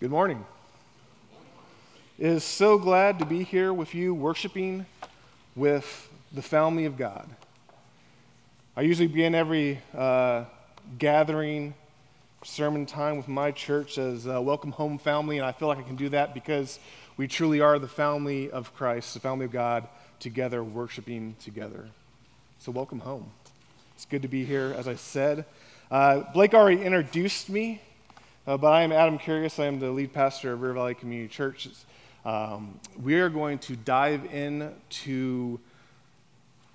Good 0.00 0.12
morning. 0.12 0.46
It 2.20 2.28
is 2.28 2.44
so 2.44 2.78
glad 2.78 3.18
to 3.18 3.24
be 3.24 3.42
here 3.42 3.72
with 3.72 3.96
you, 3.96 4.14
worshiping 4.14 4.86
with 5.56 6.08
the 6.32 6.40
family 6.40 6.84
of 6.84 6.96
God. 6.96 7.28
I 8.76 8.82
usually 8.82 9.08
begin 9.08 9.34
every 9.34 9.80
uh, 9.92 10.44
gathering, 11.00 11.74
sermon 12.44 12.86
time 12.86 13.16
with 13.16 13.26
my 13.26 13.50
church 13.50 13.98
as 13.98 14.24
Welcome 14.24 14.70
Home 14.70 14.98
Family, 14.98 15.36
and 15.36 15.44
I 15.44 15.50
feel 15.50 15.66
like 15.66 15.78
I 15.78 15.82
can 15.82 15.96
do 15.96 16.10
that 16.10 16.32
because 16.32 16.78
we 17.16 17.26
truly 17.26 17.60
are 17.60 17.80
the 17.80 17.88
family 17.88 18.52
of 18.52 18.72
Christ, 18.76 19.14
the 19.14 19.20
family 19.20 19.46
of 19.46 19.50
God, 19.50 19.88
together, 20.20 20.62
worshiping 20.62 21.34
together. 21.42 21.88
So, 22.60 22.70
welcome 22.70 23.00
home. 23.00 23.32
It's 23.96 24.04
good 24.04 24.22
to 24.22 24.28
be 24.28 24.44
here, 24.44 24.76
as 24.78 24.86
I 24.86 24.94
said. 24.94 25.44
Uh, 25.90 26.20
Blake 26.32 26.54
already 26.54 26.82
introduced 26.82 27.50
me 27.50 27.82
uh, 28.48 28.56
but 28.56 28.72
I 28.72 28.80
am 28.80 28.92
Adam 28.92 29.18
Kareus. 29.18 29.62
I 29.62 29.66
am 29.66 29.78
the 29.78 29.90
lead 29.90 30.14
pastor 30.14 30.54
of 30.54 30.62
River 30.62 30.72
Valley 30.72 30.94
Community 30.94 31.28
Church. 31.28 31.68
Um, 32.24 32.80
we 32.98 33.16
are 33.20 33.28
going 33.28 33.58
to 33.58 33.76
dive 33.76 34.24
into 34.32 35.60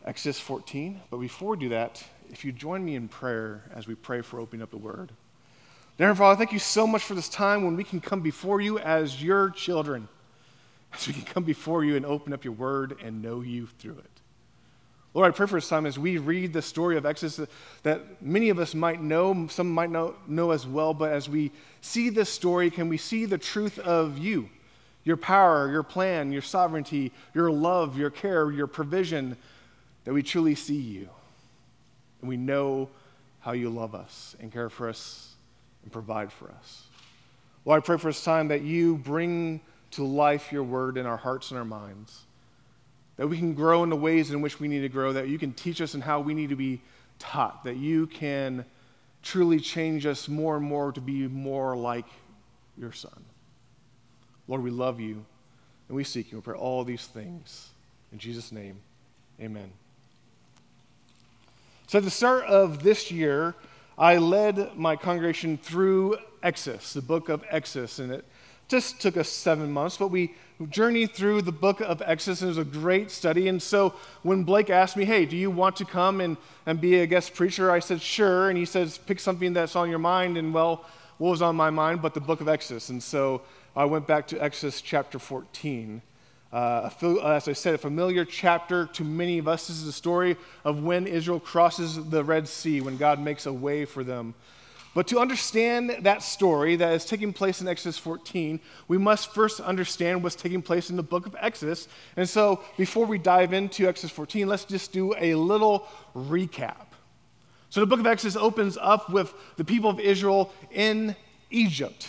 Exodus 0.05 0.39
14. 0.39 1.01
But 1.09 1.17
before 1.17 1.49
we 1.49 1.57
do 1.57 1.69
that, 1.69 2.03
if 2.29 2.45
you 2.45 2.51
join 2.51 2.85
me 2.85 2.93
in 2.93 3.07
prayer 3.07 3.63
as 3.73 3.87
we 3.87 3.95
pray 3.95 4.21
for 4.21 4.39
opening 4.39 4.61
up 4.61 4.69
the 4.69 4.77
Word. 4.77 5.13
Dear 5.97 6.13
Father, 6.13 6.37
thank 6.37 6.51
you 6.51 6.59
so 6.59 6.85
much 6.85 7.01
for 7.01 7.15
this 7.15 7.27
time 7.27 7.63
when 7.63 7.75
we 7.75 7.83
can 7.83 7.99
come 7.99 8.21
before 8.21 8.61
you 8.61 8.77
as 8.77 9.23
your 9.23 9.49
children, 9.49 10.07
as 10.93 11.07
we 11.07 11.13
can 11.13 11.23
come 11.23 11.43
before 11.43 11.83
you 11.83 11.95
and 11.95 12.05
open 12.05 12.33
up 12.33 12.43
your 12.43 12.53
Word 12.53 12.97
and 13.03 13.23
know 13.23 13.41
you 13.41 13.65
through 13.79 13.97
it. 13.97 14.12
Lord, 15.13 15.31
I 15.31 15.35
pray 15.35 15.45
for 15.45 15.57
this 15.57 15.69
time 15.69 15.85
as 15.85 15.99
we 15.99 16.17
read 16.17 16.53
the 16.53 16.61
story 16.61 16.97
of 16.97 17.05
Exodus 17.05 17.47
that 17.83 18.21
many 18.21 18.49
of 18.49 18.57
us 18.57 18.73
might 18.73 18.99
know, 18.99 19.47
some 19.47 19.69
might 19.69 19.91
know, 19.91 20.15
know 20.27 20.51
as 20.51 20.65
well, 20.65 20.93
but 20.93 21.11
as 21.11 21.29
we 21.29 21.51
see 21.81 22.09
this 22.09 22.29
story, 22.29 22.71
can 22.71 22.89
we 22.89 22.97
see 22.97 23.25
the 23.25 23.37
truth 23.37 23.77
of 23.77 24.17
you, 24.17 24.49
your 25.03 25.17
power, 25.17 25.69
your 25.69 25.83
plan, 25.83 26.31
your 26.31 26.41
sovereignty, 26.41 27.11
your 27.35 27.51
love, 27.51 27.95
your 27.95 28.09
care, 28.09 28.49
your 28.51 28.65
provision, 28.65 29.37
that 30.05 30.13
we 30.13 30.23
truly 30.23 30.55
see 30.55 30.81
you. 30.81 31.09
And 32.21 32.29
we 32.29 32.37
know 32.37 32.89
how 33.39 33.51
you 33.51 33.69
love 33.69 33.93
us 33.93 34.35
and 34.39 34.51
care 34.51 34.69
for 34.69 34.89
us 34.89 35.35
and 35.83 35.91
provide 35.91 36.31
for 36.31 36.49
us. 36.49 36.87
Lord, 37.65 37.83
I 37.83 37.85
pray 37.85 37.97
for 37.97 38.07
this 38.07 38.23
time 38.23 38.47
that 38.47 38.61
you 38.61 38.97
bring 38.97 39.61
to 39.91 40.03
life 40.03 40.51
your 40.51 40.63
word 40.63 40.97
in 40.97 41.05
our 41.05 41.17
hearts 41.17 41.51
and 41.51 41.59
our 41.59 41.65
minds 41.65 42.23
that 43.17 43.27
we 43.27 43.37
can 43.37 43.53
grow 43.53 43.83
in 43.83 43.89
the 43.89 43.95
ways 43.95 44.31
in 44.31 44.41
which 44.41 44.59
we 44.59 44.67
need 44.67 44.81
to 44.81 44.89
grow, 44.89 45.13
that 45.13 45.27
you 45.27 45.37
can 45.37 45.53
teach 45.53 45.81
us 45.81 45.93
in 45.95 46.01
how 46.01 46.19
we 46.19 46.33
need 46.33 46.49
to 46.49 46.55
be 46.55 46.81
taught, 47.19 47.63
that 47.63 47.77
you 47.77 48.07
can 48.07 48.65
truly 49.21 49.59
change 49.59 50.05
us 50.05 50.27
more 50.27 50.57
and 50.57 50.65
more 50.65 50.91
to 50.91 51.01
be 51.01 51.27
more 51.27 51.75
like 51.75 52.05
your 52.77 52.91
Son. 52.91 53.23
Lord, 54.47 54.63
we 54.63 54.71
love 54.71 54.99
you 54.99 55.25
and 55.87 55.95
we 55.95 56.03
seek 56.03 56.31
you. 56.31 56.39
We 56.39 56.41
pray 56.41 56.57
all 56.57 56.83
these 56.83 57.05
things. 57.05 57.69
In 58.11 58.19
Jesus' 58.19 58.51
name, 58.51 58.77
amen. 59.39 59.71
So 61.87 61.99
at 61.99 62.03
the 62.03 62.11
start 62.11 62.45
of 62.45 62.83
this 62.83 63.11
year, 63.11 63.55
I 63.97 64.17
led 64.17 64.75
my 64.75 64.95
congregation 64.95 65.57
through 65.57 66.17
Exodus, 66.41 66.93
the 66.93 67.01
book 67.01 67.29
of 67.29 67.43
Exodus, 67.49 67.99
and 67.99 68.11
it 68.11 68.25
just 68.67 68.99
took 68.99 69.17
us 69.17 69.29
seven 69.29 69.71
months, 69.71 69.97
but 69.97 70.07
we 70.07 70.33
journeyed 70.69 71.13
through 71.13 71.41
the 71.43 71.51
book 71.51 71.81
of 71.81 72.01
Exodus, 72.05 72.41
and 72.41 72.47
it 72.47 72.57
was 72.57 72.57
a 72.57 72.63
great 72.63 73.11
study. 73.11 73.47
And 73.47 73.61
so 73.61 73.93
when 74.21 74.43
Blake 74.43 74.69
asked 74.69 74.97
me, 74.97 75.05
Hey, 75.05 75.25
do 75.25 75.37
you 75.37 75.51
want 75.51 75.75
to 75.77 75.85
come 75.85 76.21
and, 76.21 76.37
and 76.65 76.79
be 76.79 76.99
a 76.99 77.07
guest 77.07 77.33
preacher? 77.33 77.71
I 77.71 77.79
said, 77.79 78.01
Sure. 78.01 78.49
And 78.49 78.57
he 78.57 78.65
says, 78.65 78.97
Pick 78.97 79.19
something 79.19 79.53
that's 79.53 79.75
on 79.75 79.89
your 79.89 79.99
mind. 79.99 80.37
And 80.37 80.53
well, 80.53 80.85
what 81.17 81.29
was 81.29 81.41
on 81.41 81.55
my 81.55 81.69
mind 81.69 82.01
but 82.01 82.13
the 82.13 82.21
book 82.21 82.41
of 82.41 82.47
Exodus? 82.47 82.89
And 82.89 83.01
so 83.01 83.41
I 83.75 83.85
went 83.85 84.07
back 84.07 84.27
to 84.27 84.43
Exodus 84.43 84.81
chapter 84.81 85.19
14. 85.19 86.01
Uh, 86.51 86.89
as 87.23 87.47
I 87.47 87.53
said, 87.53 87.73
a 87.73 87.77
familiar 87.79 88.25
chapter 88.25 88.85
to 88.93 89.03
many 89.03 89.39
of 89.39 89.47
us. 89.47 89.67
This 89.67 89.77
is 89.77 89.85
the 89.85 89.91
story 89.91 90.37
of 90.63 90.83
when 90.83 91.07
Israel 91.07 91.39
crosses 91.39 91.95
the 92.09 92.23
Red 92.23 92.47
Sea, 92.47 92.79
when 92.79 92.97
God 92.97 93.19
makes 93.19 93.47
a 93.47 93.53
way 93.53 93.85
for 93.85 94.03
them. 94.03 94.35
But 94.93 95.07
to 95.07 95.19
understand 95.19 95.97
that 96.01 96.21
story 96.21 96.75
that 96.75 96.93
is 96.93 97.05
taking 97.05 97.33
place 97.33 97.61
in 97.61 97.67
Exodus 97.67 97.97
14, 97.97 98.59
we 98.87 98.97
must 98.99 99.33
first 99.33 99.59
understand 99.59 100.21
what's 100.21 100.35
taking 100.35 100.61
place 100.61 100.91
in 100.91 100.97
the 100.97 101.03
book 101.03 101.25
of 101.25 101.35
Exodus. 101.39 101.87
And 102.15 102.29
so, 102.29 102.63
before 102.77 103.05
we 103.07 103.17
dive 103.17 103.53
into 103.53 103.87
Exodus 103.87 104.11
14, 104.11 104.47
let's 104.47 104.65
just 104.65 104.91
do 104.91 105.15
a 105.17 105.33
little 105.33 105.87
recap. 106.15 106.87
So, 107.71 107.79
the 107.79 107.87
book 107.87 107.99
of 107.99 108.05
Exodus 108.05 108.35
opens 108.35 108.77
up 108.79 109.09
with 109.09 109.33
the 109.57 109.63
people 109.63 109.89
of 109.89 109.99
Israel 109.99 110.53
in 110.69 111.15
Egypt. 111.49 112.07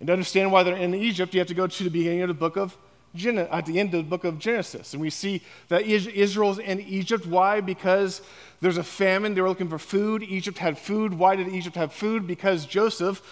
And 0.00 0.06
to 0.08 0.12
understand 0.12 0.52
why 0.52 0.62
they're 0.64 0.76
in 0.76 0.94
Egypt, 0.94 1.32
you 1.32 1.40
have 1.40 1.48
to 1.48 1.54
go 1.54 1.66
to 1.66 1.84
the 1.84 1.90
beginning 1.90 2.20
of 2.20 2.28
the 2.28 2.34
book 2.34 2.56
of 2.56 2.76
at 3.14 3.66
the 3.66 3.80
end 3.80 3.94
of 3.94 4.04
the 4.04 4.08
book 4.08 4.24
of 4.24 4.38
Genesis. 4.38 4.92
And 4.92 5.00
we 5.00 5.10
see 5.10 5.42
that 5.68 5.82
Israel's 5.82 6.58
in 6.58 6.80
Egypt. 6.80 7.26
Why? 7.26 7.60
Because 7.60 8.22
there's 8.60 8.76
a 8.76 8.84
famine. 8.84 9.34
They 9.34 9.40
were 9.40 9.48
looking 9.48 9.68
for 9.68 9.78
food. 9.78 10.22
Egypt 10.22 10.58
had 10.58 10.78
food. 10.78 11.14
Why 11.14 11.36
did 11.36 11.48
Egypt 11.48 11.76
have 11.76 11.92
food? 11.92 12.26
Because 12.26 12.66
Joseph 12.66 13.22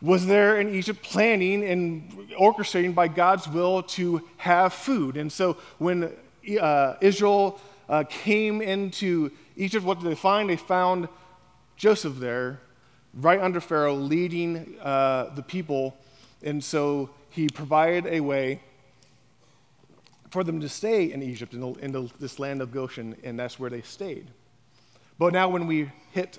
was 0.00 0.26
there 0.26 0.60
in 0.60 0.74
Egypt 0.74 1.02
planning 1.02 1.64
and 1.64 2.10
orchestrating 2.38 2.94
by 2.94 3.08
God's 3.08 3.48
will 3.48 3.82
to 3.82 4.22
have 4.36 4.72
food. 4.72 5.16
And 5.16 5.30
so 5.30 5.56
when 5.78 6.12
uh, 6.60 6.94
Israel 7.00 7.60
uh, 7.88 8.04
came 8.08 8.62
into 8.62 9.30
Egypt, 9.56 9.84
what 9.84 10.00
did 10.00 10.08
they 10.08 10.14
find? 10.14 10.48
They 10.48 10.56
found 10.56 11.08
Joseph 11.76 12.16
there, 12.16 12.60
right 13.12 13.40
under 13.40 13.60
Pharaoh, 13.60 13.94
leading 13.94 14.76
uh, 14.80 15.30
the 15.34 15.42
people. 15.42 15.96
And 16.42 16.62
so 16.62 17.10
he 17.30 17.48
provided 17.48 18.06
a 18.06 18.20
way 18.20 18.60
for 20.30 20.44
them 20.44 20.60
to 20.60 20.68
stay 20.68 21.12
in 21.12 21.22
Egypt, 21.22 21.54
in, 21.54 21.60
the, 21.60 21.72
in 21.74 21.92
the, 21.92 22.10
this 22.18 22.38
land 22.38 22.60
of 22.60 22.72
Goshen, 22.72 23.16
and 23.24 23.38
that's 23.38 23.58
where 23.58 23.70
they 23.70 23.82
stayed. 23.82 24.28
But 25.18 25.32
now, 25.32 25.48
when 25.48 25.66
we 25.66 25.90
hit 26.12 26.38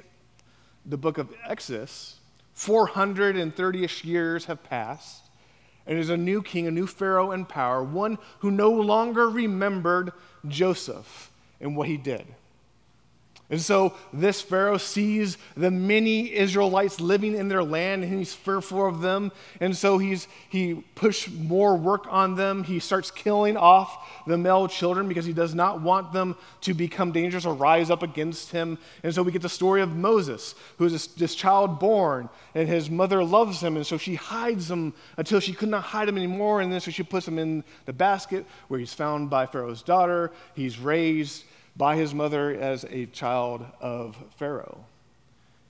the 0.85 0.97
book 0.97 1.17
of 1.17 1.33
Exodus, 1.47 2.19
430 2.53 3.83
ish 3.83 4.03
years 4.03 4.45
have 4.45 4.63
passed, 4.63 5.29
and 5.85 5.97
there's 5.97 6.09
a 6.09 6.17
new 6.17 6.41
king, 6.41 6.67
a 6.67 6.72
new 6.72 6.88
Pharaoh 6.88 7.31
in 7.31 7.45
power, 7.45 7.83
one 7.83 8.17
who 8.39 8.51
no 8.51 8.69
longer 8.69 9.29
remembered 9.29 10.11
Joseph 10.47 11.31
and 11.59 11.75
what 11.75 11.88
he 11.88 11.97
did. 11.97 12.25
And 13.51 13.59
so 13.59 13.95
this 14.13 14.41
Pharaoh 14.41 14.77
sees 14.77 15.37
the 15.57 15.71
many 15.71 16.31
Israelites 16.35 17.01
living 17.01 17.35
in 17.35 17.47
their 17.47 17.63
land 17.63 18.03
and 18.03 18.13
he's 18.13 18.33
fearful 18.33 18.85
of 18.85 19.01
them. 19.01 19.31
And 19.59 19.75
so 19.75 19.97
he's, 19.97 20.27
he 20.49 20.83
pushed 20.93 21.31
more 21.31 21.75
work 21.75 22.05
on 22.09 22.35
them. 22.35 22.63
He 22.63 22.77
starts 22.77 23.09
killing 23.09 23.57
off 23.57 24.07
the 24.27 24.37
male 24.37 24.67
children 24.67 25.07
because 25.07 25.25
he 25.25 25.33
does 25.33 25.55
not 25.55 25.81
want 25.81 26.13
them 26.13 26.35
to 26.61 26.75
become 26.75 27.11
dangerous 27.11 27.43
or 27.43 27.55
rise 27.55 27.89
up 27.89 28.03
against 28.03 28.51
him. 28.51 28.77
And 29.01 29.15
so 29.15 29.23
we 29.23 29.31
get 29.31 29.41
the 29.41 29.49
story 29.49 29.81
of 29.81 29.95
Moses, 29.95 30.53
who 30.77 30.85
is 30.85 30.91
this, 30.91 31.07
this 31.07 31.33
child 31.33 31.79
born, 31.79 32.29
and 32.53 32.67
his 32.67 32.87
mother 32.91 33.23
loves 33.23 33.61
him. 33.61 33.77
And 33.77 33.85
so 33.85 33.97
she 33.97 34.13
hides 34.13 34.69
him 34.69 34.93
until 35.17 35.39
she 35.39 35.53
could 35.53 35.69
not 35.69 35.85
hide 35.85 36.07
him 36.07 36.17
anymore. 36.17 36.61
And 36.61 36.71
then 36.71 36.81
so 36.81 36.91
she 36.91 37.01
puts 37.01 37.27
him 37.27 37.39
in 37.39 37.63
the 37.85 37.93
basket 37.93 38.45
where 38.67 38.79
he's 38.79 38.93
found 38.93 39.31
by 39.31 39.47
Pharaoh's 39.47 39.81
daughter. 39.81 40.31
He's 40.53 40.77
raised 40.77 41.45
by 41.79 41.95
his 41.95 42.13
mother 42.13 42.51
as 42.51 42.84
a 42.90 43.06
child 43.06 43.66
of 43.79 44.17
Pharaoh. 44.35 44.85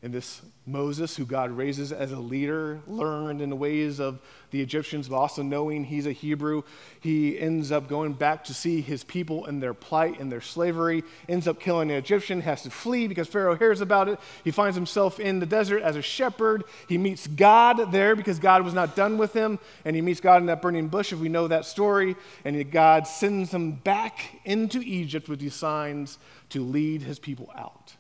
And 0.01 0.13
this 0.13 0.41
Moses, 0.65 1.17
who 1.17 1.25
God 1.25 1.51
raises 1.51 1.91
as 1.91 2.13
a 2.13 2.19
leader, 2.19 2.79
learned 2.87 3.41
in 3.41 3.49
the 3.49 3.55
ways 3.55 3.99
of 3.99 4.21
the 4.51 4.61
Egyptians, 4.61 5.09
but 5.09 5.17
also 5.17 5.43
knowing 5.43 5.83
he's 5.83 6.05
a 6.05 6.13
Hebrew, 6.13 6.63
he 7.01 7.37
ends 7.37 7.69
up 7.69 7.89
going 7.89 8.13
back 8.13 8.45
to 8.45 8.53
see 8.53 8.79
his 8.79 9.03
people 9.03 9.45
in 9.47 9.59
their 9.59 9.73
plight 9.73 10.21
and 10.21 10.31
their 10.31 10.39
slavery, 10.39 11.03
ends 11.27 11.49
up 11.49 11.59
killing 11.59 11.91
an 11.91 11.97
Egyptian, 11.97 12.39
has 12.41 12.61
to 12.61 12.69
flee 12.69 13.07
because 13.07 13.27
Pharaoh 13.27 13.57
hears 13.57 13.81
about 13.81 14.07
it. 14.07 14.19
He 14.45 14.51
finds 14.51 14.77
himself 14.77 15.19
in 15.19 15.39
the 15.39 15.45
desert 15.45 15.83
as 15.83 15.97
a 15.97 16.01
shepherd. 16.01 16.63
He 16.87 16.97
meets 16.97 17.27
God 17.27 17.91
there 17.91 18.15
because 18.15 18.39
God 18.39 18.63
was 18.63 18.73
not 18.73 18.95
done 18.95 19.17
with 19.17 19.33
him, 19.33 19.59
and 19.83 19.97
he 19.97 20.01
meets 20.01 20.21
God 20.21 20.37
in 20.37 20.45
that 20.45 20.61
burning 20.61 20.87
bush, 20.87 21.11
if 21.11 21.19
we 21.19 21.27
know 21.27 21.49
that 21.49 21.65
story. 21.65 22.15
And 22.45 22.71
God 22.71 23.05
sends 23.05 23.53
him 23.53 23.73
back 23.73 24.39
into 24.45 24.79
Egypt 24.79 25.27
with 25.27 25.41
these 25.41 25.55
signs 25.55 26.19
to 26.49 26.63
lead 26.63 27.01
his 27.01 27.19
people 27.19 27.51
out 27.53 27.95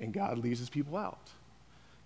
and 0.00 0.12
God 0.12 0.38
leads 0.38 0.58
his 0.58 0.70
people 0.70 0.96
out. 0.96 1.30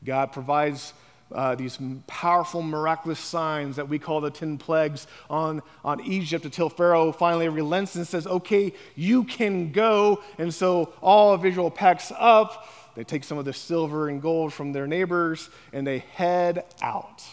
God 0.05 0.33
provides 0.33 0.93
uh, 1.33 1.55
these 1.55 1.79
powerful, 2.07 2.63
miraculous 2.63 3.19
signs 3.19 3.77
that 3.77 3.89
we 3.89 3.99
call 3.99 4.21
the 4.21 4.31
10 4.31 4.59
plagues 4.59 5.07
on, 5.31 5.63
on 5.85 6.01
Egypt 6.03 6.45
until 6.45 6.69
Pharaoh 6.69 7.13
finally 7.13 7.49
relents 7.49 7.95
and 7.95 8.07
says, 8.07 8.27
Okay, 8.27 8.73
you 8.95 9.25
can 9.25 9.73
go. 9.73 10.23
And 10.39 10.53
so 10.53 10.93
all 11.01 11.33
of 11.33 11.45
Israel 11.45 11.71
packs 11.71 12.13
up. 12.17 12.69
They 12.95 13.05
take 13.05 13.25
some 13.25 13.39
of 13.39 13.45
the 13.45 13.53
silver 13.53 14.09
and 14.09 14.23
gold 14.23 14.53
from 14.53 14.73
their 14.73 14.87
neighbors 14.87 15.51
and 15.73 15.87
they 15.87 15.99
head 15.99 16.65
out. 16.83 17.25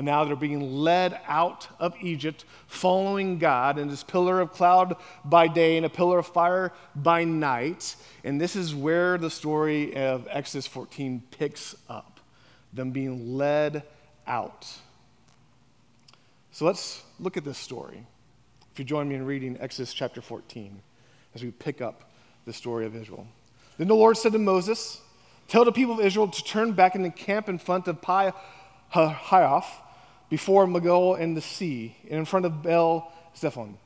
And 0.00 0.06
now 0.06 0.24
they're 0.24 0.34
being 0.34 0.76
led 0.76 1.20
out 1.28 1.68
of 1.78 1.94
Egypt, 2.00 2.46
following 2.66 3.38
God 3.38 3.78
in 3.78 3.88
this 3.88 4.02
pillar 4.02 4.40
of 4.40 4.50
cloud 4.50 4.96
by 5.26 5.46
day 5.46 5.76
and 5.76 5.84
a 5.84 5.90
pillar 5.90 6.20
of 6.20 6.26
fire 6.26 6.72
by 6.96 7.24
night. 7.24 7.96
And 8.24 8.40
this 8.40 8.56
is 8.56 8.74
where 8.74 9.18
the 9.18 9.28
story 9.28 9.94
of 9.94 10.26
Exodus 10.30 10.66
14 10.66 11.22
picks 11.30 11.76
up 11.86 12.18
them 12.72 12.92
being 12.92 13.36
led 13.36 13.82
out. 14.26 14.66
So 16.50 16.64
let's 16.64 17.02
look 17.18 17.36
at 17.36 17.44
this 17.44 17.58
story. 17.58 18.06
If 18.72 18.78
you 18.78 18.86
join 18.86 19.06
me 19.06 19.16
in 19.16 19.26
reading 19.26 19.58
Exodus 19.60 19.92
chapter 19.92 20.22
14 20.22 20.80
as 21.34 21.44
we 21.44 21.50
pick 21.50 21.82
up 21.82 22.10
the 22.46 22.54
story 22.54 22.86
of 22.86 22.96
Israel. 22.96 23.26
Then 23.76 23.88
the 23.88 23.94
Lord 23.94 24.16
said 24.16 24.32
to 24.32 24.38
Moses, 24.38 25.02
Tell 25.46 25.66
the 25.66 25.72
people 25.72 25.92
of 25.92 26.00
Israel 26.00 26.28
to 26.28 26.42
turn 26.42 26.72
back 26.72 26.94
and 26.94 27.04
encamp 27.04 27.50
in 27.50 27.58
front 27.58 27.86
of 27.86 28.00
Pi 28.00 28.32
Hahiroth 28.94 29.66
before 30.30 30.66
Migdol 30.66 31.20
and 31.20 31.36
the 31.36 31.42
sea, 31.42 31.96
and 32.04 32.20
in 32.20 32.24
front 32.24 32.46
of 32.46 32.62
Baal 32.62 33.12
Zephon. 33.36 33.76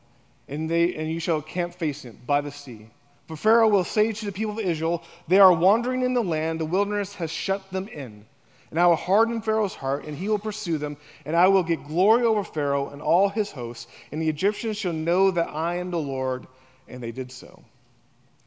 And, 0.46 0.70
they, 0.70 0.94
and 0.94 1.10
you 1.10 1.18
shall 1.18 1.42
camp 1.42 1.74
facing 1.74 2.10
it 2.10 2.26
by 2.26 2.42
the 2.42 2.52
sea. 2.52 2.90
For 3.26 3.36
Pharaoh 3.36 3.68
will 3.68 3.84
say 3.84 4.12
to 4.12 4.26
the 4.26 4.32
people 4.32 4.58
of 4.58 4.64
Israel, 4.64 5.02
They 5.26 5.38
are 5.38 5.52
wandering 5.52 6.02
in 6.02 6.12
the 6.12 6.22
land, 6.22 6.60
the 6.60 6.66
wilderness 6.66 7.14
has 7.14 7.30
shut 7.30 7.72
them 7.72 7.88
in. 7.88 8.26
And 8.70 8.78
I 8.78 8.86
will 8.86 8.96
harden 8.96 9.40
Pharaoh's 9.40 9.74
heart, 9.74 10.04
and 10.04 10.16
he 10.16 10.28
will 10.28 10.38
pursue 10.38 10.78
them, 10.78 10.96
and 11.24 11.34
I 11.34 11.48
will 11.48 11.62
get 11.62 11.86
glory 11.86 12.24
over 12.24 12.44
Pharaoh 12.44 12.90
and 12.90 13.00
all 13.00 13.28
his 13.28 13.52
hosts, 13.52 13.86
and 14.12 14.20
the 14.20 14.28
Egyptians 14.28 14.76
shall 14.76 14.92
know 14.92 15.30
that 15.30 15.48
I 15.48 15.76
am 15.76 15.90
the 15.90 15.98
Lord. 15.98 16.46
And 16.86 17.02
they 17.02 17.12
did 17.12 17.32
so. 17.32 17.64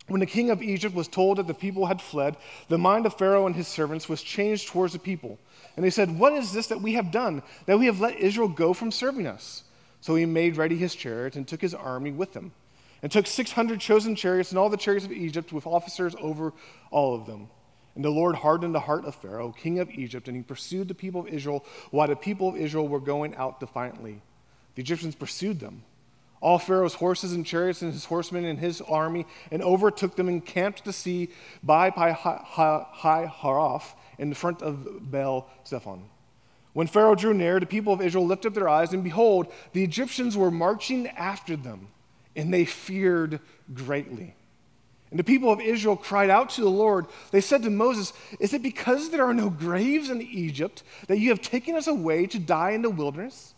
When 0.07 0.19
the 0.19 0.25
king 0.25 0.51
of 0.51 0.61
Egypt 0.61 0.95
was 0.95 1.07
told 1.07 1.37
that 1.37 1.47
the 1.47 1.53
people 1.53 1.85
had 1.85 2.01
fled, 2.01 2.37
the 2.69 2.77
mind 2.77 3.05
of 3.05 3.17
Pharaoh 3.17 3.45
and 3.45 3.55
his 3.55 3.67
servants 3.67 4.07
was 4.07 4.21
changed 4.21 4.67
towards 4.67 4.93
the 4.93 4.99
people. 4.99 5.37
And 5.77 5.85
they 5.85 5.91
said, 5.91 6.19
What 6.19 6.33
is 6.33 6.51
this 6.51 6.67
that 6.67 6.81
we 6.81 6.93
have 6.93 7.11
done, 7.11 7.43
that 7.67 7.77
we 7.77 7.85
have 7.85 8.01
let 8.01 8.19
Israel 8.19 8.49
go 8.49 8.73
from 8.73 8.91
serving 8.91 9.27
us? 9.27 9.63
So 10.01 10.15
he 10.15 10.25
made 10.25 10.57
ready 10.57 10.75
his 10.75 10.95
chariot 10.95 11.35
and 11.35 11.47
took 11.47 11.61
his 11.61 11.73
army 11.73 12.11
with 12.11 12.33
him, 12.33 12.51
and 13.01 13.11
took 13.11 13.27
600 13.27 13.79
chosen 13.79 14.15
chariots 14.15 14.49
and 14.49 14.57
all 14.57 14.69
the 14.69 14.77
chariots 14.77 15.05
of 15.05 15.11
Egypt 15.11 15.53
with 15.53 15.67
officers 15.67 16.15
over 16.19 16.51
all 16.91 17.15
of 17.15 17.27
them. 17.27 17.49
And 17.95 18.03
the 18.03 18.09
Lord 18.09 18.35
hardened 18.35 18.75
the 18.75 18.81
heart 18.81 19.05
of 19.05 19.15
Pharaoh, 19.15 19.51
king 19.51 19.79
of 19.79 19.89
Egypt, 19.91 20.27
and 20.27 20.35
he 20.35 20.43
pursued 20.43 20.87
the 20.87 20.93
people 20.95 21.21
of 21.21 21.27
Israel 21.27 21.63
while 21.91 22.07
the 22.07 22.15
people 22.15 22.49
of 22.49 22.57
Israel 22.57 22.87
were 22.87 22.99
going 22.99 23.35
out 23.35 23.59
defiantly. 23.59 24.21
The 24.75 24.81
Egyptians 24.81 25.15
pursued 25.15 25.59
them, 25.59 25.83
all 26.39 26.59
Pharaoh's 26.59 26.93
horses 26.95 27.33
and 27.33 27.45
chariots 27.45 27.81
and 27.81 27.93
his 27.93 28.05
horsemen 28.05 28.45
and 28.45 28.59
his 28.59 28.81
army, 28.81 29.25
and 29.51 29.63
overtook 29.63 30.15
them 30.15 30.27
and 30.27 30.45
camped 30.45 30.85
the 30.85 30.93
sea 30.93 31.29
by 31.63 31.89
Pi 31.89 32.13
Hahiroth 32.13 33.93
in 34.17 34.33
front 34.33 34.61
of 34.61 35.11
Baal 35.11 35.49
Zephon. 35.65 36.03
When 36.73 36.87
Pharaoh 36.87 37.15
drew 37.15 37.33
near, 37.33 37.59
the 37.59 37.65
people 37.65 37.93
of 37.93 38.01
Israel 38.01 38.25
lifted 38.25 38.49
up 38.49 38.53
their 38.53 38.69
eyes, 38.69 38.93
and 38.93 39.03
behold, 39.03 39.51
the 39.73 39.83
Egyptians 39.83 40.37
were 40.37 40.51
marching 40.51 41.07
after 41.07 41.55
them, 41.55 41.87
and 42.35 42.53
they 42.53 42.65
feared 42.65 43.39
greatly. 43.73 44.35
And 45.09 45.19
the 45.19 45.23
people 45.23 45.51
of 45.51 45.61
Israel 45.61 45.95
cried 45.95 46.29
out 46.29 46.49
to 46.51 46.61
the 46.61 46.69
Lord. 46.69 47.07
They 47.31 47.41
said 47.41 47.63
to 47.63 47.69
Moses, 47.69 48.13
Is 48.39 48.53
it 48.53 48.61
because 48.61 49.09
there 49.09 49.25
are 49.25 49.33
no 49.33 49.49
graves 49.49 50.09
in 50.09 50.21
Egypt 50.21 50.83
that 51.07 51.19
you 51.19 51.29
have 51.29 51.41
taken 51.41 51.75
us 51.75 51.87
away 51.87 52.27
to 52.27 52.39
die 52.39 52.71
in 52.71 52.81
the 52.81 52.89
wilderness? 52.89 53.53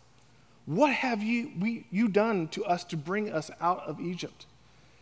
What 0.66 0.92
have 0.92 1.22
you, 1.22 1.50
we, 1.58 1.86
you 1.90 2.08
done 2.08 2.48
to 2.48 2.64
us 2.64 2.84
to 2.84 2.96
bring 2.96 3.32
us 3.32 3.50
out 3.60 3.80
of 3.86 4.00
Egypt? 4.00 4.46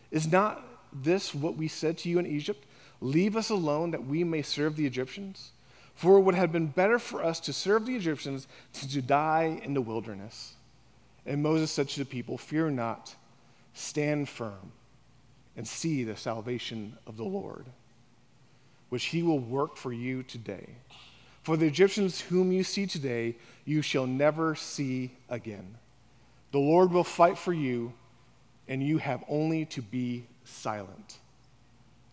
Is 0.09 0.31
not 0.31 0.63
this 0.91 1.35
what 1.35 1.55
we 1.55 1.67
said 1.67 1.99
to 1.99 2.09
you 2.09 2.17
in 2.17 2.25
Egypt? 2.25 2.65
Leave 3.01 3.35
us 3.35 3.49
alone 3.49 3.91
that 3.91 4.05
we 4.05 4.23
may 4.23 4.41
serve 4.41 4.75
the 4.75 4.85
Egyptians? 4.85 5.51
For 5.95 6.17
it 6.17 6.21
would 6.21 6.35
have 6.35 6.51
been 6.51 6.67
better 6.67 6.97
for 6.97 7.23
us 7.23 7.39
to 7.41 7.53
serve 7.53 7.85
the 7.85 7.95
Egyptians 7.95 8.47
than 8.73 8.89
to 8.89 9.01
die 9.01 9.61
in 9.63 9.73
the 9.73 9.81
wilderness. 9.81 10.53
And 11.25 11.43
Moses 11.43 11.71
said 11.71 11.89
to 11.89 11.99
the 11.99 12.05
people, 12.05 12.37
Fear 12.37 12.71
not, 12.71 13.15
stand 13.73 14.29
firm 14.29 14.71
and 15.57 15.67
see 15.67 16.03
the 16.03 16.15
salvation 16.15 16.97
of 17.05 17.17
the 17.17 17.25
Lord, 17.25 17.65
which 18.87 19.05
he 19.05 19.23
will 19.23 19.39
work 19.39 19.75
for 19.75 19.91
you 19.91 20.23
today. 20.23 20.69
For 21.43 21.57
the 21.57 21.67
Egyptians 21.67 22.21
whom 22.21 22.51
you 22.51 22.63
see 22.63 22.85
today, 22.85 23.35
you 23.65 23.81
shall 23.81 24.07
never 24.07 24.55
see 24.55 25.11
again. 25.29 25.75
The 26.51 26.59
Lord 26.59 26.91
will 26.91 27.03
fight 27.03 27.37
for 27.37 27.53
you, 27.53 27.93
and 28.67 28.81
you 28.81 28.99
have 28.99 29.23
only 29.27 29.65
to 29.65 29.81
be 29.81 30.25
silent. 30.45 31.17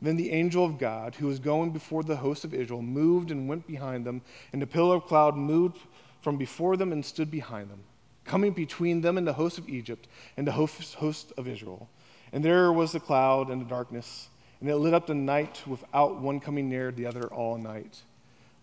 Then 0.00 0.16
the 0.16 0.32
angel 0.32 0.64
of 0.64 0.78
God, 0.78 1.14
who 1.14 1.26
was 1.26 1.38
going 1.38 1.70
before 1.70 2.02
the 2.02 2.16
host 2.16 2.44
of 2.44 2.52
Israel, 2.52 2.82
moved 2.82 3.30
and 3.30 3.48
went 3.48 3.66
behind 3.66 4.04
them, 4.04 4.22
and 4.52 4.60
the 4.60 4.66
pillar 4.66 4.96
of 4.96 5.06
cloud 5.06 5.36
moved 5.36 5.78
from 6.20 6.36
before 6.36 6.76
them 6.76 6.92
and 6.92 7.04
stood 7.04 7.30
behind 7.30 7.70
them 7.70 7.84
coming 8.26 8.52
between 8.52 9.00
them 9.00 9.16
and 9.16 9.26
the 9.26 9.32
host 9.32 9.58
of 9.58 9.68
Egypt 9.68 10.08
and 10.36 10.46
the 10.46 10.52
host 10.52 11.32
of 11.38 11.48
Israel. 11.48 11.88
And 12.32 12.44
there 12.44 12.72
was 12.72 12.92
the 12.92 13.00
cloud 13.00 13.50
and 13.50 13.60
the 13.60 13.66
darkness, 13.66 14.28
and 14.60 14.68
it 14.68 14.76
lit 14.76 14.94
up 14.94 15.06
the 15.06 15.14
night 15.14 15.62
without 15.66 16.20
one 16.20 16.40
coming 16.40 16.68
near 16.68 16.90
the 16.90 17.06
other 17.06 17.26
all 17.28 17.56
night. 17.56 18.02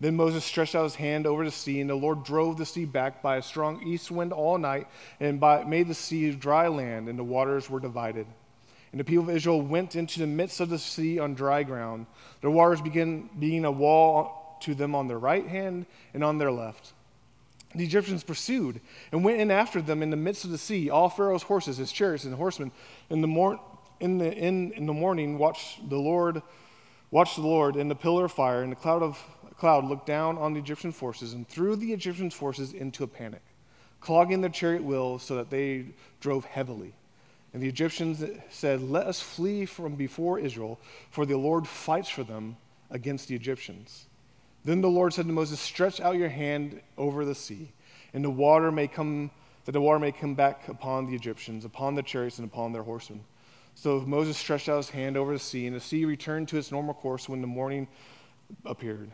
Then 0.00 0.16
Moses 0.16 0.44
stretched 0.44 0.74
out 0.74 0.84
his 0.84 0.96
hand 0.96 1.26
over 1.26 1.44
the 1.44 1.50
sea, 1.50 1.80
and 1.80 1.88
the 1.88 1.94
Lord 1.94 2.24
drove 2.24 2.58
the 2.58 2.66
sea 2.66 2.84
back 2.84 3.22
by 3.22 3.36
a 3.36 3.42
strong 3.42 3.82
east 3.86 4.10
wind 4.10 4.32
all 4.32 4.58
night, 4.58 4.86
and 5.18 5.40
by, 5.40 5.64
made 5.64 5.88
the 5.88 5.94
sea 5.94 6.30
dry 6.32 6.68
land, 6.68 7.08
and 7.08 7.18
the 7.18 7.24
waters 7.24 7.70
were 7.70 7.80
divided. 7.80 8.26
And 8.94 9.00
the 9.00 9.04
people 9.04 9.24
of 9.24 9.30
Israel 9.30 9.60
went 9.60 9.96
into 9.96 10.20
the 10.20 10.26
midst 10.28 10.60
of 10.60 10.68
the 10.68 10.78
sea 10.78 11.18
on 11.18 11.34
dry 11.34 11.64
ground. 11.64 12.06
The 12.42 12.48
waters 12.48 12.80
began 12.80 13.28
being 13.40 13.64
a 13.64 13.72
wall 13.72 14.56
to 14.60 14.72
them 14.72 14.94
on 14.94 15.08
their 15.08 15.18
right 15.18 15.44
hand 15.44 15.86
and 16.14 16.22
on 16.22 16.38
their 16.38 16.52
left. 16.52 16.92
The 17.74 17.82
Egyptians 17.82 18.22
pursued 18.22 18.80
and 19.10 19.24
went 19.24 19.40
in 19.40 19.50
after 19.50 19.82
them 19.82 20.00
in 20.00 20.10
the 20.10 20.16
midst 20.16 20.44
of 20.44 20.52
the 20.52 20.58
sea, 20.58 20.90
all 20.90 21.08
Pharaoh's 21.08 21.42
horses, 21.42 21.78
his 21.78 21.90
chariots, 21.90 22.22
and 22.22 22.36
horsemen. 22.36 22.70
In 23.10 23.20
the, 23.20 23.26
mor- 23.26 23.60
in 23.98 24.18
the, 24.18 24.32
in, 24.32 24.70
in 24.74 24.86
the 24.86 24.92
morning, 24.92 25.38
watched 25.38 25.90
the 25.90 25.98
Lord, 25.98 26.40
watched 27.10 27.34
the 27.34 27.42
Lord 27.42 27.74
in 27.74 27.88
the 27.88 27.96
pillar 27.96 28.26
of 28.26 28.32
fire, 28.32 28.62
and 28.62 28.70
the 28.70 28.76
cloud 28.76 29.02
of 29.02 29.20
cloud 29.56 29.86
looked 29.86 30.06
down 30.06 30.38
on 30.38 30.52
the 30.52 30.60
Egyptian 30.60 30.92
forces 30.92 31.32
and 31.32 31.48
threw 31.48 31.74
the 31.74 31.92
Egyptian 31.92 32.30
forces 32.30 32.72
into 32.72 33.02
a 33.02 33.08
panic, 33.08 33.42
clogging 34.00 34.40
their 34.40 34.50
chariot 34.50 34.84
wheels 34.84 35.24
so 35.24 35.34
that 35.34 35.50
they 35.50 35.86
drove 36.20 36.44
heavily. 36.44 36.94
And 37.54 37.62
the 37.62 37.68
Egyptians 37.68 38.22
said, 38.50 38.82
Let 38.82 39.06
us 39.06 39.20
flee 39.20 39.64
from 39.64 39.94
before 39.94 40.40
Israel, 40.40 40.80
for 41.10 41.24
the 41.24 41.38
Lord 41.38 41.68
fights 41.68 42.08
for 42.08 42.24
them 42.24 42.56
against 42.90 43.28
the 43.28 43.36
Egyptians. 43.36 44.06
Then 44.64 44.80
the 44.80 44.88
Lord 44.88 45.14
said 45.14 45.26
to 45.26 45.32
Moses, 45.32 45.60
Stretch 45.60 46.00
out 46.00 46.16
your 46.16 46.28
hand 46.28 46.80
over 46.98 47.24
the 47.24 47.34
sea, 47.34 47.72
and 48.12 48.24
the 48.24 48.30
water 48.30 48.72
may 48.72 48.88
come, 48.88 49.30
that 49.66 49.72
the 49.72 49.80
water 49.80 50.00
may 50.00 50.10
come 50.10 50.34
back 50.34 50.68
upon 50.68 51.06
the 51.06 51.14
Egyptians, 51.14 51.64
upon 51.64 51.94
the 51.94 52.02
chariots, 52.02 52.38
and 52.38 52.48
upon 52.48 52.72
their 52.72 52.82
horsemen. 52.82 53.24
So 53.76 54.00
Moses 54.00 54.36
stretched 54.36 54.68
out 54.68 54.78
his 54.78 54.90
hand 54.90 55.16
over 55.16 55.32
the 55.32 55.38
sea, 55.38 55.68
and 55.68 55.76
the 55.76 55.80
sea 55.80 56.04
returned 56.04 56.48
to 56.48 56.58
its 56.58 56.72
normal 56.72 56.94
course 56.94 57.28
when 57.28 57.40
the 57.40 57.46
morning 57.46 57.86
appeared. 58.64 59.12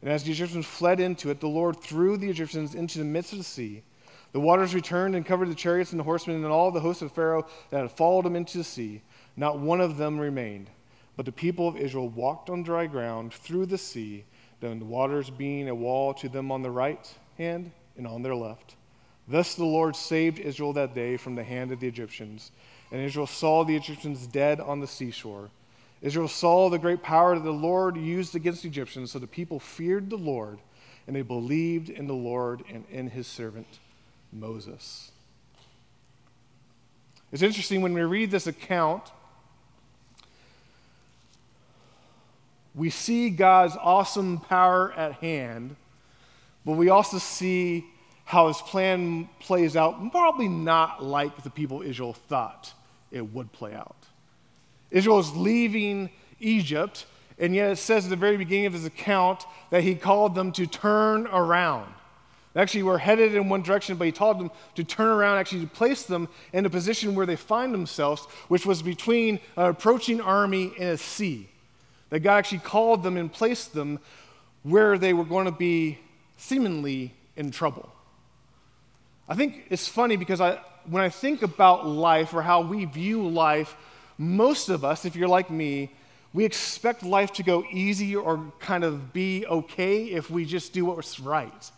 And 0.00 0.10
as 0.10 0.24
the 0.24 0.32
Egyptians 0.32 0.64
fled 0.64 0.98
into 0.98 1.28
it, 1.28 1.40
the 1.40 1.46
Lord 1.46 1.78
threw 1.78 2.16
the 2.16 2.30
Egyptians 2.30 2.74
into 2.74 2.98
the 2.98 3.04
midst 3.04 3.32
of 3.32 3.38
the 3.38 3.44
sea. 3.44 3.82
The 4.32 4.40
waters 4.40 4.74
returned 4.74 5.14
and 5.14 5.26
covered 5.26 5.50
the 5.50 5.54
chariots 5.54 5.90
and 5.90 6.00
the 6.00 6.04
horsemen 6.04 6.36
and 6.36 6.46
all 6.46 6.70
the 6.70 6.80
hosts 6.80 7.02
of 7.02 7.12
Pharaoh 7.12 7.46
that 7.70 7.82
had 7.82 7.92
followed 7.92 8.24
him 8.24 8.36
into 8.36 8.58
the 8.58 8.64
sea. 8.64 9.02
Not 9.36 9.58
one 9.58 9.80
of 9.80 9.98
them 9.98 10.18
remained. 10.18 10.70
But 11.16 11.26
the 11.26 11.32
people 11.32 11.68
of 11.68 11.76
Israel 11.76 12.08
walked 12.08 12.48
on 12.48 12.62
dry 12.62 12.86
ground 12.86 13.34
through 13.34 13.66
the 13.66 13.78
sea 13.78 14.24
the 14.60 14.84
waters 14.84 15.28
being 15.28 15.68
a 15.68 15.74
wall 15.74 16.14
to 16.14 16.28
them 16.28 16.52
on 16.52 16.62
the 16.62 16.70
right 16.70 17.12
hand 17.36 17.72
and 17.96 18.06
on 18.06 18.22
their 18.22 18.34
left. 18.34 18.76
Thus 19.26 19.56
the 19.56 19.64
Lord 19.64 19.96
saved 19.96 20.38
Israel 20.38 20.72
that 20.74 20.94
day 20.94 21.16
from 21.16 21.34
the 21.34 21.42
hand 21.42 21.72
of 21.72 21.80
the 21.80 21.88
Egyptians. 21.88 22.52
And 22.92 23.00
Israel 23.00 23.26
saw 23.26 23.64
the 23.64 23.74
Egyptians 23.74 24.26
dead 24.26 24.60
on 24.60 24.80
the 24.80 24.86
seashore. 24.86 25.50
Israel 26.00 26.28
saw 26.28 26.68
the 26.68 26.78
great 26.78 27.02
power 27.02 27.34
that 27.34 27.44
the 27.44 27.50
Lord 27.50 27.96
used 27.96 28.34
against 28.34 28.62
the 28.62 28.68
Egyptians, 28.68 29.12
so 29.12 29.18
the 29.18 29.26
people 29.26 29.58
feared 29.58 30.10
the 30.10 30.16
Lord, 30.16 30.58
and 31.06 31.14
they 31.14 31.22
believed 31.22 31.88
in 31.88 32.06
the 32.06 32.12
Lord 32.12 32.62
and 32.72 32.84
in 32.90 33.10
his 33.10 33.26
servant 33.26 33.78
Moses. 34.32 35.10
It's 37.30 37.42
interesting 37.42 37.82
when 37.82 37.94
we 37.94 38.02
read 38.02 38.30
this 38.30 38.46
account 38.46 39.10
We 42.74 42.90
see 42.90 43.30
God's 43.30 43.76
awesome 43.78 44.38
power 44.38 44.92
at 44.92 45.12
hand, 45.14 45.76
but 46.64 46.72
we 46.72 46.88
also 46.88 47.18
see 47.18 47.84
how 48.24 48.48
his 48.48 48.58
plan 48.58 49.28
plays 49.40 49.76
out, 49.76 50.10
probably 50.10 50.48
not 50.48 51.04
like 51.04 51.42
the 51.42 51.50
people 51.50 51.82
Israel 51.82 52.14
thought 52.14 52.72
it 53.10 53.32
would 53.34 53.52
play 53.52 53.74
out. 53.74 53.96
Israel 54.90 55.18
is 55.18 55.36
leaving 55.36 56.08
Egypt, 56.40 57.04
and 57.38 57.54
yet 57.54 57.72
it 57.72 57.76
says 57.76 58.04
at 58.04 58.10
the 58.10 58.16
very 58.16 58.38
beginning 58.38 58.66
of 58.66 58.72
his 58.72 58.86
account 58.86 59.44
that 59.70 59.82
he 59.82 59.94
called 59.94 60.34
them 60.34 60.50
to 60.52 60.66
turn 60.66 61.26
around. 61.26 61.92
Actually, 62.54 62.82
were 62.82 62.98
headed 62.98 63.34
in 63.34 63.48
one 63.48 63.62
direction, 63.62 63.96
but 63.96 64.04
he 64.04 64.12
told 64.12 64.38
them 64.38 64.50
to 64.74 64.84
turn 64.84 65.08
around, 65.08 65.38
actually, 65.38 65.62
to 65.62 65.66
place 65.66 66.02
them 66.02 66.28
in 66.52 66.66
a 66.66 66.70
position 66.70 67.14
where 67.14 67.24
they 67.24 67.36
find 67.36 67.72
themselves, 67.72 68.22
which 68.48 68.66
was 68.66 68.82
between 68.82 69.40
an 69.56 69.66
approaching 69.66 70.20
army 70.20 70.72
and 70.78 70.90
a 70.90 70.98
sea. 70.98 71.48
That 72.10 72.20
God 72.20 72.36
actually 72.36 72.58
called 72.58 73.02
them 73.02 73.16
and 73.16 73.32
placed 73.32 73.72
them 73.72 73.98
where 74.64 74.98
they 74.98 75.14
were 75.14 75.24
going 75.24 75.46
to 75.46 75.52
be 75.52 75.98
seemingly 76.36 77.14
in 77.36 77.50
trouble. 77.50 77.90
I 79.28 79.34
think 79.34 79.64
it's 79.70 79.88
funny 79.88 80.16
because 80.16 80.40
I, 80.42 80.60
when 80.84 81.02
I 81.02 81.08
think 81.08 81.42
about 81.42 81.86
life 81.86 82.34
or 82.34 82.42
how 82.42 82.60
we 82.60 82.84
view 82.84 83.26
life, 83.26 83.76
most 84.18 84.68
of 84.68 84.84
us, 84.84 85.06
if 85.06 85.16
you're 85.16 85.28
like 85.28 85.50
me, 85.50 85.90
we 86.34 86.44
expect 86.44 87.02
life 87.02 87.32
to 87.34 87.42
go 87.42 87.64
easy 87.70 88.14
or 88.16 88.52
kind 88.58 88.84
of 88.84 89.12
be 89.12 89.46
okay 89.46 90.04
if 90.04 90.30
we 90.30 90.44
just 90.44 90.72
do 90.72 90.84
what's 90.84 91.18
right. 91.18 91.70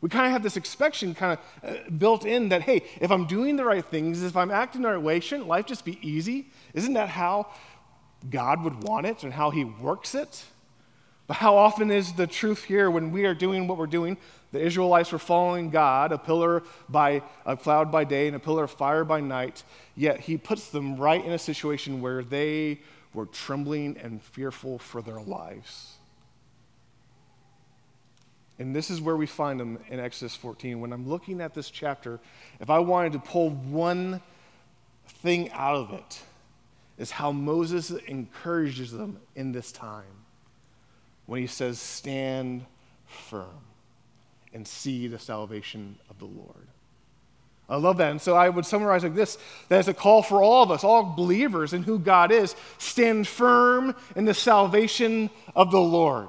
We 0.00 0.08
kind 0.08 0.26
of 0.26 0.32
have 0.32 0.42
this 0.42 0.56
expectation 0.56 1.14
kind 1.14 1.38
of 1.38 1.70
uh, 1.70 1.90
built 1.90 2.24
in 2.24 2.50
that, 2.50 2.62
hey, 2.62 2.82
if 3.00 3.10
I'm 3.10 3.26
doing 3.26 3.56
the 3.56 3.64
right 3.64 3.84
things, 3.84 4.22
if 4.22 4.36
I'm 4.36 4.50
acting 4.50 4.82
the 4.82 4.88
right 4.88 5.02
way, 5.02 5.20
shouldn't 5.20 5.48
life 5.48 5.66
just 5.66 5.84
be 5.84 5.98
easy? 6.06 6.50
Isn't 6.74 6.94
that 6.94 7.08
how 7.08 7.48
God 8.28 8.62
would 8.62 8.84
want 8.84 9.06
it 9.06 9.24
and 9.24 9.32
how 9.32 9.50
He 9.50 9.64
works 9.64 10.14
it? 10.14 10.44
But 11.26 11.38
how 11.38 11.56
often 11.56 11.90
is 11.90 12.12
the 12.12 12.26
truth 12.26 12.64
here 12.64 12.90
when 12.90 13.10
we 13.10 13.24
are 13.24 13.34
doing 13.34 13.66
what 13.66 13.78
we're 13.78 13.86
doing? 13.86 14.16
The 14.52 14.60
Israelites 14.60 15.10
were 15.10 15.18
following 15.18 15.70
God, 15.70 16.12
a 16.12 16.18
pillar 16.18 16.62
by 16.88 17.22
a 17.44 17.56
cloud 17.56 17.90
by 17.90 18.04
day 18.04 18.26
and 18.26 18.36
a 18.36 18.38
pillar 18.38 18.64
of 18.64 18.70
fire 18.70 19.04
by 19.04 19.20
night, 19.20 19.64
yet 19.96 20.20
He 20.20 20.36
puts 20.36 20.68
them 20.68 20.96
right 20.96 21.24
in 21.24 21.32
a 21.32 21.38
situation 21.38 22.00
where 22.00 22.22
they 22.22 22.80
were 23.12 23.26
trembling 23.26 23.96
and 23.98 24.22
fearful 24.22 24.78
for 24.78 25.02
their 25.02 25.20
lives. 25.20 25.95
And 28.58 28.74
this 28.74 28.90
is 28.90 29.00
where 29.00 29.16
we 29.16 29.26
find 29.26 29.60
them 29.60 29.78
in 29.88 30.00
Exodus 30.00 30.34
14. 30.34 30.80
When 30.80 30.92
I'm 30.92 31.08
looking 31.08 31.40
at 31.40 31.54
this 31.54 31.70
chapter, 31.70 32.20
if 32.60 32.70
I 32.70 32.78
wanted 32.78 33.12
to 33.12 33.18
pull 33.18 33.50
one 33.50 34.22
thing 35.06 35.50
out 35.52 35.76
of 35.76 35.92
it, 35.92 36.22
is 36.98 37.10
how 37.10 37.32
Moses 37.32 37.90
encourages 37.90 38.90
them 38.90 39.18
in 39.34 39.52
this 39.52 39.70
time 39.70 40.04
when 41.26 41.40
he 41.40 41.46
says, 41.46 41.78
Stand 41.78 42.64
firm 43.06 43.60
and 44.54 44.66
see 44.66 45.06
the 45.06 45.18
salvation 45.18 45.98
of 46.08 46.18
the 46.18 46.24
Lord. 46.24 46.68
I 47.68 47.76
love 47.76 47.96
that. 47.98 48.12
And 48.12 48.20
so 48.20 48.36
I 48.36 48.48
would 48.48 48.64
summarize 48.64 49.02
like 49.02 49.14
this 49.14 49.38
that 49.68 49.80
is 49.80 49.88
a 49.88 49.94
call 49.94 50.22
for 50.22 50.42
all 50.42 50.62
of 50.62 50.70
us, 50.70 50.84
all 50.84 51.02
believers 51.02 51.72
in 51.72 51.82
who 51.82 51.98
God 51.98 52.30
is, 52.30 52.54
stand 52.78 53.26
firm 53.26 53.94
in 54.14 54.24
the 54.24 54.34
salvation 54.34 55.30
of 55.54 55.70
the 55.70 55.80
Lord. 55.80 56.28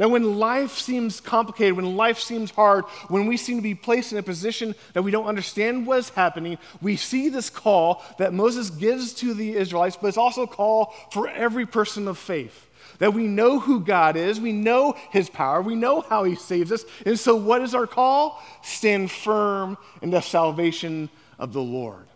That 0.00 0.10
when 0.10 0.38
life 0.38 0.78
seems 0.78 1.20
complicated, 1.20 1.74
when 1.74 1.94
life 1.94 2.20
seems 2.20 2.50
hard, 2.50 2.86
when 3.08 3.26
we 3.26 3.36
seem 3.36 3.58
to 3.58 3.62
be 3.62 3.74
placed 3.74 4.12
in 4.12 4.18
a 4.18 4.22
position 4.22 4.74
that 4.94 5.02
we 5.02 5.10
don't 5.10 5.26
understand 5.26 5.86
what's 5.86 6.08
happening, 6.08 6.56
we 6.80 6.96
see 6.96 7.28
this 7.28 7.50
call 7.50 8.02
that 8.16 8.32
Moses 8.32 8.70
gives 8.70 9.12
to 9.16 9.34
the 9.34 9.54
Israelites, 9.54 9.98
but 10.00 10.08
it's 10.08 10.16
also 10.16 10.44
a 10.44 10.46
call 10.46 10.94
for 11.12 11.28
every 11.28 11.66
person 11.66 12.08
of 12.08 12.16
faith. 12.16 12.70
That 12.98 13.12
we 13.12 13.26
know 13.26 13.58
who 13.60 13.80
God 13.80 14.16
is, 14.16 14.40
we 14.40 14.52
know 14.52 14.96
his 15.10 15.28
power, 15.28 15.60
we 15.60 15.74
know 15.74 16.00
how 16.00 16.24
he 16.24 16.34
saves 16.34 16.72
us. 16.72 16.86
And 17.04 17.20
so, 17.20 17.36
what 17.36 17.60
is 17.60 17.74
our 17.74 17.86
call? 17.86 18.42
Stand 18.62 19.10
firm 19.10 19.76
in 20.00 20.08
the 20.08 20.22
salvation 20.22 21.10
of 21.38 21.52
the 21.52 21.60
Lord 21.60 22.09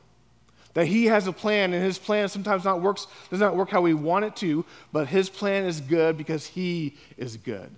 that 0.74 0.86
he 0.86 1.06
has 1.06 1.26
a 1.26 1.32
plan 1.32 1.72
and 1.72 1.82
his 1.82 1.98
plan 1.98 2.28
sometimes 2.28 2.64
not 2.64 2.80
works 2.80 3.06
does 3.30 3.40
not 3.40 3.56
work 3.56 3.70
how 3.70 3.80
we 3.80 3.94
want 3.94 4.24
it 4.24 4.36
to 4.36 4.64
but 4.92 5.06
his 5.06 5.30
plan 5.30 5.64
is 5.64 5.80
good 5.80 6.18
because 6.18 6.46
he 6.46 6.94
is 7.16 7.36
good. 7.36 7.70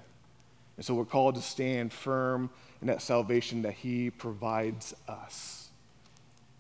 And 0.77 0.85
so 0.85 0.95
we're 0.95 1.05
called 1.05 1.37
to 1.37 1.43
stand 1.43 1.93
firm 1.93 2.51
in 2.81 2.89
that 2.89 3.01
salvation 3.01 3.63
that 3.63 3.73
he 3.73 4.11
provides 4.11 4.95
us. 5.09 5.69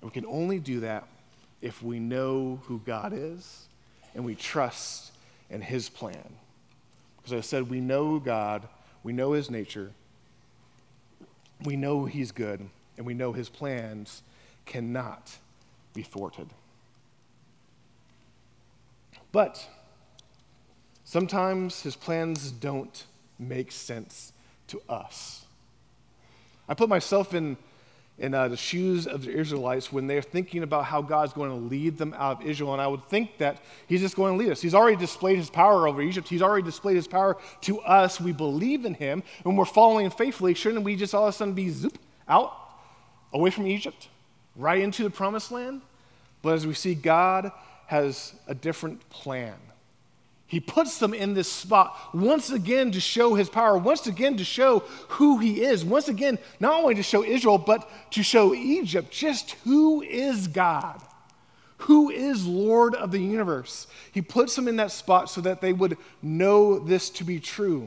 And 0.00 0.11
we 0.11 0.14
can 0.14 0.26
only 0.26 0.59
do 0.59 0.81
that 0.81 1.07
if 1.61 1.83
we 1.83 1.99
know 1.99 2.61
who 2.64 2.81
god 2.85 3.12
is 3.14 3.66
and 4.14 4.25
we 4.25 4.35
trust 4.35 5.12
in 5.50 5.61
his 5.61 5.88
plan. 5.88 6.35
Because 7.16 7.33
i 7.33 7.40
said 7.40 7.69
we 7.69 7.81
know 7.81 8.19
god 8.19 8.69
we 9.02 9.12
know 9.12 9.33
his 9.33 9.50
nature 9.50 9.90
we 11.64 11.76
know 11.76 12.05
he's 12.05 12.33
good 12.33 12.69
and 12.99 13.07
we 13.07 13.14
know 13.14 13.33
his 13.33 13.49
plans 13.49 14.23
cannot 14.66 15.37
be 15.97 16.03
thwarted. 16.03 16.49
But 19.33 19.67
sometimes 21.05 21.83
his 21.83 21.97
plans 21.97 22.53
don't 22.53 23.05
make 23.38 23.73
sense 23.73 24.33
to 24.69 24.81
us. 24.88 25.45
I 26.69 26.75
put 26.75 26.88
myself 26.88 27.35
in, 27.35 27.57
in 28.19 28.35
uh, 28.35 28.49
the 28.49 28.57
shoes 28.57 29.07
of 29.07 29.25
the 29.25 29.33
Israelites 29.33 29.93
when 29.93 30.07
they're 30.07 30.23
thinking 30.23 30.62
about 30.62 30.85
how 30.85 31.00
God's 31.00 31.33
going 31.33 31.50
to 31.50 31.57
lead 31.57 31.97
them 31.97 32.15
out 32.17 32.43
of 32.43 32.47
Israel, 32.47 32.73
and 32.73 32.83
I 32.83 32.87
would 32.87 33.05
think 33.09 33.38
that 33.38 33.62
he's 33.87 34.00
just 34.00 34.17
going 34.17 34.38
to 34.38 34.45
lead 34.45 34.53
us. 34.53 34.61
He's 34.61 34.75
already 34.75 34.97
displayed 34.97 35.38
his 35.38 35.50
power 35.50 35.88
over 35.88 36.03
Egypt, 36.03 36.29
he's 36.29 36.43
already 36.43 36.65
displayed 36.65 36.97
his 36.97 37.09
power 37.09 37.37
to 37.62 37.81
us. 37.81 38.21
We 38.21 38.33
believe 38.33 38.85
in 38.85 38.95
him, 38.95 39.23
and 39.45 39.57
we're 39.57 39.65
following 39.65 40.11
faithfully. 40.11 40.55
Shouldn't 40.55 40.85
we 40.85 40.97
just 40.97 41.15
all 41.15 41.25
of 41.25 41.35
a 41.35 41.37
sudden 41.37 41.55
be 41.55 41.71
zoop 41.71 41.99
out 42.29 42.53
away 43.33 43.50
from 43.50 43.67
Egypt? 43.67 44.09
Right 44.57 44.81
into 44.81 45.03
the 45.03 45.11
promised 45.11 45.53
land. 45.53 45.83
But 46.43 46.55
as 46.55 46.67
we 46.67 46.75
see, 46.75 46.95
God 46.95 47.53
has 47.87 48.35
a 48.47 48.55
different 48.55 49.09
plan. 49.11 49.55
He 50.49 50.61
puts 50.61 50.99
them 50.99 51.13
in 51.13 51.35
this 51.35 51.51
spot 51.51 51.97
once 52.15 52.51
again 52.51 52.93
to 52.93 53.01
show 53.01 53.35
his 53.35 53.49
power, 53.49 53.77
once 53.77 54.07
again 54.07 54.37
to 54.37 54.45
show 54.45 54.81
who 55.09 55.39
he 55.39 55.63
is, 55.63 55.85
once 55.85 56.07
again, 56.09 56.39
not 56.61 56.81
only 56.81 56.95
to 56.95 57.03
show 57.03 57.25
Israel, 57.25 57.59
but 57.59 57.89
to 58.13 58.23
show 58.23 58.55
Egypt 58.55 59.11
just 59.11 59.53
who 59.65 60.03
is 60.03 60.47
God, 60.47 61.03
who 61.79 62.11
is 62.11 62.47
Lord 62.47 62.95
of 62.95 63.11
the 63.11 63.19
universe. 63.19 63.89
He 64.13 64.23
puts 64.23 64.55
them 64.55 64.69
in 64.69 64.77
that 64.77 64.93
spot 64.93 65.31
so 65.31 65.41
that 65.41 65.61
they 65.61 65.73
would 65.73 65.99
know 66.23 66.79
this 66.79 67.11
to 67.11 67.25
be 67.25 67.41
true. 67.41 67.81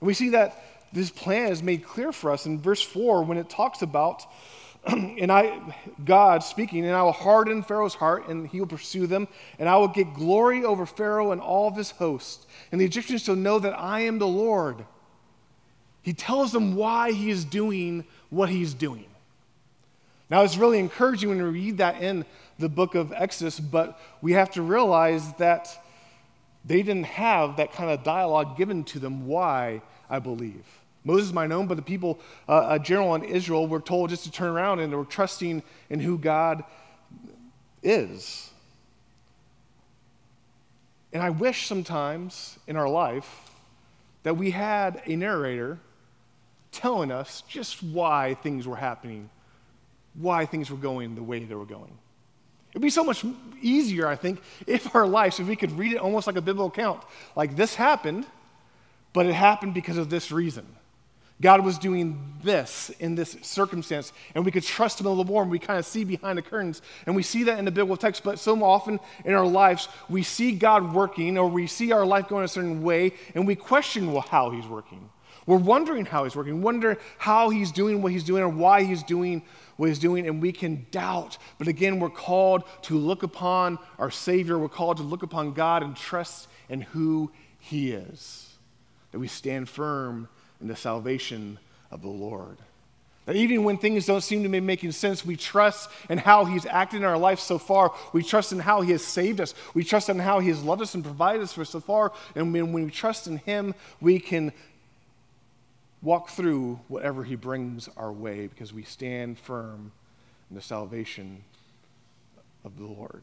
And 0.00 0.06
we 0.06 0.14
see 0.14 0.30
that 0.30 0.62
this 0.92 1.10
plan 1.10 1.50
is 1.50 1.62
made 1.62 1.84
clear 1.84 2.12
for 2.12 2.30
us 2.30 2.46
in 2.46 2.60
verse 2.60 2.82
4 2.82 3.24
when 3.24 3.36
it 3.36 3.50
talks 3.50 3.82
about 3.82 4.24
and 4.86 5.30
I, 5.30 5.60
God 6.04 6.42
speaking, 6.42 6.86
and 6.86 6.94
I 6.94 7.02
will 7.02 7.12
harden 7.12 7.62
Pharaoh's 7.62 7.94
heart, 7.94 8.28
and 8.28 8.48
he 8.48 8.60
will 8.60 8.66
pursue 8.66 9.06
them, 9.06 9.28
and 9.58 9.68
I 9.68 9.76
will 9.76 9.88
get 9.88 10.14
glory 10.14 10.64
over 10.64 10.86
Pharaoh 10.86 11.32
and 11.32 11.40
all 11.40 11.68
of 11.68 11.76
his 11.76 11.90
host. 11.90 12.46
And 12.72 12.80
the 12.80 12.84
Egyptians 12.84 13.22
shall 13.22 13.36
know 13.36 13.58
that 13.58 13.78
I 13.78 14.00
am 14.00 14.18
the 14.18 14.26
Lord. 14.26 14.84
He 16.02 16.14
tells 16.14 16.52
them 16.52 16.76
why 16.76 17.12
he 17.12 17.30
is 17.30 17.44
doing 17.44 18.04
what 18.30 18.48
he's 18.48 18.72
doing. 18.72 19.06
Now, 20.30 20.42
it's 20.42 20.56
really 20.56 20.78
encouraging 20.78 21.28
when 21.28 21.42
we 21.42 21.50
read 21.50 21.78
that 21.78 22.00
in 22.02 22.24
the 22.58 22.68
book 22.68 22.94
of 22.94 23.12
Exodus, 23.12 23.58
but 23.58 24.00
we 24.22 24.32
have 24.32 24.50
to 24.52 24.62
realize 24.62 25.32
that 25.34 25.76
they 26.64 26.82
didn't 26.82 27.04
have 27.04 27.56
that 27.56 27.72
kind 27.72 27.90
of 27.90 28.04
dialogue 28.04 28.56
given 28.56 28.84
to 28.84 28.98
them 28.98 29.26
why 29.26 29.82
I 30.08 30.20
believe. 30.20 30.64
Moses 31.04 31.32
might 31.32 31.48
know, 31.48 31.62
but 31.64 31.76
the 31.76 31.82
people, 31.82 32.20
uh, 32.48 32.66
a 32.70 32.78
general 32.78 33.14
in 33.14 33.24
Israel, 33.24 33.66
were 33.66 33.80
told 33.80 34.10
just 34.10 34.24
to 34.24 34.30
turn 34.30 34.50
around 34.50 34.80
and 34.80 34.92
they 34.92 34.96
were 34.96 35.04
trusting 35.04 35.62
in 35.88 36.00
who 36.00 36.18
God 36.18 36.62
is. 37.82 38.50
And 41.12 41.22
I 41.22 41.30
wish 41.30 41.66
sometimes 41.66 42.58
in 42.66 42.76
our 42.76 42.88
life 42.88 43.50
that 44.22 44.36
we 44.36 44.50
had 44.50 45.02
a 45.06 45.16
narrator 45.16 45.78
telling 46.72 47.10
us 47.10 47.42
just 47.48 47.82
why 47.82 48.34
things 48.42 48.66
were 48.66 48.76
happening, 48.76 49.30
why 50.14 50.46
things 50.46 50.70
were 50.70 50.76
going 50.76 51.14
the 51.14 51.22
way 51.22 51.40
they 51.40 51.54
were 51.54 51.64
going. 51.64 51.96
It'd 52.70 52.82
be 52.82 52.90
so 52.90 53.02
much 53.02 53.24
easier, 53.60 54.06
I 54.06 54.14
think, 54.14 54.40
if 54.66 54.94
our 54.94 55.06
lives, 55.06 55.40
if 55.40 55.48
we 55.48 55.56
could 55.56 55.76
read 55.76 55.92
it 55.92 55.98
almost 55.98 56.28
like 56.28 56.36
a 56.36 56.40
biblical 56.40 56.68
account. 56.68 57.02
Like 57.34 57.56
this 57.56 57.74
happened, 57.74 58.26
but 59.12 59.26
it 59.26 59.32
happened 59.32 59.74
because 59.74 59.96
of 59.96 60.10
this 60.10 60.30
reason. 60.30 60.66
God 61.40 61.64
was 61.64 61.78
doing 61.78 62.34
this 62.42 62.90
in 62.98 63.14
this 63.14 63.36
circumstance, 63.42 64.12
and 64.34 64.44
we 64.44 64.50
could 64.50 64.62
trust 64.62 65.00
Him 65.00 65.06
a 65.06 65.08
little 65.08 65.24
more, 65.24 65.42
and 65.42 65.50
we 65.50 65.58
kind 65.58 65.78
of 65.78 65.86
see 65.86 66.04
behind 66.04 66.36
the 66.36 66.42
curtains. 66.42 66.82
And 67.06 67.16
we 67.16 67.22
see 67.22 67.44
that 67.44 67.58
in 67.58 67.64
the 67.64 67.70
biblical 67.70 67.96
text, 67.96 68.22
but 68.22 68.38
so 68.38 68.62
often 68.62 69.00
in 69.24 69.34
our 69.34 69.46
lives, 69.46 69.88
we 70.08 70.22
see 70.22 70.52
God 70.52 70.94
working, 70.94 71.38
or 71.38 71.48
we 71.48 71.66
see 71.66 71.92
our 71.92 72.04
life 72.04 72.28
going 72.28 72.44
a 72.44 72.48
certain 72.48 72.82
way, 72.82 73.12
and 73.34 73.46
we 73.46 73.54
question 73.54 74.12
well, 74.12 74.22
how 74.22 74.50
He's 74.50 74.66
working. 74.66 75.08
We're 75.46 75.56
wondering 75.56 76.04
how 76.04 76.24
He's 76.24 76.36
working, 76.36 76.60
wonder 76.60 76.98
how 77.16 77.48
He's 77.48 77.72
doing 77.72 78.02
what 78.02 78.12
He's 78.12 78.24
doing, 78.24 78.42
or 78.42 78.48
why 78.48 78.82
He's 78.82 79.02
doing 79.02 79.42
what 79.76 79.88
He's 79.88 79.98
doing, 79.98 80.26
and 80.26 80.42
we 80.42 80.52
can 80.52 80.86
doubt. 80.90 81.38
But 81.58 81.68
again, 81.68 82.00
we're 82.00 82.10
called 82.10 82.64
to 82.82 82.98
look 82.98 83.22
upon 83.22 83.78
our 83.98 84.10
Savior, 84.10 84.58
we're 84.58 84.68
called 84.68 84.98
to 84.98 85.02
look 85.02 85.22
upon 85.22 85.54
God 85.54 85.82
and 85.82 85.96
trust 85.96 86.48
in 86.68 86.82
who 86.82 87.32
He 87.58 87.92
is. 87.92 88.46
That 89.12 89.18
we 89.18 89.26
stand 89.26 89.68
firm 89.68 90.28
in 90.60 90.68
the 90.68 90.76
salvation 90.76 91.58
of 91.90 92.02
the 92.02 92.08
Lord. 92.08 92.58
That 93.26 93.36
even 93.36 93.64
when 93.64 93.76
things 93.76 94.06
don't 94.06 94.22
seem 94.22 94.42
to 94.42 94.48
be 94.48 94.60
making 94.60 94.92
sense, 94.92 95.24
we 95.24 95.36
trust 95.36 95.90
in 96.08 96.18
how 96.18 96.44
He's 96.44 96.66
acted 96.66 96.98
in 96.98 97.04
our 97.04 97.18
life 97.18 97.38
so 97.38 97.58
far. 97.58 97.92
We 98.12 98.22
trust 98.22 98.52
in 98.52 98.58
how 98.58 98.80
He 98.80 98.92
has 98.92 99.04
saved 99.04 99.40
us. 99.40 99.54
We 99.74 99.84
trust 99.84 100.08
in 100.08 100.18
how 100.18 100.40
He 100.40 100.48
has 100.48 100.62
loved 100.62 100.82
us 100.82 100.94
and 100.94 101.04
provided 101.04 101.42
us 101.42 101.52
for 101.52 101.64
so 101.64 101.80
far. 101.80 102.12
And 102.34 102.52
when, 102.52 102.72
when 102.72 102.84
we 102.84 102.90
trust 102.90 103.26
in 103.26 103.36
Him, 103.38 103.74
we 104.00 104.18
can 104.18 104.52
walk 106.02 106.30
through 106.30 106.80
whatever 106.88 107.24
he 107.24 107.36
brings 107.36 107.88
our 107.96 108.12
way 108.12 108.46
because 108.46 108.72
we 108.72 108.82
stand 108.82 109.38
firm 109.38 109.92
in 110.48 110.56
the 110.56 110.62
salvation 110.62 111.44
of 112.64 112.76
the 112.78 112.84
Lord. 112.84 113.22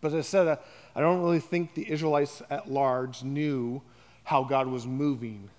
But 0.00 0.08
as 0.08 0.14
I 0.14 0.20
said, 0.20 0.58
I 0.94 1.00
don't 1.00 1.22
really 1.22 1.40
think 1.40 1.74
the 1.74 1.90
Israelites 1.90 2.42
at 2.50 2.70
large 2.70 3.22
knew 3.22 3.82
how 4.30 4.44
God 4.44 4.68
was 4.68 4.86
moving. 4.86 5.50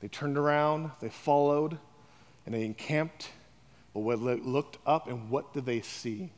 They 0.00 0.08
turned 0.08 0.36
around, 0.36 0.90
they 1.00 1.10
followed, 1.10 1.78
and 2.44 2.52
they 2.52 2.64
encamped. 2.64 3.30
But 3.94 4.16
they 4.16 4.34
looked 4.34 4.78
up, 4.84 5.06
and 5.06 5.30
what 5.30 5.54
did 5.54 5.64
they 5.64 5.80
see? 5.80 6.32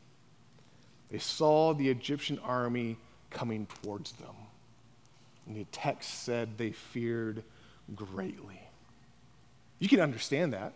They 1.10 1.16
saw 1.16 1.72
the 1.72 1.88
Egyptian 1.88 2.38
army 2.40 2.98
coming 3.30 3.66
towards 3.82 4.12
them. 4.12 4.34
And 5.46 5.56
the 5.56 5.64
text 5.72 6.24
said 6.24 6.58
they 6.58 6.72
feared 6.72 7.42
greatly. 7.94 8.60
You 9.78 9.88
can 9.88 10.00
understand 10.00 10.52
that. 10.52 10.74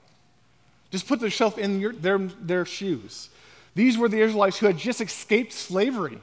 Just 0.90 1.06
put 1.06 1.20
yourself 1.20 1.58
in 1.58 1.78
your, 1.78 1.92
their, 1.92 2.16
their 2.16 2.64
shoes. 2.64 3.28
These 3.74 3.98
were 3.98 4.08
the 4.08 4.22
Israelites 4.22 4.56
who 4.56 4.64
had 4.64 4.78
just 4.78 5.02
escaped 5.02 5.52
slavery. 5.52 6.20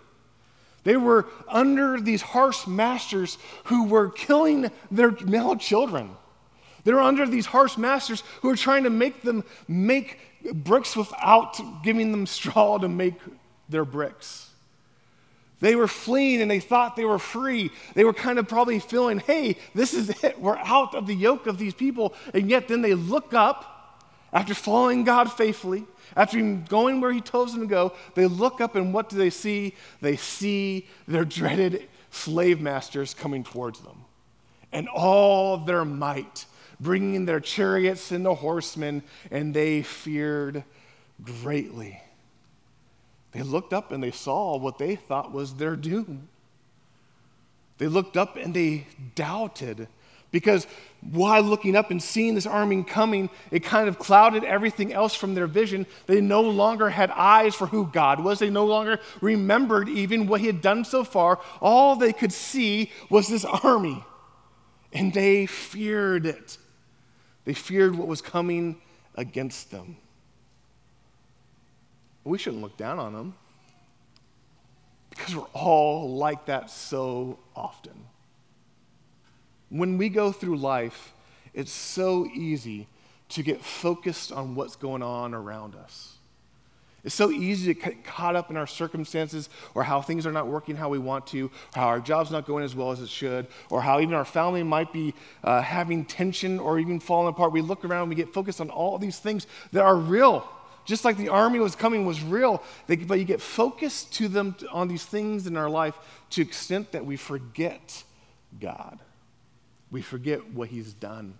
They 0.87 0.95
were 0.95 1.25
under 1.49 1.99
these 1.99 2.21
harsh 2.21 2.65
masters 2.65 3.37
who 3.65 3.87
were 3.87 4.09
killing 4.09 4.71
their 4.89 5.11
male 5.11 5.57
children. 5.57 6.11
They 6.85 6.93
were 6.93 7.01
under 7.01 7.27
these 7.27 7.45
harsh 7.45 7.77
masters 7.77 8.23
who 8.39 8.47
were 8.47 8.55
trying 8.55 8.85
to 8.85 8.89
make 8.89 9.21
them 9.21 9.43
make 9.67 10.17
bricks 10.53 10.95
without 10.95 11.59
giving 11.83 12.13
them 12.13 12.25
straw 12.25 12.77
to 12.77 12.87
make 12.87 13.15
their 13.67 13.83
bricks. 13.83 14.49
They 15.59 15.75
were 15.75 15.89
fleeing 15.89 16.41
and 16.41 16.49
they 16.49 16.61
thought 16.61 16.95
they 16.95 17.03
were 17.03 17.19
free. 17.19 17.69
They 17.93 18.05
were 18.05 18.13
kind 18.13 18.39
of 18.39 18.47
probably 18.47 18.79
feeling, 18.79 19.19
hey, 19.19 19.57
this 19.75 19.93
is 19.93 20.23
it. 20.23 20.39
We're 20.39 20.55
out 20.55 20.95
of 20.95 21.05
the 21.05 21.15
yoke 21.15 21.47
of 21.47 21.57
these 21.57 21.73
people. 21.73 22.13
And 22.33 22.49
yet 22.49 22.69
then 22.69 22.81
they 22.81 22.93
look 22.93 23.33
up 23.33 23.76
after 24.33 24.53
following 24.53 25.03
God 25.03 25.31
faithfully 25.31 25.85
after 26.15 26.41
going 26.69 27.01
where 27.01 27.11
he 27.11 27.21
tells 27.21 27.53
them 27.53 27.61
to 27.61 27.67
go, 27.67 27.93
they 28.15 28.25
look 28.25 28.61
up 28.61 28.75
and 28.75 28.93
what 28.93 29.09
do 29.09 29.17
they 29.17 29.29
see? 29.29 29.75
They 30.01 30.15
see 30.15 30.87
their 31.07 31.25
dreaded 31.25 31.87
slave 32.11 32.61
masters 32.61 33.13
coming 33.13 33.43
towards 33.43 33.79
them. 33.81 34.05
And 34.71 34.87
all 34.89 35.57
their 35.57 35.85
might, 35.85 36.45
bringing 36.79 37.25
their 37.25 37.39
chariots 37.39 38.11
and 38.11 38.25
the 38.25 38.35
horsemen, 38.35 39.03
and 39.31 39.53
they 39.53 39.81
feared 39.81 40.63
greatly. 41.23 42.01
They 43.31 43.41
looked 43.41 43.73
up 43.73 43.91
and 43.91 44.03
they 44.03 44.11
saw 44.11 44.57
what 44.57 44.77
they 44.77 44.95
thought 44.95 45.31
was 45.31 45.55
their 45.55 45.75
doom. 45.75 46.29
They 47.77 47.87
looked 47.87 48.17
up 48.17 48.37
and 48.37 48.53
they 48.53 48.87
doubted 49.15 49.87
because 50.31 50.67
while 51.01 51.41
looking 51.41 51.75
up 51.75 51.91
and 51.91 52.01
seeing 52.01 52.35
this 52.35 52.45
army 52.45 52.83
coming, 52.83 53.29
it 53.51 53.63
kind 53.63 53.87
of 53.87 53.99
clouded 53.99 54.43
everything 54.43 54.91
else 54.91 55.13
from 55.13 55.35
their 55.35 55.47
vision. 55.47 55.85
They 56.05 56.21
no 56.21 56.41
longer 56.41 56.89
had 56.89 57.11
eyes 57.11 57.55
for 57.55 57.67
who 57.67 57.87
God 57.87 58.23
was. 58.23 58.39
They 58.39 58.49
no 58.49 58.65
longer 58.65 58.99
remembered 59.21 59.89
even 59.89 60.27
what 60.27 60.41
He 60.41 60.47
had 60.47 60.61
done 60.61 60.83
so 60.83 61.03
far. 61.03 61.39
All 61.61 61.95
they 61.95 62.13
could 62.13 62.33
see 62.33 62.91
was 63.09 63.27
this 63.27 63.45
army, 63.45 64.03
and 64.91 65.13
they 65.13 65.45
feared 65.45 66.25
it. 66.25 66.57
They 67.45 67.53
feared 67.53 67.95
what 67.95 68.07
was 68.07 68.21
coming 68.21 68.81
against 69.15 69.71
them. 69.71 69.97
We 72.23 72.37
shouldn't 72.37 72.61
look 72.61 72.75
down 72.75 72.99
on 72.99 73.13
them 73.13 73.35
because 75.09 75.35
we're 75.35 75.43
all 75.53 76.15
like 76.15 76.47
that 76.47 76.69
so 76.69 77.39
often. 77.55 77.93
When 79.69 79.97
we 79.97 80.09
go 80.09 80.31
through 80.31 80.57
life, 80.57 81.13
it's 81.53 81.71
so 81.71 82.25
easy 82.27 82.87
to 83.29 83.43
get 83.43 83.63
focused 83.63 84.31
on 84.31 84.55
what's 84.55 84.75
going 84.75 85.03
on 85.03 85.33
around 85.33 85.75
us. 85.75 86.13
It's 87.03 87.15
so 87.15 87.31
easy 87.31 87.73
to 87.73 87.79
get 87.79 88.03
caught 88.03 88.35
up 88.35 88.49
in 88.49 88.57
our 88.57 88.67
circumstances 88.67 89.49
or 89.73 89.83
how 89.83 90.01
things 90.01 90.25
are 90.25 90.31
not 90.31 90.47
working 90.47 90.75
how 90.75 90.89
we 90.89 90.99
want 90.99 91.25
to, 91.27 91.45
or 91.45 91.51
how 91.73 91.87
our 91.87 91.99
job's 92.01 92.31
not 92.31 92.45
going 92.45 92.65
as 92.65 92.75
well 92.75 92.91
as 92.91 92.99
it 92.99 93.07
should, 93.07 93.47
or 93.69 93.81
how 93.81 94.01
even 94.01 94.13
our 94.13 94.25
family 94.25 94.61
might 94.61 94.91
be 94.91 95.13
uh, 95.43 95.61
having 95.61 96.03
tension 96.03 96.59
or 96.59 96.79
even 96.79 96.99
falling 96.99 97.29
apart. 97.29 97.53
We 97.53 97.61
look 97.61 97.85
around 97.85 98.01
and 98.03 98.09
we 98.09 98.15
get 98.15 98.33
focused 98.33 98.59
on 98.59 98.69
all 98.69 98.97
these 98.97 99.19
things 99.19 99.47
that 99.71 99.83
are 99.83 99.95
real. 99.95 100.47
Just 100.83 101.05
like 101.05 101.17
the 101.17 101.29
army 101.29 101.59
was 101.59 101.75
coming 101.75 102.05
was 102.05 102.21
real, 102.21 102.61
but 102.87 103.19
you 103.19 103.25
get 103.25 103.41
focused 103.41 104.13
to 104.15 104.27
them 104.27 104.55
on 104.71 104.87
these 104.87 105.05
things 105.05 105.47
in 105.47 105.55
our 105.55 105.69
life 105.69 105.95
to 106.31 106.41
extent 106.41 106.91
that 106.93 107.05
we 107.05 107.15
forget 107.15 108.03
God. 108.59 108.99
We 109.91 110.01
forget 110.01 110.51
what 110.51 110.69
He's 110.69 110.93
done. 110.93 111.35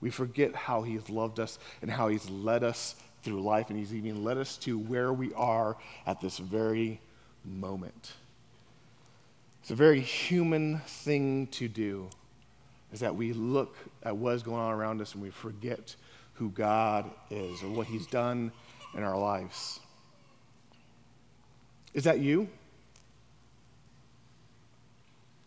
We 0.00 0.10
forget 0.10 0.54
how 0.54 0.82
He's 0.82 1.08
loved 1.08 1.40
us 1.40 1.58
and 1.80 1.90
how 1.90 2.08
He's 2.08 2.28
led 2.28 2.64
us 2.64 2.96
through 3.22 3.42
life, 3.42 3.70
and 3.70 3.78
He's 3.78 3.94
even 3.94 4.24
led 4.24 4.38
us 4.38 4.56
to 4.58 4.78
where 4.78 5.12
we 5.12 5.32
are 5.34 5.76
at 6.06 6.20
this 6.20 6.38
very 6.38 7.00
moment. 7.44 8.12
It's 9.62 9.70
a 9.70 9.76
very 9.76 10.00
human 10.00 10.78
thing 10.80 11.46
to 11.48 11.68
do, 11.68 12.08
is 12.92 13.00
that 13.00 13.14
we 13.14 13.32
look 13.32 13.76
at 14.02 14.16
what 14.16 14.34
is 14.34 14.42
going 14.42 14.60
on 14.60 14.72
around 14.72 15.00
us 15.00 15.14
and 15.14 15.22
we 15.22 15.30
forget 15.30 15.94
who 16.34 16.50
God 16.50 17.08
is 17.30 17.62
or 17.62 17.68
what 17.68 17.86
He's 17.86 18.06
done 18.06 18.50
in 18.94 19.04
our 19.04 19.16
lives. 19.16 19.78
Is 21.94 22.04
that 22.04 22.18
you? 22.18 22.48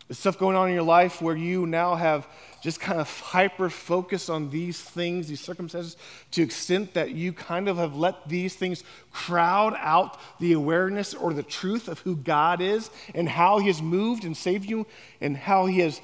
Is 0.08 0.20
stuff 0.20 0.38
going 0.38 0.56
on 0.56 0.68
in 0.68 0.76
your 0.76 0.84
life 0.84 1.20
where 1.20 1.36
you 1.36 1.66
now 1.66 1.96
have 1.96 2.28
just 2.62 2.80
kind 2.80 3.00
of 3.00 3.10
hyper 3.22 3.72
focus 3.72 4.30
on 4.30 4.52
these 4.52 4.80
things, 4.80 5.28
these 5.28 5.42
circumstances, 5.42 5.98
to 6.32 6.44
extent 6.44 6.94
that 6.94 7.12
you 7.12 7.34
kind 7.34 7.68
of 7.68 7.78
have 7.78 7.96
let 7.96 8.30
these 8.30 8.54
things 8.54 8.84
crowd 9.12 9.76
out 9.80 10.20
the 10.40 10.54
awareness 10.54 11.16
or 11.16 11.34
the 11.34 11.42
truth 11.42 11.88
of 11.88 12.00
who 12.00 12.16
God 12.16 12.62
is 12.62 12.92
and 13.16 13.28
how 13.28 13.58
He 13.58 13.68
has 13.68 13.82
moved 13.82 14.26
and 14.26 14.38
saved 14.38 14.70
you 14.70 14.86
and 15.22 15.36
how 15.36 15.66
He 15.66 15.80
has 15.80 16.02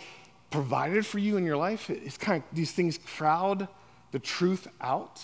provided 0.50 1.06
for 1.06 1.20
you 1.20 1.38
in 1.38 1.46
your 1.46 1.58
life? 1.58 1.90
It's 1.92 2.18
kind 2.18 2.42
of 2.44 2.56
these 2.56 2.72
things 2.72 2.98
crowd 2.98 3.68
the 4.12 4.20
truth 4.20 4.68
out. 4.82 5.22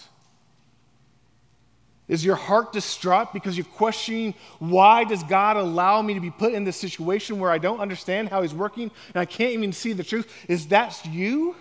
Is 2.08 2.24
your 2.24 2.36
heart 2.36 2.72
distraught 2.72 3.34
because 3.34 3.58
you're 3.58 3.66
questioning 3.66 4.34
why 4.60 5.04
does 5.04 5.24
God 5.24 5.58
allow 5.58 6.02
me 6.02 6.14
to 6.14 6.22
be 6.22 6.32
put 6.32 6.54
in 6.54 6.64
this 6.64 6.78
situation 6.78 7.38
where 7.40 7.52
I 7.52 7.58
don't 7.58 7.80
understand 7.80 8.30
how 8.30 8.42
he's 8.42 8.54
working 8.54 8.92
and 9.14 9.18
I 9.22 9.26
can't 9.26 9.52
even 9.52 9.74
see 9.74 9.92
the 9.92 10.04
truth? 10.04 10.32
Is 10.48 10.68
that 10.68 11.06
you? 11.06 11.56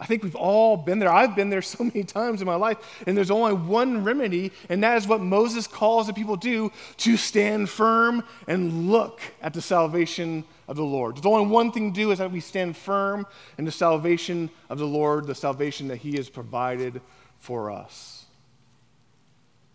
I 0.00 0.06
think 0.06 0.22
we've 0.22 0.34
all 0.34 0.78
been 0.78 0.98
there. 0.98 1.12
I've 1.12 1.36
been 1.36 1.50
there 1.50 1.62
so 1.62 1.84
many 1.84 2.02
times 2.02 2.40
in 2.40 2.46
my 2.46 2.54
life, 2.56 2.78
and 3.06 3.16
there's 3.16 3.30
only 3.30 3.52
one 3.52 4.02
remedy, 4.02 4.50
and 4.68 4.82
that 4.82 4.96
is 4.96 5.06
what 5.06 5.20
Moses 5.20 5.66
calls 5.66 6.06
the 6.06 6.14
people 6.14 6.36
do 6.36 6.72
to 6.98 7.16
stand 7.16 7.68
firm 7.68 8.24
and 8.48 8.90
look 8.90 9.20
at 9.42 9.52
the 9.52 9.60
salvation 9.60 10.44
of 10.66 10.76
the 10.76 10.84
Lord. 10.84 11.16
There's 11.16 11.26
only 11.26 11.46
one 11.46 11.70
thing 11.70 11.92
to 11.92 12.00
do 12.00 12.10
is 12.10 12.18
that 12.18 12.32
we 12.32 12.40
stand 12.40 12.76
firm 12.76 13.26
in 13.58 13.64
the 13.66 13.72
salvation 13.72 14.50
of 14.70 14.78
the 14.78 14.86
Lord, 14.86 15.26
the 15.26 15.34
salvation 15.34 15.88
that 15.88 15.98
He 15.98 16.16
has 16.16 16.30
provided 16.30 17.02
for 17.38 17.70
us. 17.70 18.19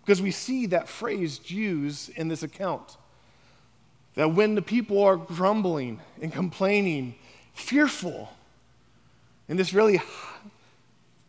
Because 0.05 0.21
we 0.21 0.29
see 0.29 0.67
that 0.67 0.87
phrase 0.87 1.39
Jews 1.39 2.09
in 2.09 2.27
this 2.27 2.43
account. 2.43 2.97
That 4.13 4.33
when 4.33 4.53
the 4.53 4.61
people 4.61 5.03
are 5.03 5.17
grumbling 5.17 5.99
and 6.21 6.31
complaining, 6.31 7.15
fearful, 7.55 8.29
in 9.49 9.57
this 9.57 9.73
really 9.73 9.99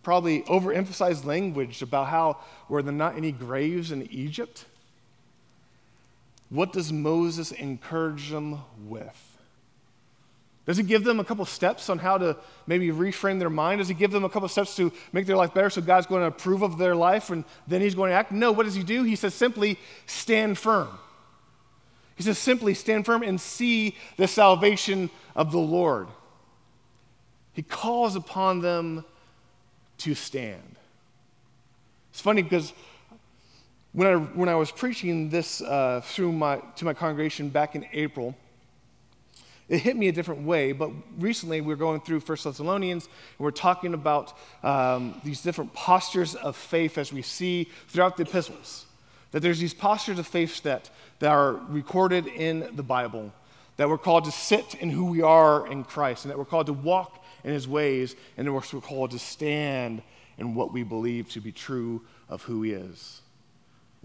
probably 0.02 0.42
overemphasized 0.42 1.24
language 1.24 1.80
about 1.80 2.08
how 2.08 2.36
were 2.68 2.82
there 2.82 2.92
not 2.92 3.16
any 3.16 3.32
graves 3.32 3.90
in 3.90 4.02
Egypt, 4.12 4.66
what 6.50 6.72
does 6.72 6.92
Moses 6.92 7.50
encourage 7.52 8.30
them 8.30 8.60
with? 8.86 9.25
Does 10.66 10.76
he 10.76 10.82
give 10.82 11.04
them 11.04 11.20
a 11.20 11.24
couple 11.24 11.44
steps 11.44 11.88
on 11.88 11.98
how 11.98 12.18
to 12.18 12.36
maybe 12.66 12.88
reframe 12.88 13.38
their 13.38 13.50
mind? 13.50 13.78
Does 13.78 13.86
he 13.86 13.94
give 13.94 14.10
them 14.10 14.24
a 14.24 14.28
couple 14.28 14.48
steps 14.48 14.74
to 14.76 14.92
make 15.12 15.24
their 15.24 15.36
life 15.36 15.54
better 15.54 15.70
so 15.70 15.80
God's 15.80 16.06
going 16.06 16.22
to 16.22 16.26
approve 16.26 16.62
of 16.62 16.76
their 16.76 16.96
life 16.96 17.30
and 17.30 17.44
then 17.68 17.80
he's 17.80 17.94
going 17.94 18.10
to 18.10 18.16
act? 18.16 18.32
No, 18.32 18.50
what 18.50 18.64
does 18.64 18.74
he 18.74 18.82
do? 18.82 19.04
He 19.04 19.14
says 19.14 19.32
simply, 19.32 19.78
stand 20.06 20.58
firm. 20.58 20.88
He 22.16 22.24
says 22.24 22.36
simply, 22.36 22.74
stand 22.74 23.06
firm 23.06 23.22
and 23.22 23.40
see 23.40 23.96
the 24.16 24.26
salvation 24.26 25.08
of 25.36 25.52
the 25.52 25.58
Lord. 25.58 26.08
He 27.52 27.62
calls 27.62 28.16
upon 28.16 28.60
them 28.60 29.04
to 29.98 30.14
stand. 30.14 30.76
It's 32.10 32.20
funny 32.20 32.42
because 32.42 32.72
when 33.92 34.08
I, 34.08 34.16
when 34.16 34.48
I 34.48 34.56
was 34.56 34.72
preaching 34.72 35.30
this 35.30 35.62
uh, 35.62 36.00
through 36.02 36.32
my, 36.32 36.60
to 36.76 36.84
my 36.84 36.92
congregation 36.92 37.50
back 37.50 37.76
in 37.76 37.86
April, 37.92 38.34
it 39.68 39.78
hit 39.78 39.96
me 39.96 40.08
a 40.08 40.12
different 40.12 40.42
way, 40.42 40.72
but 40.72 40.90
recently 41.18 41.60
we 41.60 41.72
are 41.72 41.76
going 41.76 42.00
through 42.00 42.20
First 42.20 42.44
Thessalonians, 42.44 43.04
and 43.04 43.44
we're 43.44 43.50
talking 43.50 43.94
about 43.94 44.32
um, 44.62 45.20
these 45.24 45.42
different 45.42 45.74
postures 45.74 46.36
of 46.36 46.56
faith 46.56 46.98
as 46.98 47.12
we 47.12 47.22
see 47.22 47.68
throughout 47.88 48.16
the 48.16 48.22
epistles. 48.22 48.86
That 49.32 49.40
there's 49.40 49.58
these 49.58 49.74
postures 49.74 50.20
of 50.20 50.26
faith 50.26 50.62
that, 50.62 50.90
that 51.18 51.30
are 51.30 51.54
recorded 51.68 52.28
in 52.28 52.76
the 52.76 52.84
Bible, 52.84 53.32
that 53.76 53.88
we're 53.88 53.98
called 53.98 54.24
to 54.26 54.32
sit 54.32 54.76
in 54.76 54.88
who 54.90 55.06
we 55.06 55.22
are 55.22 55.66
in 55.66 55.82
Christ, 55.82 56.24
and 56.24 56.30
that 56.30 56.38
we're 56.38 56.44
called 56.44 56.66
to 56.66 56.72
walk 56.72 57.24
in 57.42 57.52
his 57.52 57.66
ways, 57.66 58.14
and 58.36 58.46
that 58.46 58.52
we're 58.52 58.60
called 58.62 59.10
to 59.10 59.18
stand 59.18 60.00
in 60.38 60.54
what 60.54 60.72
we 60.72 60.84
believe 60.84 61.28
to 61.30 61.40
be 61.40 61.50
true 61.50 62.02
of 62.28 62.42
who 62.42 62.62
he 62.62 62.72
is. 62.72 63.20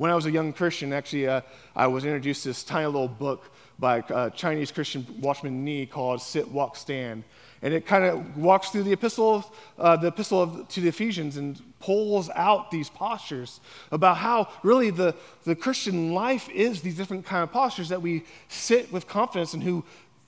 When 0.01 0.09
I 0.09 0.15
was 0.15 0.25
a 0.25 0.31
young 0.31 0.51
Christian, 0.51 0.93
actually, 0.93 1.27
uh, 1.27 1.41
I 1.75 1.85
was 1.85 2.05
introduced 2.05 2.41
to 2.41 2.49
this 2.49 2.63
tiny 2.63 2.87
little 2.87 3.07
book 3.07 3.51
by 3.77 3.97
a 3.97 4.01
uh, 4.01 4.29
Chinese 4.31 4.71
Christian 4.71 5.05
Watchman 5.19 5.63
Nee 5.63 5.85
called 5.85 6.23
Sit, 6.23 6.47
Walk, 6.47 6.75
Stand. 6.75 7.23
And 7.61 7.71
it 7.71 7.85
kind 7.85 8.05
of 8.05 8.35
walks 8.35 8.71
through 8.71 8.81
the 8.81 8.93
epistle, 8.93 9.45
uh, 9.77 9.97
the 9.97 10.07
epistle 10.07 10.41
of, 10.41 10.67
to 10.69 10.81
the 10.81 10.87
Ephesians 10.87 11.37
and 11.37 11.61
pulls 11.79 12.31
out 12.31 12.71
these 12.71 12.89
postures 12.89 13.59
about 13.91 14.17
how 14.17 14.47
really 14.63 14.89
the, 14.89 15.13
the 15.43 15.55
Christian 15.55 16.15
life 16.15 16.49
is 16.49 16.81
these 16.81 16.95
different 16.95 17.23
kind 17.23 17.43
of 17.43 17.51
postures 17.51 17.89
that 17.89 18.01
we 18.01 18.23
sit 18.47 18.91
with 18.91 19.07
confidence 19.07 19.53
in 19.53 19.61
who, 19.61 19.85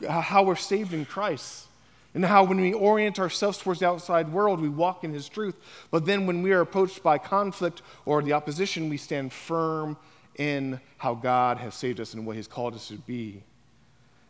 how 0.08 0.44
we're 0.44 0.56
saved 0.56 0.94
in 0.94 1.04
Christ. 1.04 1.66
And 2.14 2.24
how 2.24 2.44
when 2.44 2.62
we 2.62 2.74
orient 2.74 3.18
ourselves 3.18 3.58
towards 3.58 3.80
the 3.80 3.88
outside 3.88 4.32
world, 4.32 4.62
we 4.62 4.70
walk 4.70 5.04
in 5.04 5.14
his 5.14 5.28
truth. 5.28 5.56
But 5.90 6.06
then 6.06 6.28
when 6.28 6.44
we 6.44 6.52
are 6.52 6.62
approached 6.62 7.02
by 7.02 7.18
conflict 7.18 7.82
or 8.06 8.22
the 8.22 8.34
opposition, 8.34 8.90
we 8.90 8.98
stand 8.98 9.34
firm 9.34 9.98
in 10.36 10.80
how 10.98 11.16
God 11.16 11.58
has 11.58 11.74
saved 11.74 12.00
us 12.00 12.14
and 12.14 12.26
what 12.26 12.36
he's 12.36 12.48
called 12.48 12.76
us 12.76 12.90
to 12.90 12.98
be. 12.98 13.44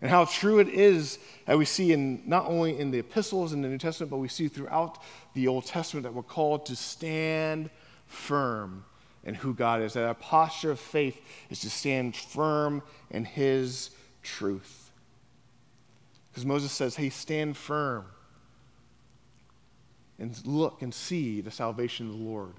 And 0.02 0.10
how 0.10 0.26
true 0.26 0.60
it 0.60 0.68
is 0.68 1.18
that 1.46 1.58
we 1.58 1.64
see 1.66 1.94
in 1.94 2.24
not 2.26 2.46
only 2.46 2.78
in 2.78 2.92
the 2.92 3.00
epistles 3.00 3.54
in 3.54 3.62
the 3.62 3.70
New 3.70 3.78
Testament, 3.78 4.12
but 4.12 4.18
we 4.18 4.28
see 4.28 4.50
throughout 4.50 4.98
the 5.34 5.48
Old 5.48 5.66
Testament 5.66 6.04
that 6.04 6.14
we're 6.14 6.24
called 6.24 6.66
to 6.68 6.76
stand 6.76 7.70
firm 8.06 8.84
in 9.24 9.34
who 9.34 9.54
God 9.54 9.82
is. 9.82 9.94
That 9.94 10.06
our 10.06 10.14
posture 10.14 10.72
of 10.72 10.80
faith 10.80 11.22
is 11.50 11.62
to 11.62 11.70
stand 11.70 12.18
firm 12.18 12.84
in 13.12 13.24
his 13.24 13.92
truth. 14.22 14.83
Because 16.34 16.48
Moses 16.48 16.72
says, 16.72 16.96
hey, 16.96 17.10
stand 17.10 17.56
firm 17.56 18.06
and 20.18 20.36
look 20.48 20.82
and 20.82 20.92
see 20.92 21.42
the 21.42 21.52
salvation 21.52 22.08
of 22.08 22.18
the 22.18 22.24
Lord. 22.24 22.54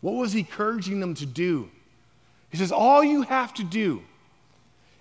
What 0.00 0.12
was 0.14 0.32
he 0.32 0.40
encouraging 0.40 1.00
them 1.00 1.14
to 1.14 1.26
do? 1.26 1.70
He 2.50 2.56
says, 2.56 2.70
all 2.70 3.02
you 3.02 3.22
have 3.22 3.52
to 3.54 3.64
do 3.64 4.02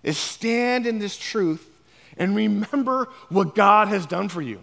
is 0.01 0.17
stand 0.17 0.87
in 0.87 0.97
this 0.97 1.17
truth 1.17 1.69
and 2.17 2.35
remember 2.35 3.09
what 3.29 3.53
God 3.53 3.89
has 3.89 4.07
done 4.07 4.27
for 4.27 4.41
you. 4.41 4.59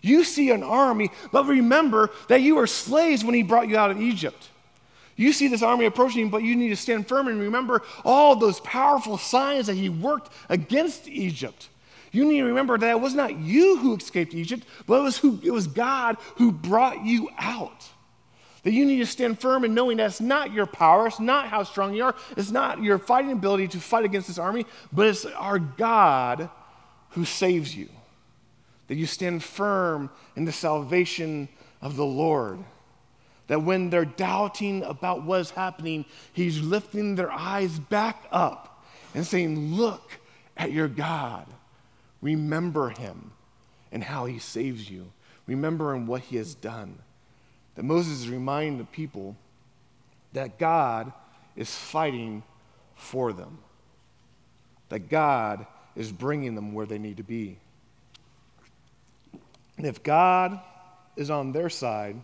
You 0.00 0.24
see 0.24 0.50
an 0.50 0.64
army, 0.64 1.10
but 1.30 1.46
remember 1.46 2.10
that 2.28 2.40
you 2.40 2.56
were 2.56 2.66
slaves 2.66 3.24
when 3.24 3.34
he 3.34 3.44
brought 3.44 3.68
you 3.68 3.76
out 3.76 3.92
of 3.92 4.00
Egypt. 4.00 4.48
You 5.14 5.32
see 5.32 5.46
this 5.46 5.62
army 5.62 5.84
approaching, 5.84 6.28
but 6.28 6.42
you 6.42 6.56
need 6.56 6.70
to 6.70 6.76
stand 6.76 7.06
firm 7.06 7.28
and 7.28 7.38
remember 7.38 7.82
all 8.04 8.34
those 8.34 8.58
powerful 8.60 9.16
signs 9.16 9.68
that 9.68 9.76
he 9.76 9.88
worked 9.88 10.32
against 10.48 11.06
Egypt. 11.06 11.68
You 12.12 12.26
need 12.26 12.40
to 12.40 12.44
remember 12.44 12.76
that 12.76 12.90
it 12.90 13.00
was 13.00 13.14
not 13.14 13.38
you 13.38 13.78
who 13.78 13.96
escaped 13.96 14.34
Egypt, 14.34 14.64
but 14.86 15.00
it 15.00 15.02
was, 15.02 15.16
who, 15.16 15.40
it 15.42 15.50
was 15.50 15.66
God 15.66 16.18
who 16.36 16.52
brought 16.52 17.04
you 17.04 17.30
out. 17.38 17.88
That 18.64 18.72
you 18.72 18.84
need 18.84 18.98
to 18.98 19.06
stand 19.06 19.40
firm 19.40 19.64
in 19.64 19.74
knowing 19.74 19.96
that 19.96 20.06
it's 20.06 20.20
not 20.20 20.52
your 20.52 20.66
power, 20.66 21.08
it's 21.08 21.18
not 21.18 21.48
how 21.48 21.64
strong 21.64 21.94
you 21.94 22.04
are, 22.04 22.14
it's 22.36 22.50
not 22.50 22.82
your 22.82 22.98
fighting 22.98 23.32
ability 23.32 23.68
to 23.68 23.80
fight 23.80 24.04
against 24.04 24.28
this 24.28 24.38
army, 24.38 24.66
but 24.92 25.06
it's 25.06 25.24
our 25.24 25.58
God 25.58 26.50
who 27.10 27.24
saves 27.24 27.74
you. 27.74 27.88
That 28.88 28.96
you 28.96 29.06
stand 29.06 29.42
firm 29.42 30.10
in 30.36 30.44
the 30.44 30.52
salvation 30.52 31.48
of 31.80 31.96
the 31.96 32.04
Lord. 32.04 32.58
That 33.46 33.62
when 33.62 33.88
they're 33.88 34.04
doubting 34.04 34.82
about 34.82 35.24
what's 35.24 35.50
happening, 35.50 36.04
He's 36.32 36.60
lifting 36.60 37.14
their 37.14 37.32
eyes 37.32 37.78
back 37.78 38.26
up 38.30 38.84
and 39.14 39.26
saying, 39.26 39.72
Look 39.74 40.20
at 40.58 40.72
your 40.72 40.88
God. 40.88 41.46
Remember 42.22 42.88
Him 42.88 43.32
and 43.90 44.02
how 44.02 44.24
He 44.24 44.38
saves 44.38 44.88
you. 44.88 45.12
Remember 45.46 45.94
Him 45.94 46.06
what 46.06 46.22
He 46.22 46.36
has 46.36 46.54
done 46.54 46.98
that 47.74 47.84
Moses 47.84 48.20
is 48.20 48.28
reminding 48.28 48.78
the 48.78 48.84
people 48.84 49.36
that 50.32 50.58
God 50.58 51.12
is 51.56 51.74
fighting 51.74 52.42
for 52.94 53.32
them, 53.32 53.58
that 54.88 55.08
God 55.08 55.66
is 55.96 56.12
bringing 56.12 56.54
them 56.54 56.72
where 56.72 56.86
they 56.86 56.98
need 56.98 57.16
to 57.18 57.22
be. 57.22 57.58
And 59.76 59.86
if 59.86 60.02
God 60.02 60.60
is 61.16 61.30
on 61.30 61.52
their 61.52 61.68
side, 61.68 62.16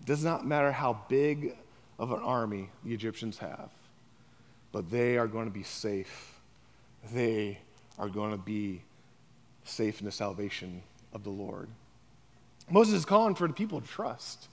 it 0.00 0.06
does 0.06 0.24
not 0.24 0.46
matter 0.46 0.72
how 0.72 1.00
big 1.08 1.56
of 1.98 2.10
an 2.10 2.20
army 2.20 2.70
the 2.84 2.92
Egyptians 2.92 3.38
have, 3.38 3.70
but 4.72 4.90
they 4.90 5.16
are 5.16 5.26
going 5.26 5.46
to 5.46 5.52
be 5.52 5.62
safe. 5.62 6.40
They 7.12 7.58
are 7.98 8.08
going 8.08 8.32
to 8.32 8.38
be 8.38 8.82
safe 9.64 10.00
in 10.00 10.06
the 10.06 10.12
salvation 10.12 10.82
of 11.12 11.24
the 11.24 11.30
Lord. 11.30 11.68
Moses 12.70 12.94
is 12.94 13.04
calling 13.04 13.34
for 13.34 13.46
the 13.46 13.54
people 13.54 13.80
to 13.80 13.86
trust 13.86 14.48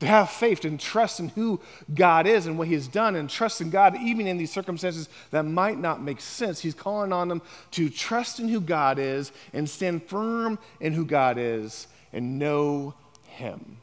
to 0.00 0.06
have 0.06 0.30
faith 0.30 0.64
and 0.64 0.80
trust 0.80 1.20
in 1.20 1.28
who 1.28 1.60
God 1.94 2.26
is 2.26 2.46
and 2.46 2.58
what 2.58 2.68
He 2.68 2.74
has 2.74 2.88
done, 2.88 3.14
and 3.14 3.28
trust 3.28 3.60
in 3.60 3.70
God 3.70 3.96
even 4.00 4.26
in 4.26 4.38
these 4.38 4.50
circumstances 4.50 5.08
that 5.30 5.44
might 5.44 5.78
not 5.78 6.02
make 6.02 6.20
sense. 6.20 6.60
He's 6.60 6.74
calling 6.74 7.12
on 7.12 7.28
them 7.28 7.42
to 7.72 7.88
trust 7.90 8.40
in 8.40 8.48
who 8.48 8.60
God 8.60 8.98
is 8.98 9.30
and 9.52 9.68
stand 9.68 10.02
firm 10.04 10.58
in 10.80 10.94
who 10.94 11.04
God 11.04 11.36
is 11.38 11.86
and 12.12 12.38
know 12.38 12.94
Him. 13.24 13.76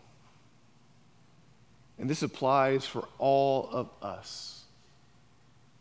And 2.00 2.10
this 2.10 2.24
applies 2.24 2.86
for 2.86 3.08
all 3.20 3.70
of 3.72 3.90
us. 4.02 4.64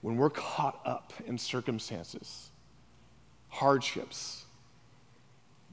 When 0.02 0.16
we're 0.16 0.30
caught 0.30 0.80
up 0.84 1.12
in 1.26 1.38
circumstances, 1.38 2.50
hardships, 3.56 4.44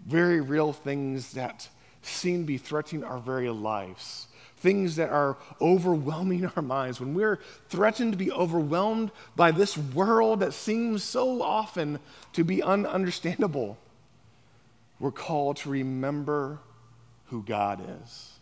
very 0.06 0.42
real 0.42 0.74
things 0.74 1.34
that 1.34 1.70
seem 2.02 2.42
to 2.42 2.46
be 2.46 2.58
threatening 2.58 3.04
our 3.04 3.20
very 3.20 3.50
lives 3.50 4.28
things 4.64 4.96
that 4.96 5.10
are 5.10 5.38
overwhelming 5.62 6.46
our 6.56 6.62
minds, 6.64 7.00
when 7.00 7.14
we're 7.14 7.38
threatened 7.68 8.14
to 8.14 8.18
be 8.18 8.32
overwhelmed 8.32 9.12
by 9.36 9.52
this 9.52 9.78
world 9.78 10.40
that 10.40 10.54
seems 10.54 11.04
so 11.04 11.44
often 11.44 12.00
to 12.32 12.44
be 12.46 12.60
ununderstandable, 12.60 13.76
we're 15.00 15.12
called 15.12 15.58
to 15.58 15.70
remember 15.70 16.60
who 17.26 17.44
God 17.44 17.86
is. 18.04 18.40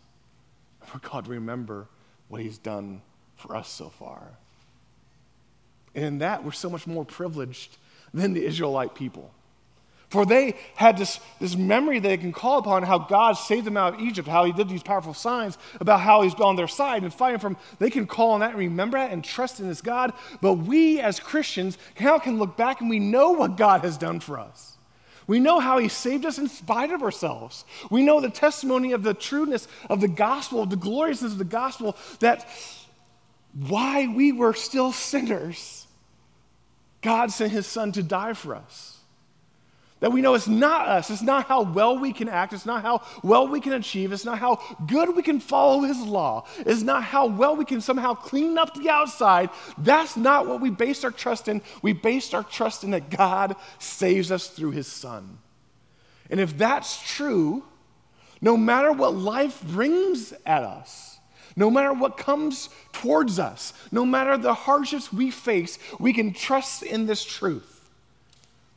We're 0.94 1.00
called 1.00 1.24
to 1.24 1.32
remember 1.32 1.88
what 2.28 2.40
He's 2.40 2.58
done 2.58 3.02
for 3.34 3.56
us 3.56 3.68
so 3.68 3.88
far. 3.88 4.22
And 5.94 6.04
in 6.04 6.18
that, 6.18 6.44
we're 6.44 6.52
so 6.52 6.70
much 6.70 6.86
more 6.86 7.04
privileged 7.04 7.76
than 8.12 8.32
the 8.32 8.44
Israelite 8.44 8.94
people. 8.94 9.30
For 10.12 10.26
they 10.26 10.56
had 10.74 10.98
this, 10.98 11.20
this 11.40 11.56
memory 11.56 11.98
they 11.98 12.18
can 12.18 12.32
call 12.32 12.58
upon 12.58 12.82
how 12.82 12.98
God 12.98 13.32
saved 13.32 13.66
them 13.66 13.78
out 13.78 13.94
of 13.94 14.00
Egypt, 14.00 14.28
how 14.28 14.44
he 14.44 14.52
did 14.52 14.68
these 14.68 14.82
powerful 14.82 15.14
signs, 15.14 15.56
about 15.80 16.00
how 16.00 16.20
he's 16.20 16.34
on 16.34 16.54
their 16.54 16.68
side 16.68 17.02
and 17.02 17.14
fighting 17.14 17.40
from. 17.40 17.56
They 17.78 17.88
can 17.88 18.06
call 18.06 18.32
on 18.32 18.40
that 18.40 18.50
and 18.50 18.58
remember 18.58 18.98
that 18.98 19.10
and 19.10 19.24
trust 19.24 19.58
in 19.58 19.68
this 19.68 19.80
God. 19.80 20.12
But 20.42 20.54
we 20.54 21.00
as 21.00 21.18
Christians 21.18 21.78
now 21.98 22.18
can 22.18 22.38
look 22.38 22.58
back 22.58 22.82
and 22.82 22.90
we 22.90 22.98
know 22.98 23.30
what 23.30 23.56
God 23.56 23.80
has 23.84 23.96
done 23.96 24.20
for 24.20 24.38
us. 24.38 24.76
We 25.26 25.40
know 25.40 25.60
how 25.60 25.78
he 25.78 25.88
saved 25.88 26.26
us 26.26 26.36
in 26.36 26.48
spite 26.48 26.90
of 26.90 27.02
ourselves. 27.02 27.64
We 27.90 28.02
know 28.02 28.20
the 28.20 28.28
testimony 28.28 28.92
of 28.92 29.02
the 29.02 29.14
trueness 29.14 29.66
of 29.88 30.02
the 30.02 30.08
gospel, 30.08 30.60
of 30.60 30.68
the 30.68 30.76
gloriousness 30.76 31.32
of 31.32 31.38
the 31.38 31.44
gospel, 31.44 31.96
that 32.20 32.46
why 33.54 34.08
we 34.08 34.32
were 34.32 34.52
still 34.52 34.92
sinners, 34.92 35.81
God 37.02 37.30
sent 37.30 37.52
his 37.52 37.66
son 37.66 37.92
to 37.92 38.02
die 38.02 38.32
for 38.32 38.54
us. 38.54 38.92
That 40.02 40.10
we 40.10 40.20
know 40.20 40.34
it's 40.34 40.48
not 40.48 40.88
us. 40.88 41.10
It's 41.10 41.22
not 41.22 41.46
how 41.46 41.62
well 41.62 41.96
we 41.96 42.12
can 42.12 42.28
act. 42.28 42.52
It's 42.52 42.66
not 42.66 42.82
how 42.82 43.02
well 43.22 43.46
we 43.46 43.60
can 43.60 43.72
achieve. 43.74 44.12
It's 44.12 44.24
not 44.24 44.40
how 44.40 44.60
good 44.88 45.14
we 45.14 45.22
can 45.22 45.38
follow 45.38 45.82
His 45.82 46.00
law. 46.00 46.44
It's 46.58 46.82
not 46.82 47.04
how 47.04 47.26
well 47.26 47.54
we 47.54 47.64
can 47.64 47.80
somehow 47.80 48.14
clean 48.14 48.58
up 48.58 48.74
the 48.74 48.90
outside. 48.90 49.50
That's 49.78 50.16
not 50.16 50.48
what 50.48 50.60
we 50.60 50.70
base 50.70 51.04
our 51.04 51.12
trust 51.12 51.46
in. 51.46 51.62
We 51.82 51.92
base 51.92 52.34
our 52.34 52.42
trust 52.42 52.82
in 52.82 52.90
that 52.90 53.10
God 53.10 53.54
saves 53.78 54.32
us 54.32 54.48
through 54.48 54.72
His 54.72 54.88
Son. 54.88 55.38
And 56.30 56.40
if 56.40 56.58
that's 56.58 57.00
true, 57.14 57.62
no 58.40 58.56
matter 58.56 58.90
what 58.90 59.14
life 59.14 59.62
brings 59.62 60.34
at 60.44 60.64
us, 60.64 61.11
no 61.56 61.70
matter 61.70 61.92
what 61.92 62.16
comes 62.16 62.68
towards 62.92 63.38
us, 63.38 63.72
no 63.90 64.04
matter 64.04 64.36
the 64.36 64.54
hardships 64.54 65.12
we 65.12 65.30
face, 65.30 65.78
we 65.98 66.12
can 66.12 66.32
trust 66.32 66.82
in 66.82 67.06
this 67.06 67.24
truth 67.24 67.72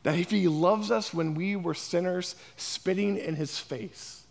that 0.04 0.20
if 0.20 0.30
he 0.30 0.48
loves 0.48 0.92
us 0.92 1.14
when 1.14 1.34
we 1.34 1.56
were 1.56 1.74
sinners, 1.74 2.36
spitting 2.58 3.18
in 3.18 3.36
his 3.36 3.58
face, 3.58 4.24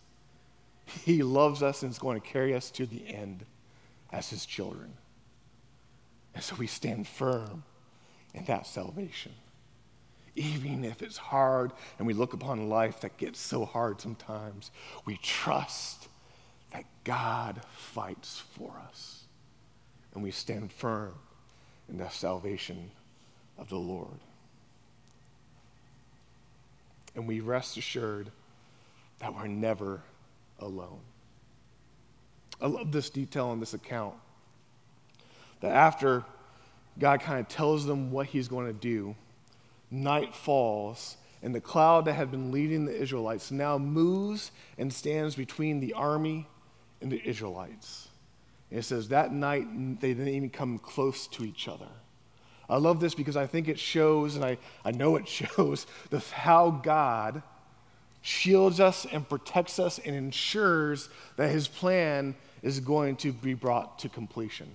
he 0.86 1.22
loves 1.22 1.62
us 1.62 1.82
and 1.82 1.90
is 1.90 1.98
going 1.98 2.20
to 2.20 2.26
carry 2.26 2.54
us 2.54 2.70
to 2.70 2.86
the 2.86 3.02
end 3.08 3.44
as 4.12 4.30
his 4.30 4.46
children. 4.46 4.92
And 6.34 6.42
so 6.44 6.54
we 6.56 6.68
stand 6.68 7.08
firm 7.08 7.64
in 8.34 8.44
that 8.44 8.66
salvation. 8.66 9.32
Even 10.36 10.84
if 10.84 11.02
it's 11.02 11.16
hard 11.16 11.72
and 11.98 12.06
we 12.06 12.14
look 12.14 12.34
upon 12.34 12.68
life 12.68 13.00
that 13.00 13.16
gets 13.16 13.40
so 13.40 13.64
hard 13.64 14.00
sometimes, 14.00 14.70
we 15.04 15.16
trust 15.22 16.08
that 16.74 16.84
God 17.04 17.60
fights 17.76 18.42
for 18.58 18.74
us. 18.88 19.22
And 20.12 20.22
we 20.22 20.32
stand 20.32 20.72
firm 20.72 21.14
in 21.88 21.98
the 21.98 22.08
salvation 22.08 22.90
of 23.56 23.68
the 23.68 23.76
Lord. 23.76 24.18
And 27.14 27.28
we 27.28 27.38
rest 27.38 27.76
assured 27.76 28.28
that 29.20 29.32
we're 29.32 29.46
never 29.46 30.02
alone. 30.58 30.98
I 32.60 32.66
love 32.66 32.90
this 32.90 33.08
detail 33.08 33.52
in 33.52 33.60
this 33.60 33.74
account 33.74 34.14
that 35.60 35.70
after 35.70 36.24
God 36.98 37.20
kind 37.20 37.38
of 37.38 37.48
tells 37.48 37.86
them 37.86 38.10
what 38.10 38.26
he's 38.26 38.48
going 38.48 38.66
to 38.66 38.72
do, 38.72 39.14
night 39.92 40.34
falls, 40.34 41.16
and 41.40 41.54
the 41.54 41.60
cloud 41.60 42.06
that 42.06 42.14
had 42.14 42.32
been 42.32 42.50
leading 42.50 42.84
the 42.84 42.94
Israelites 42.96 43.52
now 43.52 43.78
moves 43.78 44.50
and 44.76 44.92
stands 44.92 45.36
between 45.36 45.78
the 45.78 45.92
army 45.92 46.48
and 47.04 47.12
the 47.12 47.22
Israelites. 47.24 48.08
And 48.70 48.80
it 48.80 48.82
says 48.82 49.08
that 49.08 49.32
night 49.32 50.00
they 50.00 50.14
didn't 50.14 50.28
even 50.28 50.50
come 50.50 50.78
close 50.78 51.28
to 51.28 51.44
each 51.44 51.68
other. 51.68 51.86
I 52.68 52.78
love 52.78 52.98
this 52.98 53.14
because 53.14 53.36
I 53.36 53.46
think 53.46 53.68
it 53.68 53.78
shows, 53.78 54.36
and 54.36 54.44
I, 54.44 54.58
I 54.84 54.90
know 54.90 55.16
it 55.16 55.28
shows, 55.40 55.86
the, 56.10 56.18
how 56.18 56.70
God 56.70 57.42
shields 58.22 58.80
us 58.80 59.06
and 59.12 59.28
protects 59.28 59.78
us 59.78 59.98
and 59.98 60.16
ensures 60.16 61.10
that 61.36 61.50
his 61.50 61.68
plan 61.68 62.34
is 62.62 62.80
going 62.80 63.16
to 63.16 63.32
be 63.32 63.52
brought 63.52 63.98
to 63.98 64.08
completion. 64.08 64.74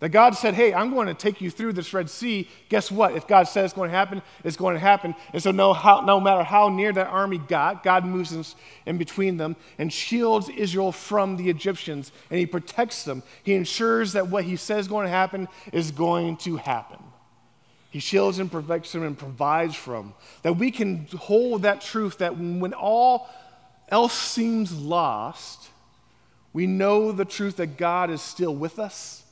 That 0.00 0.10
God 0.10 0.36
said, 0.36 0.54
Hey, 0.54 0.72
I'm 0.72 0.94
going 0.94 1.08
to 1.08 1.14
take 1.14 1.40
you 1.40 1.50
through 1.50 1.72
this 1.72 1.92
Red 1.92 2.08
Sea. 2.08 2.48
Guess 2.68 2.90
what? 2.90 3.16
If 3.16 3.26
God 3.26 3.44
says 3.44 3.66
it's 3.66 3.74
going 3.74 3.90
to 3.90 3.96
happen, 3.96 4.22
it's 4.44 4.56
going 4.56 4.74
to 4.74 4.80
happen. 4.80 5.14
And 5.32 5.42
so, 5.42 5.50
no, 5.50 5.72
how, 5.72 6.02
no 6.02 6.20
matter 6.20 6.44
how 6.44 6.68
near 6.68 6.92
that 6.92 7.08
army 7.08 7.38
got, 7.38 7.82
God 7.82 8.04
moves 8.04 8.32
in, 8.32 8.44
in 8.86 8.96
between 8.96 9.38
them 9.38 9.56
and 9.76 9.92
shields 9.92 10.48
Israel 10.50 10.92
from 10.92 11.36
the 11.36 11.50
Egyptians. 11.50 12.12
And 12.30 12.38
He 12.38 12.46
protects 12.46 13.02
them. 13.02 13.24
He 13.42 13.54
ensures 13.54 14.12
that 14.12 14.28
what 14.28 14.44
He 14.44 14.54
says 14.54 14.84
is 14.84 14.88
going 14.88 15.06
to 15.06 15.10
happen 15.10 15.48
is 15.72 15.90
going 15.90 16.36
to 16.38 16.56
happen. 16.58 16.98
He 17.90 17.98
shields 17.98 18.38
and 18.38 18.52
protects 18.52 18.92
them 18.92 19.02
and 19.02 19.18
provides 19.18 19.74
for 19.74 19.96
them. 19.96 20.14
That 20.42 20.58
we 20.58 20.70
can 20.70 21.08
hold 21.16 21.62
that 21.62 21.80
truth 21.80 22.18
that 22.18 22.36
when 22.38 22.72
all 22.72 23.28
else 23.88 24.12
seems 24.12 24.72
lost, 24.72 25.70
we 26.52 26.68
know 26.68 27.10
the 27.10 27.24
truth 27.24 27.56
that 27.56 27.76
God 27.76 28.10
is 28.10 28.22
still 28.22 28.54
with 28.54 28.78
us 28.78 29.24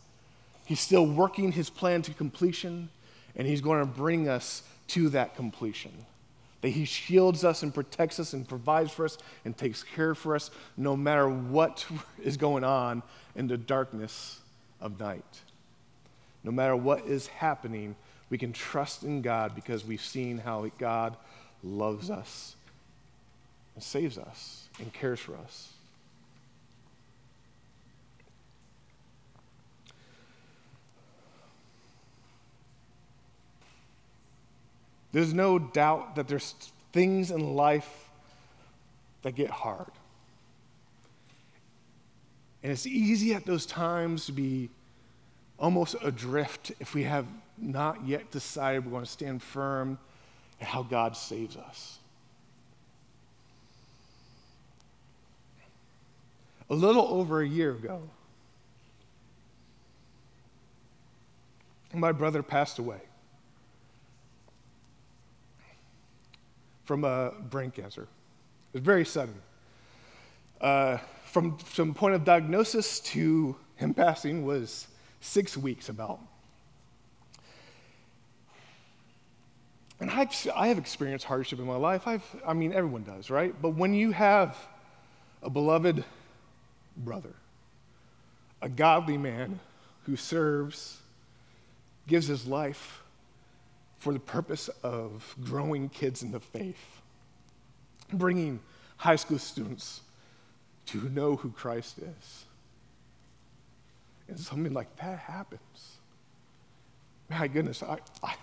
He's 0.66 0.80
still 0.80 1.06
working 1.06 1.52
his 1.52 1.70
plan 1.70 2.02
to 2.02 2.12
completion, 2.12 2.90
and 3.36 3.46
he's 3.46 3.60
going 3.60 3.80
to 3.80 3.86
bring 3.86 4.28
us 4.28 4.64
to 4.88 5.08
that 5.10 5.36
completion. 5.36 5.92
That 6.60 6.70
he 6.70 6.84
shields 6.84 7.44
us 7.44 7.62
and 7.62 7.72
protects 7.72 8.18
us 8.18 8.32
and 8.32 8.46
provides 8.46 8.90
for 8.90 9.04
us 9.04 9.16
and 9.44 9.56
takes 9.56 9.84
care 9.84 10.14
for 10.16 10.34
us 10.34 10.50
no 10.76 10.96
matter 10.96 11.28
what 11.28 11.86
is 12.22 12.36
going 12.36 12.64
on 12.64 13.04
in 13.36 13.46
the 13.46 13.56
darkness 13.56 14.40
of 14.80 14.98
night. 14.98 15.40
No 16.42 16.50
matter 16.50 16.74
what 16.74 17.06
is 17.06 17.28
happening, 17.28 17.94
we 18.28 18.36
can 18.36 18.52
trust 18.52 19.04
in 19.04 19.22
God 19.22 19.54
because 19.54 19.84
we've 19.84 20.02
seen 20.02 20.38
how 20.38 20.68
God 20.78 21.16
loves 21.62 22.10
us 22.10 22.56
and 23.76 23.84
saves 23.84 24.18
us 24.18 24.68
and 24.80 24.92
cares 24.92 25.20
for 25.20 25.36
us. 25.36 25.68
There's 35.16 35.32
no 35.32 35.58
doubt 35.58 36.16
that 36.16 36.28
there's 36.28 36.54
things 36.92 37.30
in 37.30 37.54
life 37.56 38.10
that 39.22 39.34
get 39.34 39.48
hard. 39.48 39.90
And 42.62 42.70
it's 42.70 42.86
easy 42.86 43.32
at 43.32 43.46
those 43.46 43.64
times 43.64 44.26
to 44.26 44.32
be 44.32 44.68
almost 45.58 45.96
adrift 46.02 46.72
if 46.80 46.92
we 46.92 47.04
have 47.04 47.24
not 47.56 48.06
yet 48.06 48.30
decided 48.30 48.84
we're 48.84 48.90
going 48.90 49.04
to 49.06 49.10
stand 49.10 49.42
firm 49.42 49.98
in 50.60 50.66
how 50.66 50.82
God 50.82 51.16
saves 51.16 51.56
us. 51.56 51.98
A 56.68 56.74
little 56.74 57.08
over 57.08 57.40
a 57.40 57.48
year 57.48 57.70
ago, 57.70 58.02
my 61.94 62.12
brother 62.12 62.42
passed 62.42 62.78
away. 62.78 63.05
From 66.86 67.04
a 67.04 67.32
brain 67.50 67.70
cancer. 67.70 68.02
It 68.72 68.78
was 68.78 68.82
very 68.82 69.04
sudden. 69.04 69.34
Uh, 70.60 70.98
from, 71.26 71.58
from 71.58 71.92
point 71.92 72.14
of 72.14 72.24
diagnosis 72.24 73.00
to 73.00 73.56
him 73.74 73.92
passing 73.92 74.46
was 74.46 74.88
six 75.20 75.56
weeks 75.56 75.88
about. 75.90 76.20
And 80.00 80.10
I've, 80.10 80.30
I 80.54 80.68
have 80.68 80.78
experienced 80.78 81.24
hardship 81.24 81.58
in 81.58 81.66
my 81.66 81.76
life. 81.76 82.06
I've, 82.06 82.24
I 82.46 82.52
mean, 82.52 82.72
everyone 82.72 83.02
does, 83.02 83.30
right? 83.30 83.54
But 83.60 83.70
when 83.70 83.94
you 83.94 84.12
have 84.12 84.56
a 85.42 85.50
beloved 85.50 86.04
brother, 86.96 87.34
a 88.62 88.68
godly 88.68 89.16
man 89.16 89.58
who 90.04 90.16
serves, 90.16 90.98
gives 92.06 92.26
his 92.26 92.46
life 92.46 93.02
for 93.98 94.12
the 94.12 94.20
purpose 94.20 94.68
of 94.82 95.34
growing 95.42 95.88
kids 95.88 96.22
in 96.22 96.32
the 96.32 96.40
faith, 96.40 97.00
bringing 98.12 98.60
high 98.96 99.16
school 99.16 99.38
students 99.38 100.02
to 100.86 101.08
know 101.10 101.36
who 101.36 101.50
Christ 101.50 101.98
is. 101.98 102.44
And 104.28 104.38
something 104.38 104.72
like 104.72 104.94
that 104.96 105.18
happens. 105.18 105.96
My 107.28 107.48
goodness, 107.48 107.82
I, 107.82 107.98
I, 108.22 108.34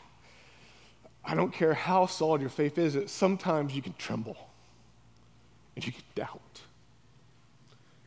I 1.23 1.35
don't 1.35 1.53
care 1.53 1.73
how 1.73 2.05
solid 2.05 2.41
your 2.41 2.49
faith 2.49 2.77
is, 2.77 3.09
sometimes 3.09 3.73
you 3.73 3.81
can 3.81 3.93
tremble 3.97 4.37
and 5.75 5.85
you 5.85 5.91
can 5.91 6.03
doubt 6.15 6.61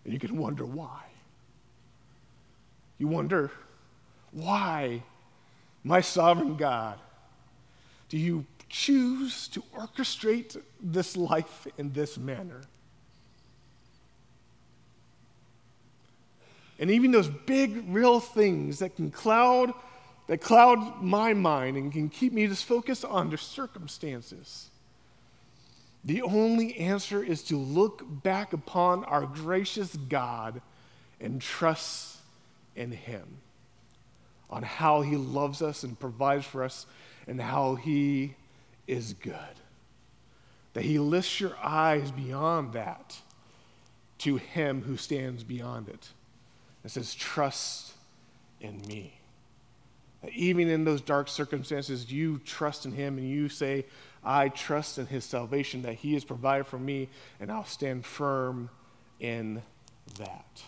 and 0.05 0.13
you 0.13 0.19
can 0.19 0.37
wonder 0.37 0.65
why. 0.65 1.03
You 2.99 3.09
wonder, 3.09 3.51
why, 4.33 5.03
my 5.83 6.01
sovereign 6.01 6.57
God, 6.57 6.99
do 8.09 8.19
you 8.19 8.47
choose 8.69 9.49
to 9.49 9.63
orchestrate 9.77 10.61
this 10.81 11.17
life 11.17 11.67
in 11.79 11.93
this 11.93 12.19
manner? 12.19 12.63
And 16.79 16.91
even 16.91 17.11
those 17.11 17.29
big, 17.29 17.85
real 17.89 18.21
things 18.21 18.81
that 18.81 18.97
can 18.97 19.11
cloud, 19.11 19.73
that 20.27 20.41
cloud 20.41 21.03
my 21.03 21.33
mind 21.33 21.77
and 21.77 21.93
can 21.93 22.09
keep 22.09 22.33
me 22.33 22.47
just 22.47 22.65
focused 22.65 23.05
on 23.05 23.31
the 23.31 23.39
circumstances. 23.39 24.69
The 26.05 26.23
only 26.23 26.77
answer 26.77 27.23
is 27.23 27.43
to 27.45 27.57
look 27.57 28.05
back 28.23 28.53
upon 28.53 29.05
our 29.05 29.27
gracious 29.27 29.97
God 29.97 30.61
and 31.21 31.41
trust 31.41 32.19
in 32.77 32.93
Him 32.93 33.39
on 34.51 34.63
how 34.63 35.01
He 35.01 35.17
loves 35.17 35.63
us 35.63 35.83
and 35.83 35.99
provides 35.99 36.45
for 36.45 36.63
us 36.63 36.87
and 37.27 37.41
how 37.41 37.75
He 37.75 38.35
is 38.87 39.15
good. 39.15 39.37
That 40.75 40.85
He 40.85 40.99
lifts 40.99 41.41
your 41.41 41.57
eyes 41.63 42.11
beyond 42.11 42.73
that 42.75 43.17
to 44.19 44.37
Him 44.37 44.83
who 44.83 44.97
stands 44.97 45.45
beyond 45.45 45.89
it 45.89 46.09
and 46.83 46.91
says, 46.93 47.15
Trust 47.15 47.93
in 48.61 48.81
me. 48.87 49.19
That 50.23 50.33
even 50.33 50.69
in 50.69 50.85
those 50.85 51.01
dark 51.01 51.29
circumstances, 51.29 52.11
you 52.11 52.39
trust 52.45 52.87
in 52.87 52.93
Him 52.93 53.19
and 53.19 53.29
you 53.29 53.49
say, 53.49 53.87
I 54.25 54.49
trust 54.49 54.99
in 54.99 55.07
His 55.07 55.25
salvation, 55.25 55.83
that 55.83 55.95
He 55.95 56.15
has 56.15 56.25
provided 56.25 56.67
for 56.67 56.79
me, 56.79 57.09
and 57.41 57.51
I'll 57.51 57.65
stand 57.65 58.05
firm 58.05 58.71
in 59.21 59.63
that. 60.19 60.63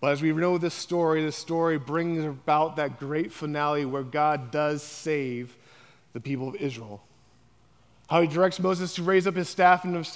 But 0.00 0.12
as 0.12 0.22
we 0.22 0.32
know 0.32 0.58
this 0.58 0.74
story, 0.74 1.22
this 1.22 1.36
story 1.36 1.78
brings 1.78 2.24
about 2.24 2.76
that 2.76 2.98
great 2.98 3.32
finale 3.32 3.84
where 3.84 4.04
God 4.04 4.50
does 4.50 4.82
save 4.82 5.56
the 6.12 6.20
people 6.20 6.48
of 6.48 6.54
Israel. 6.56 7.02
How 8.08 8.22
he 8.22 8.28
directs 8.28 8.58
Moses 8.58 8.94
to 8.94 9.02
raise 9.02 9.26
up 9.26 9.34
his 9.34 9.48
staff, 9.48 9.84
and 9.84 10.06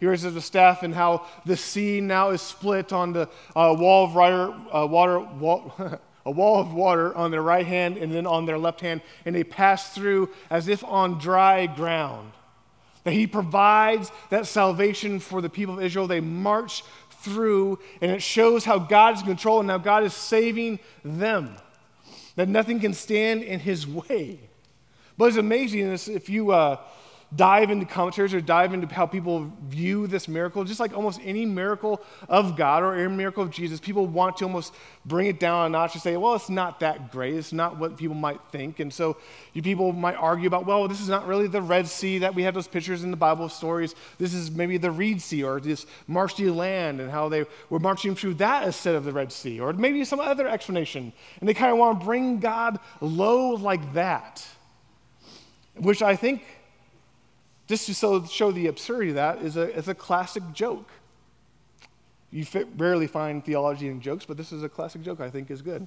he 0.00 0.06
raises 0.06 0.26
up 0.26 0.34
the 0.34 0.40
staff, 0.40 0.82
and 0.82 0.94
how 0.94 1.26
the 1.44 1.56
sea 1.56 2.00
now 2.00 2.30
is 2.30 2.40
split 2.40 2.92
on 2.92 3.12
the 3.12 3.28
uh, 3.54 3.74
wall 3.78 4.04
of 4.04 4.14
water, 4.14 4.54
uh, 4.72 4.86
water 4.86 5.20
wall, 5.20 5.74
a 6.24 6.30
wall 6.30 6.60
of 6.60 6.72
water 6.72 7.14
on 7.14 7.30
their 7.30 7.42
right 7.42 7.66
hand 7.66 7.96
and 7.96 8.12
then 8.12 8.26
on 8.26 8.46
their 8.46 8.58
left 8.58 8.80
hand, 8.80 9.02
and 9.24 9.34
they 9.34 9.44
pass 9.44 9.94
through 9.94 10.30
as 10.50 10.68
if 10.68 10.82
on 10.84 11.18
dry 11.18 11.66
ground. 11.66 12.32
That 13.04 13.12
he 13.12 13.26
provides 13.26 14.12
that 14.30 14.46
salvation 14.46 15.18
for 15.18 15.42
the 15.42 15.50
people 15.50 15.74
of 15.74 15.82
Israel. 15.82 16.06
They 16.06 16.20
march 16.20 16.84
through, 17.22 17.78
and 18.00 18.10
it 18.10 18.22
shows 18.22 18.64
how 18.64 18.78
God 18.78 19.14
is 19.14 19.20
in 19.20 19.26
control 19.26 19.60
and 19.60 19.70
how 19.70 19.78
God 19.78 20.04
is 20.04 20.14
saving 20.14 20.78
them. 21.04 21.56
That 22.36 22.48
nothing 22.48 22.80
can 22.80 22.94
stand 22.94 23.42
in 23.42 23.60
his 23.60 23.86
way. 23.86 24.40
But 25.18 25.26
it's 25.26 25.36
amazing 25.36 25.92
if 25.92 26.28
you, 26.28 26.52
uh, 26.52 26.78
dive 27.34 27.70
into 27.70 27.86
commentaries 27.86 28.34
or 28.34 28.40
dive 28.40 28.74
into 28.74 28.86
how 28.92 29.06
people 29.06 29.50
view 29.66 30.06
this 30.06 30.28
miracle, 30.28 30.64
just 30.64 30.80
like 30.80 30.94
almost 30.94 31.20
any 31.24 31.46
miracle 31.46 32.02
of 32.28 32.56
God 32.56 32.82
or 32.82 32.94
any 32.94 33.08
miracle 33.08 33.42
of 33.42 33.50
Jesus, 33.50 33.80
people 33.80 34.06
want 34.06 34.36
to 34.36 34.44
almost 34.44 34.74
bring 35.06 35.26
it 35.26 35.40
down 35.40 35.66
a 35.66 35.68
notch 35.70 35.94
and 35.94 36.02
say, 36.02 36.16
well, 36.16 36.34
it's 36.34 36.50
not 36.50 36.80
that 36.80 37.10
great. 37.10 37.34
It's 37.34 37.52
not 37.52 37.78
what 37.78 37.96
people 37.96 38.14
might 38.14 38.40
think. 38.50 38.80
And 38.80 38.92
so 38.92 39.16
you 39.54 39.62
people 39.62 39.92
might 39.92 40.16
argue 40.16 40.46
about, 40.46 40.66
well, 40.66 40.86
this 40.88 41.00
is 41.00 41.08
not 41.08 41.26
really 41.26 41.46
the 41.46 41.62
Red 41.62 41.86
Sea 41.88 42.18
that 42.18 42.34
we 42.34 42.42
have 42.42 42.54
those 42.54 42.68
pictures 42.68 43.02
in 43.02 43.10
the 43.10 43.16
Bible 43.16 43.48
stories. 43.48 43.94
This 44.18 44.34
is 44.34 44.50
maybe 44.50 44.76
the 44.76 44.90
Reed 44.90 45.22
Sea 45.22 45.42
or 45.44 45.58
this 45.58 45.86
marshy 46.06 46.50
land 46.50 47.00
and 47.00 47.10
how 47.10 47.30
they 47.30 47.46
were 47.70 47.80
marching 47.80 48.14
through 48.14 48.34
that 48.34 48.64
instead 48.64 48.94
of 48.94 49.04
the 49.04 49.12
Red 49.12 49.32
Sea, 49.32 49.58
or 49.58 49.72
maybe 49.72 50.04
some 50.04 50.20
other 50.20 50.46
explanation. 50.46 51.12
And 51.40 51.48
they 51.48 51.54
kind 51.54 51.72
of 51.72 51.78
want 51.78 52.00
to 52.00 52.04
bring 52.04 52.40
God 52.40 52.78
low 53.00 53.50
like 53.50 53.94
that, 53.94 54.46
which 55.76 56.02
I 56.02 56.14
think, 56.14 56.44
just 57.66 57.86
to 57.86 57.94
so, 57.94 58.24
show 58.24 58.50
the 58.50 58.66
absurdity 58.66 59.10
of 59.10 59.16
that, 59.16 59.38
is 59.42 59.56
a, 59.56 59.74
is 59.74 59.88
a 59.88 59.94
classic 59.94 60.42
joke. 60.52 60.90
You 62.30 62.44
fit, 62.44 62.68
rarely 62.76 63.06
find 63.06 63.44
theology 63.44 63.88
in 63.88 64.00
jokes, 64.00 64.24
but 64.24 64.36
this 64.36 64.52
is 64.52 64.62
a 64.62 64.68
classic 64.68 65.02
joke 65.02 65.20
I 65.20 65.30
think 65.30 65.50
is 65.50 65.62
good. 65.62 65.86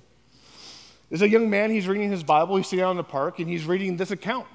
There's 1.09 1.21
a 1.21 1.29
young 1.29 1.49
man, 1.49 1.69
he's 1.69 1.87
reading 1.87 2.09
his 2.09 2.23
Bible, 2.23 2.57
he's 2.57 2.67
sitting 2.67 2.83
out 2.83 2.91
in 2.91 2.97
the 2.97 3.03
park, 3.03 3.39
and 3.39 3.47
he's 3.47 3.65
reading 3.65 3.97
this 3.97 4.11
account. 4.11 4.47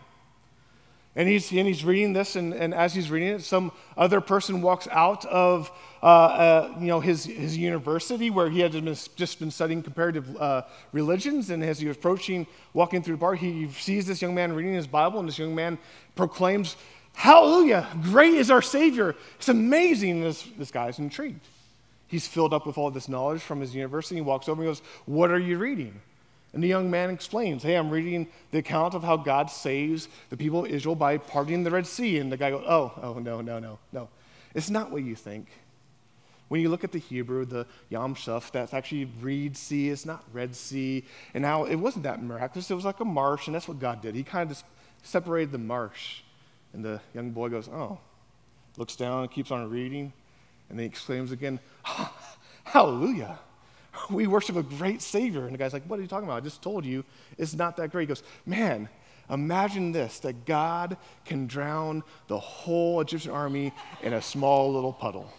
And 1.16 1.28
he's, 1.28 1.50
and 1.50 1.66
he's 1.66 1.84
reading 1.84 2.12
this, 2.12 2.36
and, 2.36 2.54
and 2.54 2.72
as 2.72 2.94
he's 2.94 3.10
reading 3.10 3.28
it, 3.28 3.42
some 3.42 3.72
other 3.96 4.20
person 4.20 4.62
walks 4.62 4.86
out 4.92 5.24
of 5.26 5.70
uh, 6.02 6.06
uh, 6.06 6.74
you 6.78 6.86
know, 6.86 7.00
his, 7.00 7.24
his 7.24 7.56
university 7.56 8.30
where 8.30 8.48
he 8.48 8.60
had 8.60 8.72
just 9.16 9.40
been 9.40 9.50
studying 9.50 9.82
comparative 9.82 10.36
uh, 10.36 10.62
religions. 10.92 11.50
And 11.50 11.64
as 11.64 11.80
he 11.80 11.88
was 11.88 11.96
approaching, 11.96 12.46
walking 12.74 13.02
through 13.02 13.16
the 13.16 13.20
bar, 13.20 13.34
he 13.34 13.68
sees 13.72 14.06
this 14.06 14.22
young 14.22 14.34
man 14.36 14.52
reading 14.52 14.72
his 14.72 14.86
Bible, 14.86 15.18
and 15.18 15.28
this 15.28 15.38
young 15.38 15.54
man 15.54 15.78
proclaims, 16.14 16.76
Hallelujah, 17.14 17.86
great 18.02 18.34
is 18.34 18.50
our 18.50 18.62
Savior. 18.62 19.14
It's 19.36 19.48
amazing. 19.48 20.22
This, 20.22 20.42
this 20.56 20.70
guy's 20.70 20.98
intrigued. 20.98 21.46
He's 22.06 22.26
filled 22.26 22.52
up 22.52 22.66
with 22.66 22.76
all 22.76 22.90
this 22.90 23.08
knowledge 23.08 23.40
from 23.40 23.60
his 23.60 23.74
university. 23.74 24.16
He 24.16 24.20
walks 24.20 24.48
over 24.48 24.62
and 24.62 24.70
goes, 24.70 24.82
What 25.06 25.30
are 25.30 25.38
you 25.38 25.58
reading? 25.58 26.00
And 26.52 26.62
the 26.62 26.66
young 26.66 26.90
man 26.90 27.10
explains, 27.10 27.62
Hey, 27.62 27.76
I'm 27.76 27.90
reading 27.90 28.26
the 28.50 28.58
account 28.58 28.94
of 28.94 29.04
how 29.04 29.16
God 29.16 29.50
saves 29.50 30.08
the 30.28 30.36
people 30.36 30.64
of 30.64 30.70
Israel 30.70 30.96
by 30.96 31.18
parting 31.18 31.62
the 31.62 31.70
Red 31.70 31.86
Sea. 31.86 32.18
And 32.18 32.32
the 32.32 32.36
guy 32.36 32.50
goes, 32.50 32.64
Oh, 32.66 32.92
oh, 33.00 33.14
no, 33.14 33.40
no, 33.40 33.60
no, 33.60 33.78
no. 33.92 34.08
It's 34.54 34.70
not 34.70 34.90
what 34.90 35.04
you 35.04 35.14
think. 35.14 35.46
When 36.48 36.60
you 36.60 36.68
look 36.68 36.82
at 36.82 36.90
the 36.90 36.98
Hebrew, 36.98 37.44
the 37.44 37.64
Yam 37.90 38.16
Suf, 38.16 38.50
that's 38.50 38.74
actually 38.74 39.04
Reed 39.20 39.56
Sea, 39.56 39.90
it's 39.90 40.04
not 40.04 40.24
Red 40.32 40.56
Sea. 40.56 41.04
And 41.32 41.42
now 41.42 41.64
it 41.64 41.76
wasn't 41.76 42.02
that 42.02 42.20
miraculous, 42.20 42.68
it 42.68 42.74
was 42.74 42.84
like 42.84 42.98
a 42.98 43.04
marsh, 43.04 43.46
and 43.46 43.54
that's 43.54 43.68
what 43.68 43.78
God 43.78 44.02
did. 44.02 44.16
He 44.16 44.24
kind 44.24 44.50
of 44.50 44.56
just 44.56 44.66
separated 45.04 45.52
the 45.52 45.58
marsh. 45.58 46.22
And 46.72 46.84
the 46.84 47.00
young 47.14 47.30
boy 47.30 47.48
goes, 47.48 47.68
Oh, 47.68 47.98
looks 48.76 48.96
down 48.96 49.28
keeps 49.28 49.50
on 49.50 49.68
reading. 49.70 50.12
And 50.68 50.78
then 50.78 50.84
he 50.84 50.86
exclaims 50.86 51.32
again, 51.32 51.58
ah, 51.84 52.12
Hallelujah. 52.64 53.38
We 54.08 54.26
worship 54.26 54.56
a 54.56 54.62
great 54.62 55.02
Savior. 55.02 55.44
And 55.44 55.52
the 55.52 55.58
guy's 55.58 55.72
like, 55.72 55.84
What 55.84 55.98
are 55.98 56.02
you 56.02 56.08
talking 56.08 56.28
about? 56.28 56.36
I 56.36 56.40
just 56.40 56.62
told 56.62 56.84
you 56.84 57.04
it's 57.38 57.54
not 57.54 57.76
that 57.78 57.90
great. 57.90 58.02
He 58.02 58.06
goes, 58.06 58.22
Man, 58.46 58.88
imagine 59.28 59.92
this 59.92 60.20
that 60.20 60.44
God 60.44 60.96
can 61.24 61.46
drown 61.46 62.02
the 62.28 62.38
whole 62.38 63.00
Egyptian 63.00 63.32
army 63.32 63.72
in 64.02 64.12
a 64.12 64.22
small 64.22 64.72
little 64.72 64.92
puddle. 64.92 65.32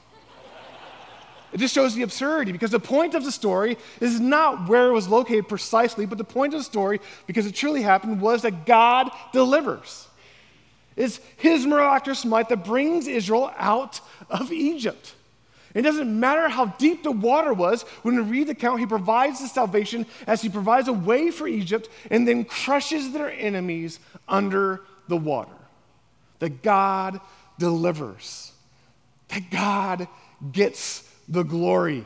It 1.54 1.60
just 1.60 1.76
shows 1.76 1.96
the 1.96 2.04
absurdity 2.04 2.54
because 2.54 2.72
the 2.72 2.80
point 2.80 3.14
of 3.14 3.26
the 3.26 3.32
story 3.32 3.78
is 4.00 4.20
not 4.20 4.70
where 4.70 4.88
it 4.88 4.94
was 4.94 5.08
located 5.10 5.50
precisely, 5.50 6.06
but 6.06 6.18
the 6.18 6.24
point 6.24 6.54
of 6.54 6.62
the 6.62 6.64
story, 6.64 7.02
because 7.28 7.46
it 7.46 7.54
truly 7.54 7.82
happened, 7.82 8.22
was 8.22 8.44
that 8.44 8.66
God 8.66 9.12
delivers. 9.34 10.08
It's 10.96 11.20
his 11.38 11.66
miraculous 11.66 12.26
might 12.26 12.50
that 12.50 12.66
brings 12.66 13.08
Israel 13.08 13.54
out 13.58 14.02
of 14.30 14.52
Egypt. 14.52 15.16
It 15.74 15.84
doesn't 15.84 16.20
matter 16.20 16.50
how 16.50 16.66
deep 16.66 17.04
the 17.04 17.12
water 17.12 17.54
was. 17.54 17.84
When 18.04 18.16
we 18.16 18.22
read 18.22 18.48
the 18.48 18.52
account, 18.52 18.82
he 18.82 18.86
provides 18.86 19.40
the 19.40 19.48
salvation 19.48 20.06
as 20.28 20.42
he 20.42 20.50
provides 20.50 20.88
a 20.88 20.94
way 20.94 21.32
for 21.32 21.48
Egypt 21.48 21.90
and 22.10 22.28
then 22.28 22.44
crushes 22.44 23.14
their 23.14 23.32
enemies 23.32 24.00
under 24.28 24.82
the 25.08 25.18
water. 25.18 25.52
That 26.40 26.62
God 26.62 27.22
delivers, 27.58 28.52
that 29.30 29.50
God 29.50 30.08
gets 30.52 31.08
the 31.30 31.44
glory. 31.44 32.06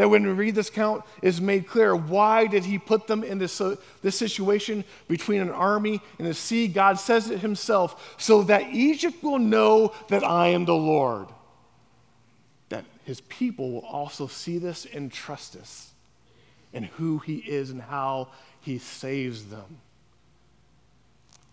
That 0.00 0.08
when 0.08 0.26
we 0.26 0.32
read 0.32 0.54
this 0.54 0.70
account, 0.70 1.04
is 1.20 1.42
made 1.42 1.66
clear 1.66 1.94
why 1.94 2.46
did 2.46 2.64
he 2.64 2.78
put 2.78 3.06
them 3.06 3.22
in 3.22 3.36
this, 3.36 3.60
uh, 3.60 3.76
this 4.00 4.16
situation 4.16 4.82
between 5.08 5.42
an 5.42 5.50
army 5.50 6.00
and 6.18 6.26
the 6.26 6.32
sea? 6.32 6.68
God 6.68 6.98
says 6.98 7.28
it 7.28 7.40
himself, 7.40 8.16
so 8.16 8.42
that 8.44 8.70
Egypt 8.72 9.22
will 9.22 9.38
know 9.38 9.92
that 10.08 10.24
I 10.24 10.48
am 10.48 10.64
the 10.64 10.72
Lord 10.72 11.26
That 12.70 12.86
his 13.04 13.20
people 13.20 13.72
will 13.72 13.84
also 13.84 14.26
see 14.26 14.56
this 14.56 14.86
and 14.86 15.12
trust 15.12 15.54
us 15.54 15.90
and 16.72 16.86
who 16.86 17.18
he 17.18 17.36
is 17.36 17.68
and 17.68 17.82
how 17.82 18.28
he 18.62 18.78
saves 18.78 19.50
them. 19.50 19.80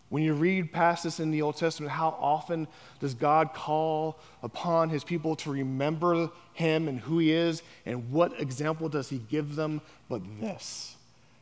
When 0.10 0.24
you 0.24 0.34
read 0.34 0.72
past 0.72 1.04
this 1.04 1.20
in 1.20 1.32
the 1.32 1.42
Old 1.42 1.58
Testament, 1.58 1.92
how 1.92 2.18
often 2.20 2.68
does 3.00 3.14
God 3.14 3.54
call 3.54 4.20
upon 4.42 4.90
his 4.90 5.04
people 5.04 5.36
to 5.38 5.52
remember 5.52 6.30
him 6.54 6.88
and 6.88 7.00
who 7.00 7.20
he 7.20 7.32
is? 7.32 7.62
And 7.86 8.10
what 8.12 8.40
example 8.40 8.88
does 8.88 9.10
he 9.10 9.18
give 9.18 9.56
them? 9.56 9.82
But 10.10 10.22
this 10.40 10.96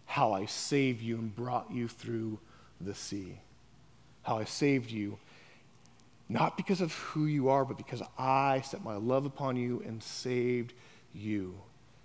how 0.07 0.33
I 0.33 0.45
saved 0.45 1.01
you 1.01 1.17
and 1.17 1.35
brought 1.35 1.71
you 1.71 1.87
through 1.87 2.39
the 2.79 2.93
sea. 2.93 3.39
How 4.23 4.37
I 4.37 4.43
saved 4.45 4.91
you 4.91 5.17
not 6.27 6.57
because 6.57 6.81
of 6.81 6.93
who 6.93 7.25
you 7.25 7.49
are, 7.49 7.65
but 7.65 7.77
because 7.77 8.01
I 8.17 8.61
set 8.61 8.83
my 8.83 8.95
love 8.95 9.25
upon 9.25 9.57
you 9.57 9.83
and 9.85 10.01
saved 10.01 10.73
you. 11.13 11.55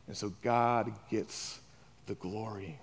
And 0.07 0.17
so 0.17 0.33
God 0.43 0.93
gets 1.11 1.61
the 2.07 2.15
glory. 2.15 2.79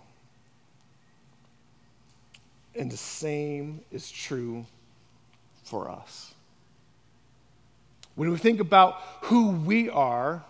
And 2.77 2.91
the 2.91 2.97
same 2.97 3.81
is 3.91 4.11
true 4.11 4.65
for 5.63 5.89
us. 5.89 6.33
When 8.15 8.31
we 8.31 8.37
think 8.37 8.59
about 8.59 9.01
who 9.23 9.51
we 9.51 9.89
are 9.89 10.43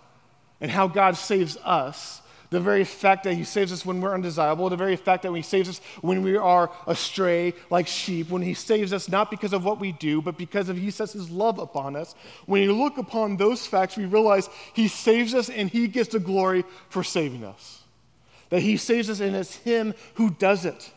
and 0.62 0.72
how 0.72 0.88
God 0.88 1.18
saves 1.18 1.58
us, 1.64 2.22
the 2.50 2.60
very 2.62 2.86
fact 2.86 3.26
that 3.26 3.34
he 3.34 3.44
saves 3.44 3.74
us 3.74 3.86
when 3.86 4.00
we're 4.00 4.14
undesirable, 4.14 4.70
the 4.70 4.78
very 4.78 4.96
fact 4.96 5.24
that 5.24 5.34
he 5.34 5.42
saves 5.42 5.68
us 5.68 5.82
when 6.02 6.22
we 6.22 6.38
are 6.38 6.72
astray 6.86 7.54
like 7.70 7.88
sheep, 7.88 8.30
when 8.30 8.42
he 8.42 8.54
saves 8.54 8.94
us 8.94 9.10
not 9.10 9.30
because 9.30 9.52
of 9.52 9.66
what 9.66 9.80
we 9.82 9.92
do, 9.92 10.22
but 10.22 10.38
because 10.38 10.70
of 10.70 10.78
he 10.78 10.90
sets 10.90 11.12
his 11.12 11.30
love 11.30 11.60
upon 11.60 11.98
us. 11.98 12.16
When 12.46 12.62
you 12.62 12.74
look 12.74 12.98
upon 12.98 13.36
those 13.36 13.68
facts, 13.68 13.98
we 13.98 14.06
realize 14.06 14.50
he 14.74 14.88
saves 14.88 15.34
us 15.34 15.50
and 15.50 15.70
he 15.70 15.88
gets 15.88 16.10
the 16.10 16.20
glory 16.20 16.64
for 16.90 17.04
saving 17.04 17.44
us. 17.44 17.84
That 18.50 18.62
he 18.62 18.78
saves 18.78 19.10
us 19.10 19.20
and 19.20 19.36
it's 19.36 19.58
him 19.58 19.94
who 20.14 20.30
does 20.30 20.64
it. 20.64 20.90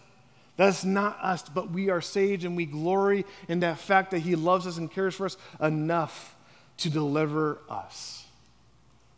That's 0.61 0.85
not 0.85 1.18
us, 1.23 1.49
but 1.49 1.70
we 1.70 1.88
are 1.88 2.03
saved 2.03 2.44
and 2.44 2.55
we 2.55 2.66
glory 2.66 3.25
in 3.49 3.61
that 3.61 3.79
fact 3.79 4.11
that 4.11 4.18
he 4.18 4.37
loves 4.37 4.66
us 4.66 4.77
and 4.77 4.90
cares 4.90 5.14
for 5.14 5.25
us 5.25 5.38
enough 5.59 6.37
to 6.77 6.90
deliver 6.90 7.62
us. 7.70 8.19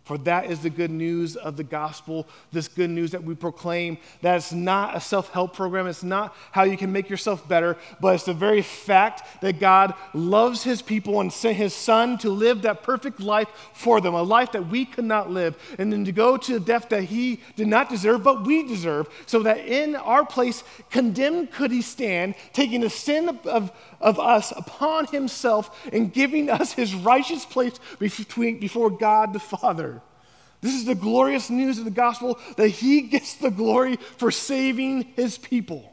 For 0.04 0.18
that 0.18 0.50
is 0.50 0.60
the 0.60 0.70
good 0.70 0.90
news 0.90 1.36
of 1.36 1.56
the 1.56 1.62
gospel, 1.62 2.26
this 2.50 2.66
good 2.66 2.90
news 2.90 3.12
that 3.12 3.22
we 3.22 3.36
proclaim. 3.36 3.98
That 4.20 4.36
it's 4.36 4.52
not 4.52 4.96
a 4.96 5.00
self 5.00 5.30
help 5.30 5.54
program, 5.54 5.86
it's 5.86 6.02
not 6.02 6.34
how 6.50 6.64
you 6.64 6.76
can 6.76 6.90
make 6.90 7.08
yourself 7.08 7.46
better, 7.46 7.76
but 8.00 8.16
it's 8.16 8.24
the 8.24 8.34
very 8.34 8.62
fact 8.62 9.40
that 9.42 9.60
God 9.60 9.94
loves 10.12 10.64
his 10.64 10.82
people 10.82 11.20
and 11.20 11.32
sent 11.32 11.56
his 11.56 11.72
son 11.72 12.18
to 12.18 12.30
live 12.30 12.62
that 12.62 12.82
perfect 12.82 13.20
life 13.20 13.48
for 13.74 14.00
them, 14.00 14.14
a 14.14 14.22
life 14.22 14.52
that 14.52 14.68
we 14.68 14.84
could 14.84 15.04
not 15.04 15.30
live, 15.30 15.56
and 15.78 15.92
then 15.92 16.04
to 16.04 16.12
go 16.12 16.36
to 16.36 16.54
the 16.54 16.60
death 16.60 16.88
that 16.88 17.04
he 17.04 17.40
did 17.54 17.68
not 17.68 17.88
deserve, 17.88 18.24
but 18.24 18.44
we 18.44 18.66
deserve, 18.66 19.08
so 19.26 19.42
that 19.44 19.58
in 19.66 19.94
our 19.94 20.26
place, 20.26 20.64
condemned 20.90 21.52
could 21.52 21.70
he 21.70 21.82
stand, 21.82 22.34
taking 22.52 22.80
the 22.80 22.90
sin 22.90 23.28
of, 23.28 23.46
of, 23.46 23.72
of 24.00 24.18
us 24.18 24.52
upon 24.56 25.06
himself 25.06 25.88
and 25.92 26.12
giving 26.12 26.50
us 26.50 26.72
his 26.72 26.92
righteous 26.92 27.44
place 27.44 27.78
between, 28.00 28.58
before 28.58 28.90
God 28.90 29.32
the 29.32 29.38
Father. 29.38 29.91
This 30.62 30.74
is 30.74 30.84
the 30.84 30.94
glorious 30.94 31.50
news 31.50 31.78
of 31.78 31.84
the 31.84 31.90
gospel 31.90 32.38
that 32.56 32.68
he 32.68 33.02
gets 33.02 33.34
the 33.34 33.50
glory 33.50 33.96
for 33.96 34.30
saving 34.30 35.02
his 35.16 35.36
people. 35.36 35.92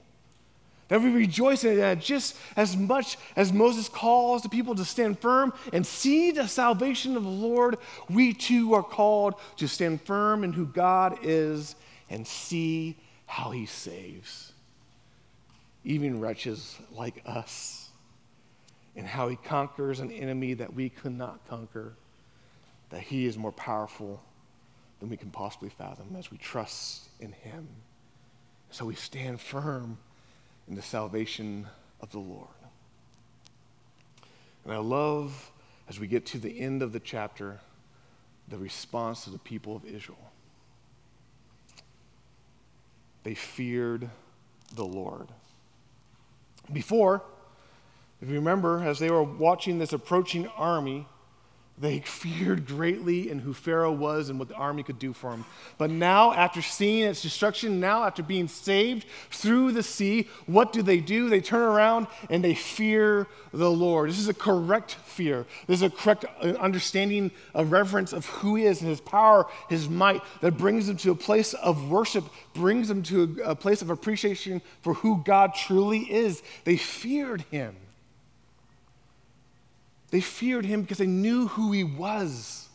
That 0.89 1.01
we 1.01 1.11
rejoice 1.11 1.63
in 1.63 1.77
that 1.77 1.99
just 1.99 2.37
as 2.55 2.77
much 2.77 3.17
as 3.35 3.51
Moses 3.51 3.89
calls 3.89 4.43
the 4.43 4.49
people 4.49 4.75
to 4.75 4.85
stand 4.85 5.19
firm 5.19 5.53
and 5.73 5.85
see 5.85 6.31
the 6.31 6.47
salvation 6.47 7.17
of 7.17 7.23
the 7.23 7.29
Lord, 7.29 7.77
we 8.09 8.31
too 8.33 8.73
are 8.75 8.83
called 8.83 9.35
to 9.57 9.67
stand 9.67 10.03
firm 10.03 10.43
in 10.43 10.53
who 10.53 10.67
God 10.67 11.17
is 11.23 11.75
and 12.09 12.25
see 12.25 12.95
how 13.25 13.49
he 13.51 13.65
saves. 13.65 14.51
Even 15.83 16.19
wretches 16.19 16.77
like 16.91 17.23
us, 17.25 17.89
and 18.95 19.07
how 19.07 19.29
he 19.29 19.35
conquers 19.35 19.99
an 19.99 20.11
enemy 20.11 20.53
that 20.55 20.73
we 20.73 20.89
could 20.89 21.15
not 21.15 21.47
conquer, 21.47 21.93
that 22.89 23.01
he 23.01 23.25
is 23.25 23.37
more 23.37 23.51
powerful 23.51 24.21
than 24.99 25.09
we 25.09 25.17
can 25.17 25.29
possibly 25.29 25.69
fathom 25.69 26.15
as 26.17 26.31
we 26.31 26.37
trust 26.37 27.09
in 27.19 27.31
Him. 27.31 27.67
So 28.71 28.85
we 28.85 28.95
stand 28.95 29.39
firm 29.39 29.97
in 30.67 30.75
the 30.75 30.81
salvation 30.81 31.67
of 32.01 32.11
the 32.11 32.19
Lord. 32.19 32.47
And 34.63 34.73
I 34.73 34.77
love, 34.77 35.51
as 35.87 35.99
we 35.99 36.07
get 36.07 36.25
to 36.27 36.37
the 36.37 36.59
end 36.59 36.81
of 36.81 36.91
the 36.91 36.99
chapter, 36.99 37.59
the 38.47 38.57
response 38.57 39.25
of 39.25 39.33
the 39.33 39.39
people 39.39 39.75
of 39.75 39.85
Israel. 39.85 40.31
They 43.23 43.35
feared 43.35 44.09
the 44.75 44.85
Lord. 44.85 45.29
Before, 46.71 47.23
if 48.21 48.27
you 48.27 48.35
remember, 48.35 48.83
as 48.83 48.99
they 48.99 49.09
were 49.09 49.23
watching 49.23 49.79
this 49.79 49.93
approaching 49.93 50.47
army, 50.49 51.07
they 51.79 52.01
feared 52.01 52.67
greatly 52.67 53.29
in 53.29 53.39
who 53.39 53.53
Pharaoh 53.53 53.93
was 53.93 54.29
and 54.29 54.37
what 54.37 54.49
the 54.49 54.55
army 54.55 54.83
could 54.83 54.99
do 54.99 55.13
for 55.13 55.31
him. 55.31 55.45
But 55.77 55.89
now, 55.89 56.33
after 56.33 56.61
seeing 56.61 57.03
its 57.03 57.21
destruction, 57.21 57.79
now 57.79 58.03
after 58.03 58.21
being 58.21 58.49
saved 58.49 59.05
through 59.31 59.71
the 59.71 59.83
sea, 59.83 60.27
what 60.45 60.73
do 60.73 60.81
they 60.81 60.99
do? 60.99 61.29
They 61.29 61.39
turn 61.39 61.61
around 61.61 62.07
and 62.29 62.43
they 62.43 62.53
fear 62.53 63.27
the 63.53 63.71
Lord. 63.71 64.09
This 64.09 64.19
is 64.19 64.27
a 64.27 64.33
correct 64.33 64.95
fear. 65.05 65.45
This 65.67 65.77
is 65.77 65.83
a 65.83 65.89
correct 65.89 66.25
uh, 66.41 66.47
understanding, 66.59 67.31
a 67.55 67.63
reverence 67.63 68.11
of 68.11 68.25
who 68.25 68.55
He 68.55 68.65
is 68.65 68.81
and 68.81 68.89
His 68.89 69.01
power, 69.01 69.47
His 69.69 69.87
might, 69.87 70.21
that 70.41 70.57
brings 70.57 70.87
them 70.87 70.97
to 70.97 71.11
a 71.11 71.15
place 71.15 71.53
of 71.53 71.89
worship, 71.89 72.25
brings 72.53 72.89
them 72.89 73.03
to 73.03 73.37
a 73.45 73.55
place 73.55 73.81
of 73.81 73.89
appreciation 73.89 74.61
for 74.81 74.95
who 74.95 75.21
God 75.23 75.55
truly 75.55 75.99
is. 75.99 76.43
They 76.65 76.75
feared 76.75 77.45
Him. 77.51 77.77
They 80.11 80.21
feared 80.21 80.65
him 80.65 80.81
because 80.81 80.97
they 80.97 81.07
knew 81.07 81.47
who 81.47 81.71
he 81.71 81.83
was. 81.83 82.67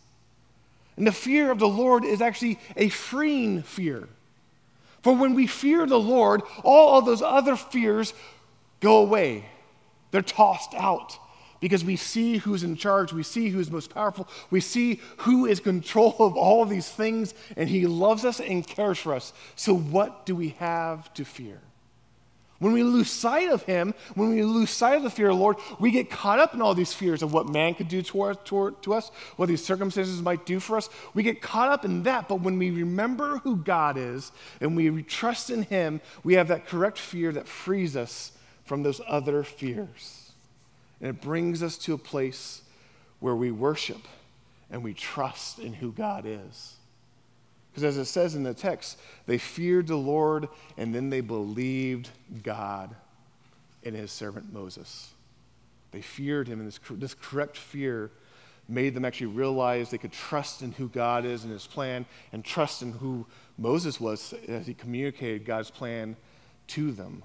And 0.97 1.07
the 1.07 1.13
fear 1.13 1.51
of 1.51 1.59
the 1.59 1.69
Lord 1.69 2.05
is 2.05 2.21
actually 2.21 2.59
a 2.77 2.89
freeing 2.89 3.63
fear. 3.63 4.09
For 5.03 5.15
when 5.15 5.35
we 5.35 5.47
fear 5.47 5.87
the 5.87 5.99
Lord, 5.99 6.43
all 6.63 6.99
of 6.99 7.05
those 7.05 7.23
other 7.23 7.57
fears 7.57 8.15
go 8.81 8.99
away. 8.99 9.45
They're 10.13 10.23
tossed 10.23 10.75
out 10.75 11.19
because 11.61 11.85
we 11.85 11.97
see 11.97 12.37
who's 12.37 12.63
in 12.63 12.77
charge, 12.77 13.13
we 13.13 13.23
see 13.23 13.49
who's 13.49 13.71
most 13.71 13.93
powerful, 13.93 14.29
we 14.51 14.61
see 14.61 15.01
who 15.19 15.47
is 15.47 15.61
control 15.61 16.15
of 16.21 16.37
all 16.37 16.63
of 16.63 16.69
these 16.69 16.89
things, 16.89 17.35
and 17.57 17.69
he 17.69 17.87
loves 17.87 18.25
us 18.25 18.39
and 18.39 18.67
cares 18.67 18.99
for 18.99 19.15
us. 19.15 19.33
So, 19.57 19.75
what 19.75 20.27
do 20.27 20.37
we 20.37 20.51
have 20.59 21.13
to 21.15 21.25
fear? 21.25 21.61
When 22.61 22.73
we 22.73 22.83
lose 22.83 23.11
sight 23.11 23.51
of 23.51 23.63
Him, 23.65 23.95
when 24.15 24.31
we 24.31 24.43
lose 24.43 24.71
sight 24.71 24.97
of 24.97 25.03
the 25.03 25.11
fear 25.11 25.29
of 25.29 25.37
the 25.37 25.43
Lord, 25.43 25.57
we 25.81 25.91
get 25.91 26.11
caught 26.11 26.39
up 26.39 26.55
in 26.55 26.63
all 26.63 26.75
these 26.75 26.93
fears 26.93 27.23
of 27.23 27.33
what 27.33 27.49
man 27.49 27.75
could 27.75 27.89
do 27.89 28.01
to, 28.01 28.39
to, 28.45 28.77
to 28.83 28.95
us, 28.95 29.11
what 29.37 29.49
these 29.49 29.65
circumstances 29.65 30.23
might 30.23 30.47
do 30.47 30.61
for 30.61 30.77
us. 30.77 30.89
We 31.15 31.23
get 31.23 31.43
caught 31.43 31.69
up 31.69 31.85
in 31.85 32.05
that, 32.05 32.29
but 32.29 32.41
when 32.41 32.59
we 32.59 32.71
remember 32.71 33.39
who 33.39 33.57
God 33.57 33.97
is 33.99 34.31
and 34.61 34.77
we 34.77 35.03
trust 35.03 35.51
in 35.51 35.63
Him, 35.65 36.01
we 36.23 36.35
have 36.35 36.49
that 36.49 36.67
correct 36.67 36.99
fear 36.99 37.33
that 37.33 37.49
frees 37.49 37.97
us 37.97 38.33
from 38.65 38.83
those 38.83 39.01
other 39.07 39.43
fears. 39.43 40.33
And 41.01 41.11
it 41.11 41.21
brings 41.21 41.63
us 41.63 41.77
to 41.79 41.95
a 41.95 41.99
place 41.99 42.63
where 43.21 43.35
we 43.35 43.51
worship 43.51 44.07
and 44.71 44.83
we 44.83 44.95
trust 44.95 45.59
in 45.59 45.75
who 45.75 45.93
God 45.93 46.25
is. 46.27 46.77
Because 47.75 47.97
as 47.97 47.97
it 47.97 48.05
says 48.05 48.37
in 48.37 48.45
the 48.45 48.55
text, 48.55 49.01
they 49.27 49.37
feared 49.37 49.89
the 49.89 49.97
Lord 49.97 50.49
and 50.77 50.95
then 50.95 51.11
they 51.11 51.21
believed 51.21 52.09
God 52.45 52.95
and 53.83 53.97
his 53.97 54.13
servant 54.13 54.53
Moses. 54.53 55.11
They 55.91 56.01
feared 56.01 56.47
him, 56.47 56.61
and 56.61 56.69
this, 56.69 56.79
this 56.93 57.15
correct 57.15 57.57
fear 57.57 58.13
made 58.69 58.95
them 58.95 59.05
actually 59.05 59.27
realize 59.27 59.91
they 59.91 59.99
could 59.99 60.13
trust 60.13 60.63
in 60.63 60.71
who 60.73 60.89
God 60.89 61.25
is 61.25 61.43
and 61.43 61.53
his 61.53 61.67
plan 61.67 62.07
and 62.33 62.45
trust 62.45 62.81
in 62.81 62.93
who 62.93 63.27
Moses 63.59 64.01
was 64.01 64.33
as 64.49 64.69
he 64.69 64.75
communicated 64.75 65.45
God's 65.45 65.71
plan 65.71 66.17
to 66.69 66.93
them. 66.93 67.25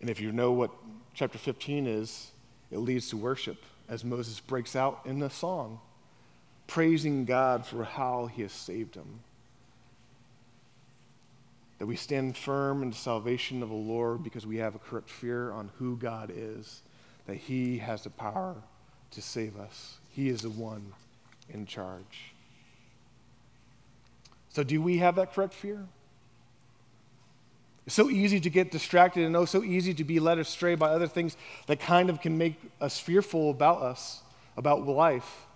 And 0.00 0.08
if 0.08 0.20
you 0.20 0.30
know 0.30 0.52
what 0.52 0.70
chapter 1.14 1.36
15 1.36 1.88
is, 1.88 2.30
it 2.70 2.78
leads 2.78 3.10
to 3.10 3.16
worship 3.16 3.62
as 3.88 4.04
Moses 4.04 4.38
breaks 4.38 4.76
out 4.76 5.00
in 5.04 5.18
the 5.18 5.30
song 5.30 5.80
praising 6.68 7.24
God 7.24 7.66
for 7.66 7.82
how 7.82 8.26
he 8.26 8.42
has 8.42 8.52
saved 8.52 8.94
him. 8.94 9.20
That 11.78 11.86
we 11.86 11.96
stand 11.96 12.36
firm 12.36 12.82
in 12.82 12.90
the 12.90 12.96
salvation 12.96 13.62
of 13.62 13.70
the 13.70 13.74
Lord 13.74 14.22
because 14.22 14.46
we 14.46 14.58
have 14.58 14.76
a 14.76 14.78
correct 14.78 15.10
fear 15.10 15.50
on 15.50 15.70
who 15.78 15.96
God 15.96 16.30
is, 16.32 16.82
that 17.26 17.36
he 17.36 17.78
has 17.78 18.04
the 18.04 18.10
power 18.10 18.54
to 19.12 19.22
save 19.22 19.58
us. 19.58 19.96
He 20.10 20.28
is 20.28 20.42
the 20.42 20.50
one 20.50 20.92
in 21.48 21.66
charge. 21.66 22.34
So, 24.50 24.62
do 24.62 24.82
we 24.82 24.98
have 24.98 25.16
that 25.16 25.32
correct 25.32 25.54
fear? 25.54 25.86
It's 27.86 27.94
so 27.94 28.10
easy 28.10 28.38
to 28.40 28.50
get 28.50 28.70
distracted 28.70 29.24
and 29.24 29.34
oh, 29.34 29.46
so 29.46 29.62
easy 29.62 29.94
to 29.94 30.04
be 30.04 30.20
led 30.20 30.38
astray 30.38 30.74
by 30.74 30.90
other 30.90 31.06
things 31.06 31.36
that 31.68 31.80
kind 31.80 32.10
of 32.10 32.20
can 32.20 32.36
make 32.36 32.60
us 32.80 32.98
fearful 32.98 33.50
about 33.50 33.80
us, 33.80 34.22
about 34.58 34.86
life. 34.86 35.46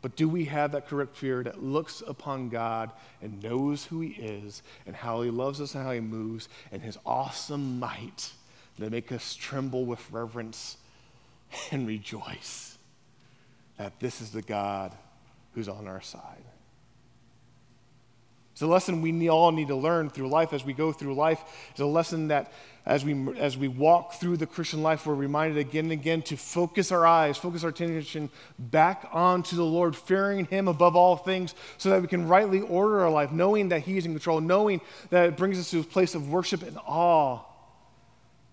But 0.00 0.14
do 0.14 0.28
we 0.28 0.44
have 0.44 0.72
that 0.72 0.86
correct 0.86 1.16
fear 1.16 1.42
that 1.42 1.62
looks 1.62 2.02
upon 2.06 2.50
God 2.50 2.92
and 3.20 3.42
knows 3.42 3.84
who 3.84 4.00
He 4.00 4.10
is 4.10 4.62
and 4.86 4.94
how 4.94 5.22
He 5.22 5.30
loves 5.30 5.60
us 5.60 5.74
and 5.74 5.84
how 5.84 5.92
He 5.92 6.00
moves 6.00 6.48
and 6.70 6.82
His 6.82 6.98
awesome 7.04 7.78
might 7.78 8.32
that 8.78 8.92
make 8.92 9.10
us 9.10 9.34
tremble 9.34 9.84
with 9.84 10.10
reverence 10.12 10.76
and 11.72 11.86
rejoice 11.86 12.78
that 13.76 13.98
this 14.00 14.20
is 14.20 14.30
the 14.30 14.42
God 14.42 14.94
who's 15.54 15.68
on 15.68 15.88
our 15.88 16.00
side? 16.00 16.44
It's 18.58 18.62
a 18.64 18.66
lesson 18.66 19.02
we 19.02 19.28
all 19.28 19.52
need 19.52 19.68
to 19.68 19.76
learn 19.76 20.10
through 20.10 20.30
life 20.30 20.52
as 20.52 20.64
we 20.64 20.72
go 20.72 20.90
through 20.90 21.14
life. 21.14 21.40
It's 21.70 21.78
a 21.78 21.86
lesson 21.86 22.26
that 22.26 22.52
as 22.84 23.04
we, 23.04 23.38
as 23.38 23.56
we 23.56 23.68
walk 23.68 24.14
through 24.14 24.36
the 24.36 24.48
Christian 24.48 24.82
life, 24.82 25.06
we're 25.06 25.14
reminded 25.14 25.58
again 25.58 25.84
and 25.84 25.92
again 25.92 26.22
to 26.22 26.36
focus 26.36 26.90
our 26.90 27.06
eyes, 27.06 27.38
focus 27.38 27.62
our 27.62 27.70
attention 27.70 28.30
back 28.58 29.08
onto 29.12 29.54
the 29.54 29.62
Lord, 29.62 29.94
fearing 29.94 30.44
Him 30.46 30.66
above 30.66 30.96
all 30.96 31.14
things, 31.14 31.54
so 31.76 31.90
that 31.90 32.02
we 32.02 32.08
can 32.08 32.26
rightly 32.26 32.60
order 32.60 32.98
our 33.02 33.10
life, 33.10 33.30
knowing 33.30 33.68
that 33.68 33.82
He 33.82 33.96
is 33.96 34.06
in 34.06 34.12
control, 34.12 34.40
knowing 34.40 34.80
that 35.10 35.28
it 35.28 35.36
brings 35.36 35.56
us 35.56 35.70
to 35.70 35.78
a 35.78 35.84
place 35.84 36.16
of 36.16 36.28
worship 36.28 36.64
and 36.64 36.78
awe, 36.78 37.38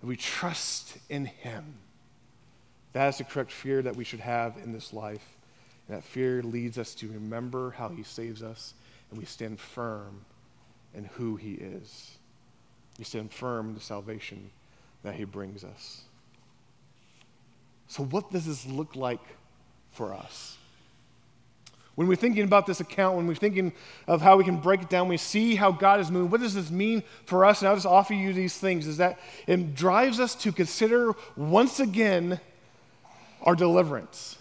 that 0.02 0.06
we 0.06 0.18
trust 0.18 1.00
in 1.10 1.26
Him. 1.26 1.80
That 2.94 3.08
is 3.08 3.18
the 3.18 3.24
correct 3.24 3.52
fear 3.52 3.82
that 3.82 3.96
we 3.96 4.04
should 4.04 4.20
have 4.20 4.56
in 4.64 4.72
this 4.72 4.94
life. 4.94 5.28
And 5.88 5.98
that 5.98 6.04
fear 6.04 6.44
leads 6.44 6.78
us 6.78 6.94
to 6.94 7.08
remember 7.08 7.72
how 7.72 7.90
He 7.90 8.04
saves 8.04 8.44
us 8.44 8.76
and 9.10 9.20
we 9.20 9.26
stand 9.26 9.60
firm 9.60 10.26
in 10.94 11.06
who 11.06 11.36
He 11.36 11.54
is. 11.54 12.18
We 12.98 13.06
stand 13.06 13.32
firm 13.32 13.70
in 13.70 13.76
the 13.76 13.82
salvation 13.82 14.50
that 15.04 15.16
He 15.16 15.24
brings 15.24 15.64
us. 15.64 16.02
So, 17.88 18.04
what 18.04 18.32
does 18.32 18.46
this 18.46 18.66
look 18.66 18.96
like 18.96 19.22
for 19.92 20.14
us? 20.14 20.58
When 21.96 22.08
we're 22.08 22.16
thinking 22.18 22.44
about 22.44 22.66
this 22.66 22.82
account, 22.82 23.16
when 23.16 23.26
we're 23.26 23.36
thinking 23.36 23.72
of 24.06 24.22
how 24.22 24.36
we 24.36 24.44
can 24.44 24.58
break 24.58 24.82
it 24.82 24.90
down, 24.90 25.08
we 25.08 25.16
see 25.16 25.56
how 25.56 25.72
God 25.72 26.02
is 26.02 26.12
moving. 26.12 26.30
What 26.30 26.42
does 26.42 26.54
this 26.54 26.70
mean 26.70 27.04
for 27.26 27.46
us? 27.46 27.62
And 27.62 27.70
I'll 27.70 27.76
just 27.76 27.86
offer 27.86 28.14
you 28.14 28.34
these 28.34 28.58
things 28.58 28.86
is 28.86 28.98
that 28.98 29.18
it 29.48 29.76
drives 29.76 30.20
us 30.20 30.36
to 30.36 30.52
consider 30.52 31.14
once 31.38 31.80
again 31.80 32.40
our 33.44 33.56
deliverance. 33.56 34.38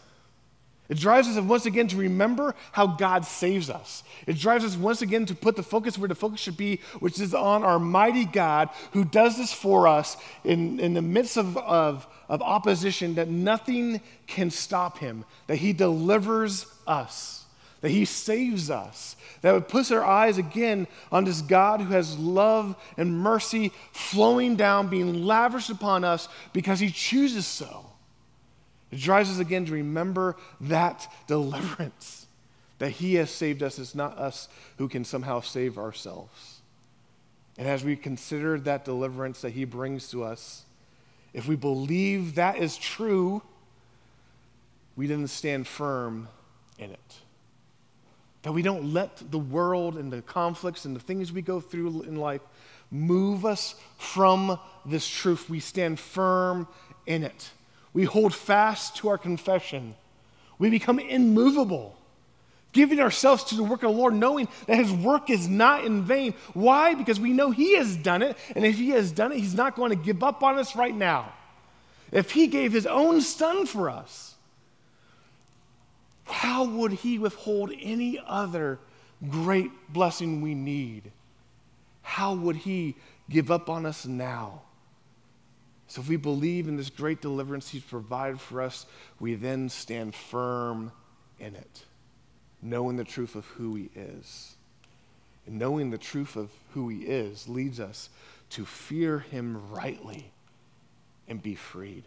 It 0.89 0.99
drives 0.99 1.29
us 1.29 1.43
once 1.43 1.65
again 1.65 1.89
to 1.89 1.97
remember 1.97 2.55
how 2.73 2.87
God 2.87 3.25
saves 3.25 3.71
us. 3.71 4.03
It 4.27 4.37
drives 4.37 4.65
us 4.65 4.77
once 4.77 5.01
again 5.01 5.25
to 5.27 5.35
put 5.35 5.57
the 5.57 5.63
focus 5.63 5.97
where 5.97 6.09
the 6.09 6.15
focus 6.15 6.41
should 6.41 6.59
be, 6.59 6.81
which 7.01 7.19
is 7.19 7.33
on 7.33 7.65
our 7.65 7.79
mighty 7.79 8.27
God 8.27 8.69
who 8.93 9.05
does 9.05 9.39
this 9.39 9.53
for 9.53 9.89
us 9.89 10.19
in, 10.45 10.79
in 10.81 10.93
the 10.93 11.01
midst 11.01 11.39
of, 11.39 11.57
of, 11.57 12.07
of 12.29 12.43
opposition, 12.43 13.15
that 13.15 13.29
nothing 13.29 14.03
can 14.27 14.51
stop 14.51 14.99
him, 14.99 15.25
that 15.47 15.57
he 15.57 15.73
delivers 15.73 16.67
us, 16.87 17.47
that 17.81 17.91
he 17.91 18.05
saves 18.05 18.71
us, 18.71 19.17
that 19.41 19.55
it 19.55 19.69
puts 19.69 19.91
our 19.91 20.05
eyes 20.05 20.37
again 20.37 20.87
on 21.11 21.25
this 21.25 21.41
God 21.41 21.81
who 21.81 21.93
has 21.95 22.19
love 22.19 22.77
and 22.99 23.19
mercy 23.19 23.73
flowing 23.93 24.55
down, 24.55 24.89
being 24.89 25.25
lavished 25.25 25.71
upon 25.71 26.05
us 26.05 26.29
because 26.53 26.79
he 26.79 26.91
chooses 26.91 27.47
so. 27.47 27.87
It 28.95 29.01
drives 29.01 29.29
us 29.29 29.41
again 29.41 29.67
to 29.67 29.73
remember 29.73 30.37
that 30.61 31.13
deliverance, 31.27 32.29
that 32.79 32.91
He 32.91 33.17
has 33.17 33.29
saved 33.29 33.61
us. 33.61 33.81
It's 33.81 33.97
not 33.97 34.17
us 34.19 34.49
who 34.79 34.89
can 34.89 35.05
somehow 35.05 35.41
save 35.41 35.79
ourselves. 35.79 36.61
And 37.59 37.67
as 37.67 37.83
we 37.83 37.97
consider 37.97 38.57
that 38.61 38.85
deliverance 38.85 39.41
that 39.41 39.51
He 39.51 39.65
brings 39.65 40.11
to 40.11 40.23
us, 40.23 40.65
if 41.33 41.49
we 41.49 41.57
believe 41.57 42.37
that 42.37 42.59
is 42.59 42.77
true, 42.77 43.43
we 44.95 45.09
didn't 45.09 45.31
stand 45.31 45.67
firm 45.67 46.29
in 46.79 46.91
it. 46.93 47.15
That 48.43 48.53
we 48.53 48.63
don't 48.63 48.93
let 48.93 49.29
the 49.29 49.41
world 49.41 49.99
and 49.99 50.13
the 50.13 50.23
conflicts 50.23 50.85
and 50.85 50.95
the 50.95 51.01
things 51.01 51.33
we 51.33 51.43
go 51.43 51.59
through 51.59 52.03
in 52.03 52.15
life 52.15 52.43
move 52.93 53.45
us 53.45 53.75
from 53.99 54.57
this 54.87 55.09
truth. 55.09 55.51
We 55.51 55.59
stand 55.59 55.99
firm 55.99 56.69
in 57.07 57.25
it. 57.25 57.51
We 57.95 58.05
hold 58.05 58.35
fast 58.35 58.97
to 58.97 59.09
our 59.09 59.17
confession. 59.17 59.95
We 60.59 60.69
become 60.69 60.99
immovable, 60.99 61.97
giving 62.73 63.01
ourselves 63.01 63.45
to 63.45 63.55
the 63.55 63.63
work 63.65 63.83
of 63.83 63.93
the 63.93 63.97
Lord, 63.97 64.15
knowing 64.15 64.49
that 64.67 64.77
His 64.77 64.93
work 64.93 65.31
is 65.31 65.49
not 65.49 65.85
in 65.85 66.03
vain. 66.03 66.35
Why? 66.53 66.95
Because 66.95 67.19
we 67.19 67.33
know 67.33 67.51
He 67.51 67.77
has 67.77 67.97
done 67.97 68.23
it, 68.23 68.37
and 68.55 68.67
if 68.67 68.77
He 68.77 68.91
has 68.91 69.13
done 69.13 69.33
it, 69.33 69.39
He's 69.39 69.55
not 69.55 69.77
going 69.77 69.91
to 69.91 69.97
give 69.97 70.23
up 70.23 70.43
on 70.43 70.59
us 70.59 70.77
right 70.77 70.95
now. 70.95 71.33
if 72.13 72.31
he 72.31 72.47
gave 72.47 72.73
his 72.73 72.87
own 72.87 73.21
son 73.21 73.67
for 73.67 73.91
us, 73.91 74.35
how 76.27 76.65
would 76.65 76.93
he 76.93 77.19
withhold 77.19 77.73
any 77.81 78.21
other 78.27 78.79
great 79.29 79.71
blessing 79.93 80.41
we 80.41 80.55
need? 80.55 81.11
How 82.03 82.35
would 82.35 82.57
he 82.57 82.95
give 83.29 83.51
up 83.51 83.69
on 83.69 83.85
us 83.85 84.07
now? 84.07 84.63
So, 85.95 86.01
if 86.01 86.09
we 86.09 86.17
believe 86.17 86.67
in 86.67 86.77
this 86.77 86.91
great 86.91 87.23
deliverance 87.23 87.69
he's 87.69 87.85
provided 87.85 88.41
for 88.41 88.61
us, 88.61 88.85
we 89.21 89.37
then 89.37 89.69
stand 89.69 90.17
firm 90.17 90.91
in 91.39 91.55
it, 91.55 91.85
knowing 92.61 92.97
the 92.97 93.05
truth 93.05 93.37
of 93.37 93.45
who 93.45 93.77
he 93.77 93.91
is. 93.95 94.57
And 95.47 95.57
knowing 95.57 95.91
the 95.91 95.97
truth 95.97 96.35
of 96.35 96.51
who 96.73 96.89
he 96.89 97.03
is 97.03 97.49
leads 97.49 97.79
us 97.79 98.09
to 98.51 98.65
fear 98.65 99.21
him 99.21 99.71
rightly 99.71 100.33
and 101.29 101.41
be 101.41 101.55
freed. 101.55 102.03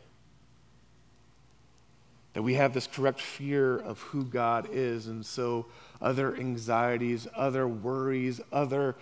That 2.33 2.41
we 2.41 2.55
have 2.55 2.73
this 2.73 2.87
correct 2.87 3.21
fear 3.21 3.77
of 3.77 4.01
who 4.01 4.25
God 4.25 4.67
is, 4.69 5.07
and 5.07 5.25
so 5.25 5.65
other 6.01 6.35
anxieties, 6.35 7.25
other 7.37 7.65
worries, 7.65 8.41
other 8.51 8.97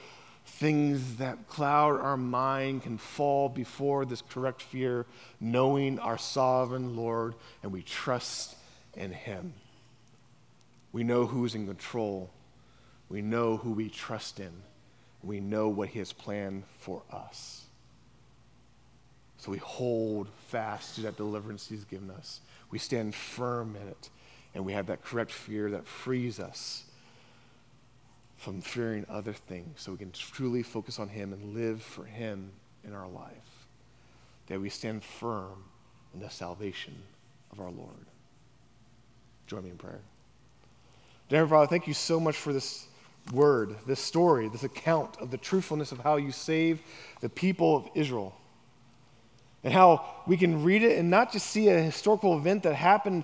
things 0.45 1.15
that 1.17 1.47
cloud 1.47 1.99
our 1.99 2.17
mind 2.17 2.83
can 2.83 2.97
fall 2.97 3.49
before 3.49 4.05
this 4.05 4.21
correct 4.21 4.61
fear, 4.61 5.05
knowing 5.39 5.99
our 5.99 6.17
sovereign 6.17 6.95
Lord, 6.95 7.35
and 7.63 7.71
we 7.71 7.81
trust 7.81 8.55
in 8.93 9.11
Him. 9.11 9.53
We 10.91 11.03
know 11.03 11.25
who's 11.25 11.55
in 11.55 11.67
control, 11.67 12.29
we 13.09 13.21
know 13.21 13.57
who 13.57 13.71
we 13.71 13.89
trust 13.89 14.39
in, 14.39 14.51
we 15.21 15.39
know 15.39 15.67
what 15.67 15.89
He 15.89 15.99
has 15.99 16.13
planned 16.13 16.63
for 16.79 17.01
us. 17.11 17.63
So 19.37 19.51
we 19.51 19.57
hold 19.57 20.29
fast 20.47 20.95
to 20.95 21.01
that 21.01 21.17
deliverance 21.17 21.67
He's 21.67 21.83
given 21.83 22.09
us. 22.09 22.39
We 22.71 22.79
stand 22.79 23.13
firm 23.13 23.75
in 23.81 23.87
it, 23.87 24.09
and 24.53 24.65
we 24.65 24.73
have 24.73 24.87
that 24.87 25.03
correct 25.03 25.31
fear 25.31 25.71
that 25.71 25.85
frees 25.85 26.39
us 26.39 26.84
from 28.45 28.61
fearing 28.61 29.07
other 29.09 29.33
things 29.33 29.81
so 29.81 29.91
we 29.91 29.97
can 29.97 30.11
truly 30.11 30.61
focus 30.61 30.99
on 30.99 31.09
Him 31.09 31.33
and 31.33 31.55
live 31.55 31.81
for 31.81 32.03
Him 32.05 32.51
in 32.83 32.93
our 32.93 33.07
life. 33.07 33.65
That 34.45 34.61
we 34.61 34.69
stand 34.69 35.03
firm 35.03 35.63
in 36.13 36.19
the 36.19 36.29
salvation 36.29 36.93
of 37.51 37.59
our 37.59 37.71
Lord. 37.71 38.05
Join 39.47 39.63
me 39.63 39.71
in 39.71 39.77
prayer. 39.77 40.01
Dear 41.27 41.47
Father, 41.47 41.65
thank 41.65 41.87
you 41.87 41.95
so 41.95 42.19
much 42.19 42.35
for 42.35 42.53
this 42.53 42.85
word, 43.33 43.77
this 43.87 43.99
story, 43.99 44.47
this 44.47 44.63
account 44.63 45.17
of 45.19 45.31
the 45.31 45.39
truthfulness 45.39 45.91
of 45.91 45.97
how 46.01 46.17
you 46.17 46.31
saved 46.31 46.83
the 47.21 47.29
people 47.29 47.75
of 47.75 47.89
Israel. 47.95 48.35
And 49.63 49.73
how 49.73 50.05
we 50.27 50.37
can 50.37 50.63
read 50.63 50.83
it 50.83 50.99
and 50.99 51.09
not 51.09 51.31
just 51.31 51.47
see 51.47 51.69
a 51.69 51.81
historical 51.81 52.37
event 52.37 52.61
that 52.61 52.75
happened 52.75 53.23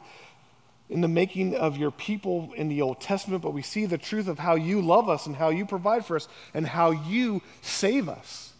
in 0.92 1.00
the 1.00 1.08
making 1.08 1.56
of 1.56 1.78
your 1.78 1.90
people 1.90 2.52
in 2.58 2.68
the 2.68 2.82
Old 2.82 3.00
Testament, 3.00 3.42
but 3.42 3.54
we 3.54 3.62
see 3.62 3.86
the 3.86 3.98
truth 3.98 4.28
of 4.28 4.38
how 4.38 4.56
you 4.56 4.82
love 4.82 5.08
us 5.08 5.26
and 5.26 5.38
how 5.38 5.50
you 5.50 5.66
provide 5.66 6.06
for 6.06 6.18
us 6.18 6.28
and 6.54 6.68
how 6.68 6.92
you 6.92 7.42
save 7.62 8.10
us. 8.10 8.52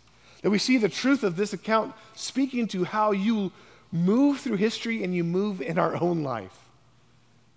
That 0.42 0.50
we 0.50 0.58
see 0.58 0.78
the 0.78 0.88
truth 0.88 1.24
of 1.24 1.36
this 1.36 1.52
account 1.52 1.94
speaking 2.16 2.68
to 2.70 2.86
how 2.86 3.12
you 3.12 3.52
move 3.92 4.40
through 4.40 4.56
history 4.56 5.04
and 5.04 5.14
you 5.14 5.26
move 5.26 5.62
in 5.62 5.78
our 5.78 6.02
own 6.02 6.24
life. 6.24 6.58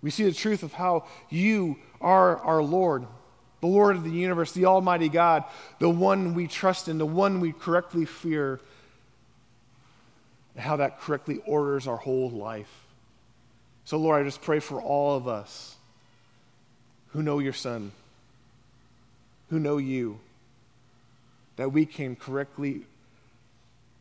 We 0.01 0.11
see 0.11 0.25
the 0.25 0.33
truth 0.33 0.61
of 0.61 0.73
how 0.73 1.05
you 1.29 1.77
are 2.01 2.37
our 2.39 2.61
Lord, 2.61 3.07
the 3.61 3.67
Lord 3.67 3.95
of 3.95 4.03
the 4.03 4.11
universe, 4.11 4.51
the 4.51 4.65
Almighty 4.65 5.07
God, 5.07 5.45
the 5.79 5.89
one 5.89 6.33
we 6.33 6.47
trust 6.47 6.89
in, 6.89 6.97
the 6.97 7.05
one 7.05 7.39
we 7.39 7.53
correctly 7.53 8.03
fear, 8.03 8.59
and 10.53 10.65
how 10.65 10.75
that 10.75 10.99
correctly 10.99 11.41
orders 11.45 11.87
our 11.87 11.95
whole 11.95 12.29
life. 12.29 12.84
So, 13.85 13.97
Lord, 13.97 14.21
I 14.21 14.23
just 14.25 14.41
pray 14.41 14.59
for 14.59 14.81
all 14.81 15.15
of 15.15 15.27
us 15.27 15.75
who 17.09 17.21
know 17.21 17.39
your 17.39 17.53
Son, 17.53 17.91
who 19.49 19.59
know 19.59 19.77
you, 19.77 20.19
that 21.55 21.71
we 21.71 21.85
can 21.85 22.15
correctly 22.15 22.81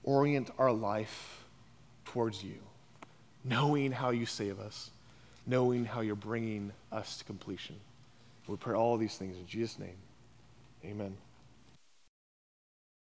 orient 0.03 0.51
our 0.59 0.73
life 0.73 1.45
towards 2.07 2.43
you, 2.43 2.57
knowing 3.45 3.93
how 3.93 4.11
you 4.11 4.27
save 4.27 4.59
us, 4.59 4.91
knowing 5.47 5.85
how 5.85 6.01
you're 6.01 6.17
bringing 6.17 6.73
us 6.91 7.19
to 7.19 7.25
completion. 7.25 7.77
We 8.49 8.57
pray 8.57 8.75
all 8.75 8.97
these 8.97 9.17
things 9.17 9.37
in 9.37 9.47
Jesus' 9.47 9.79
name. 9.79 9.97
Amen. 10.85 11.17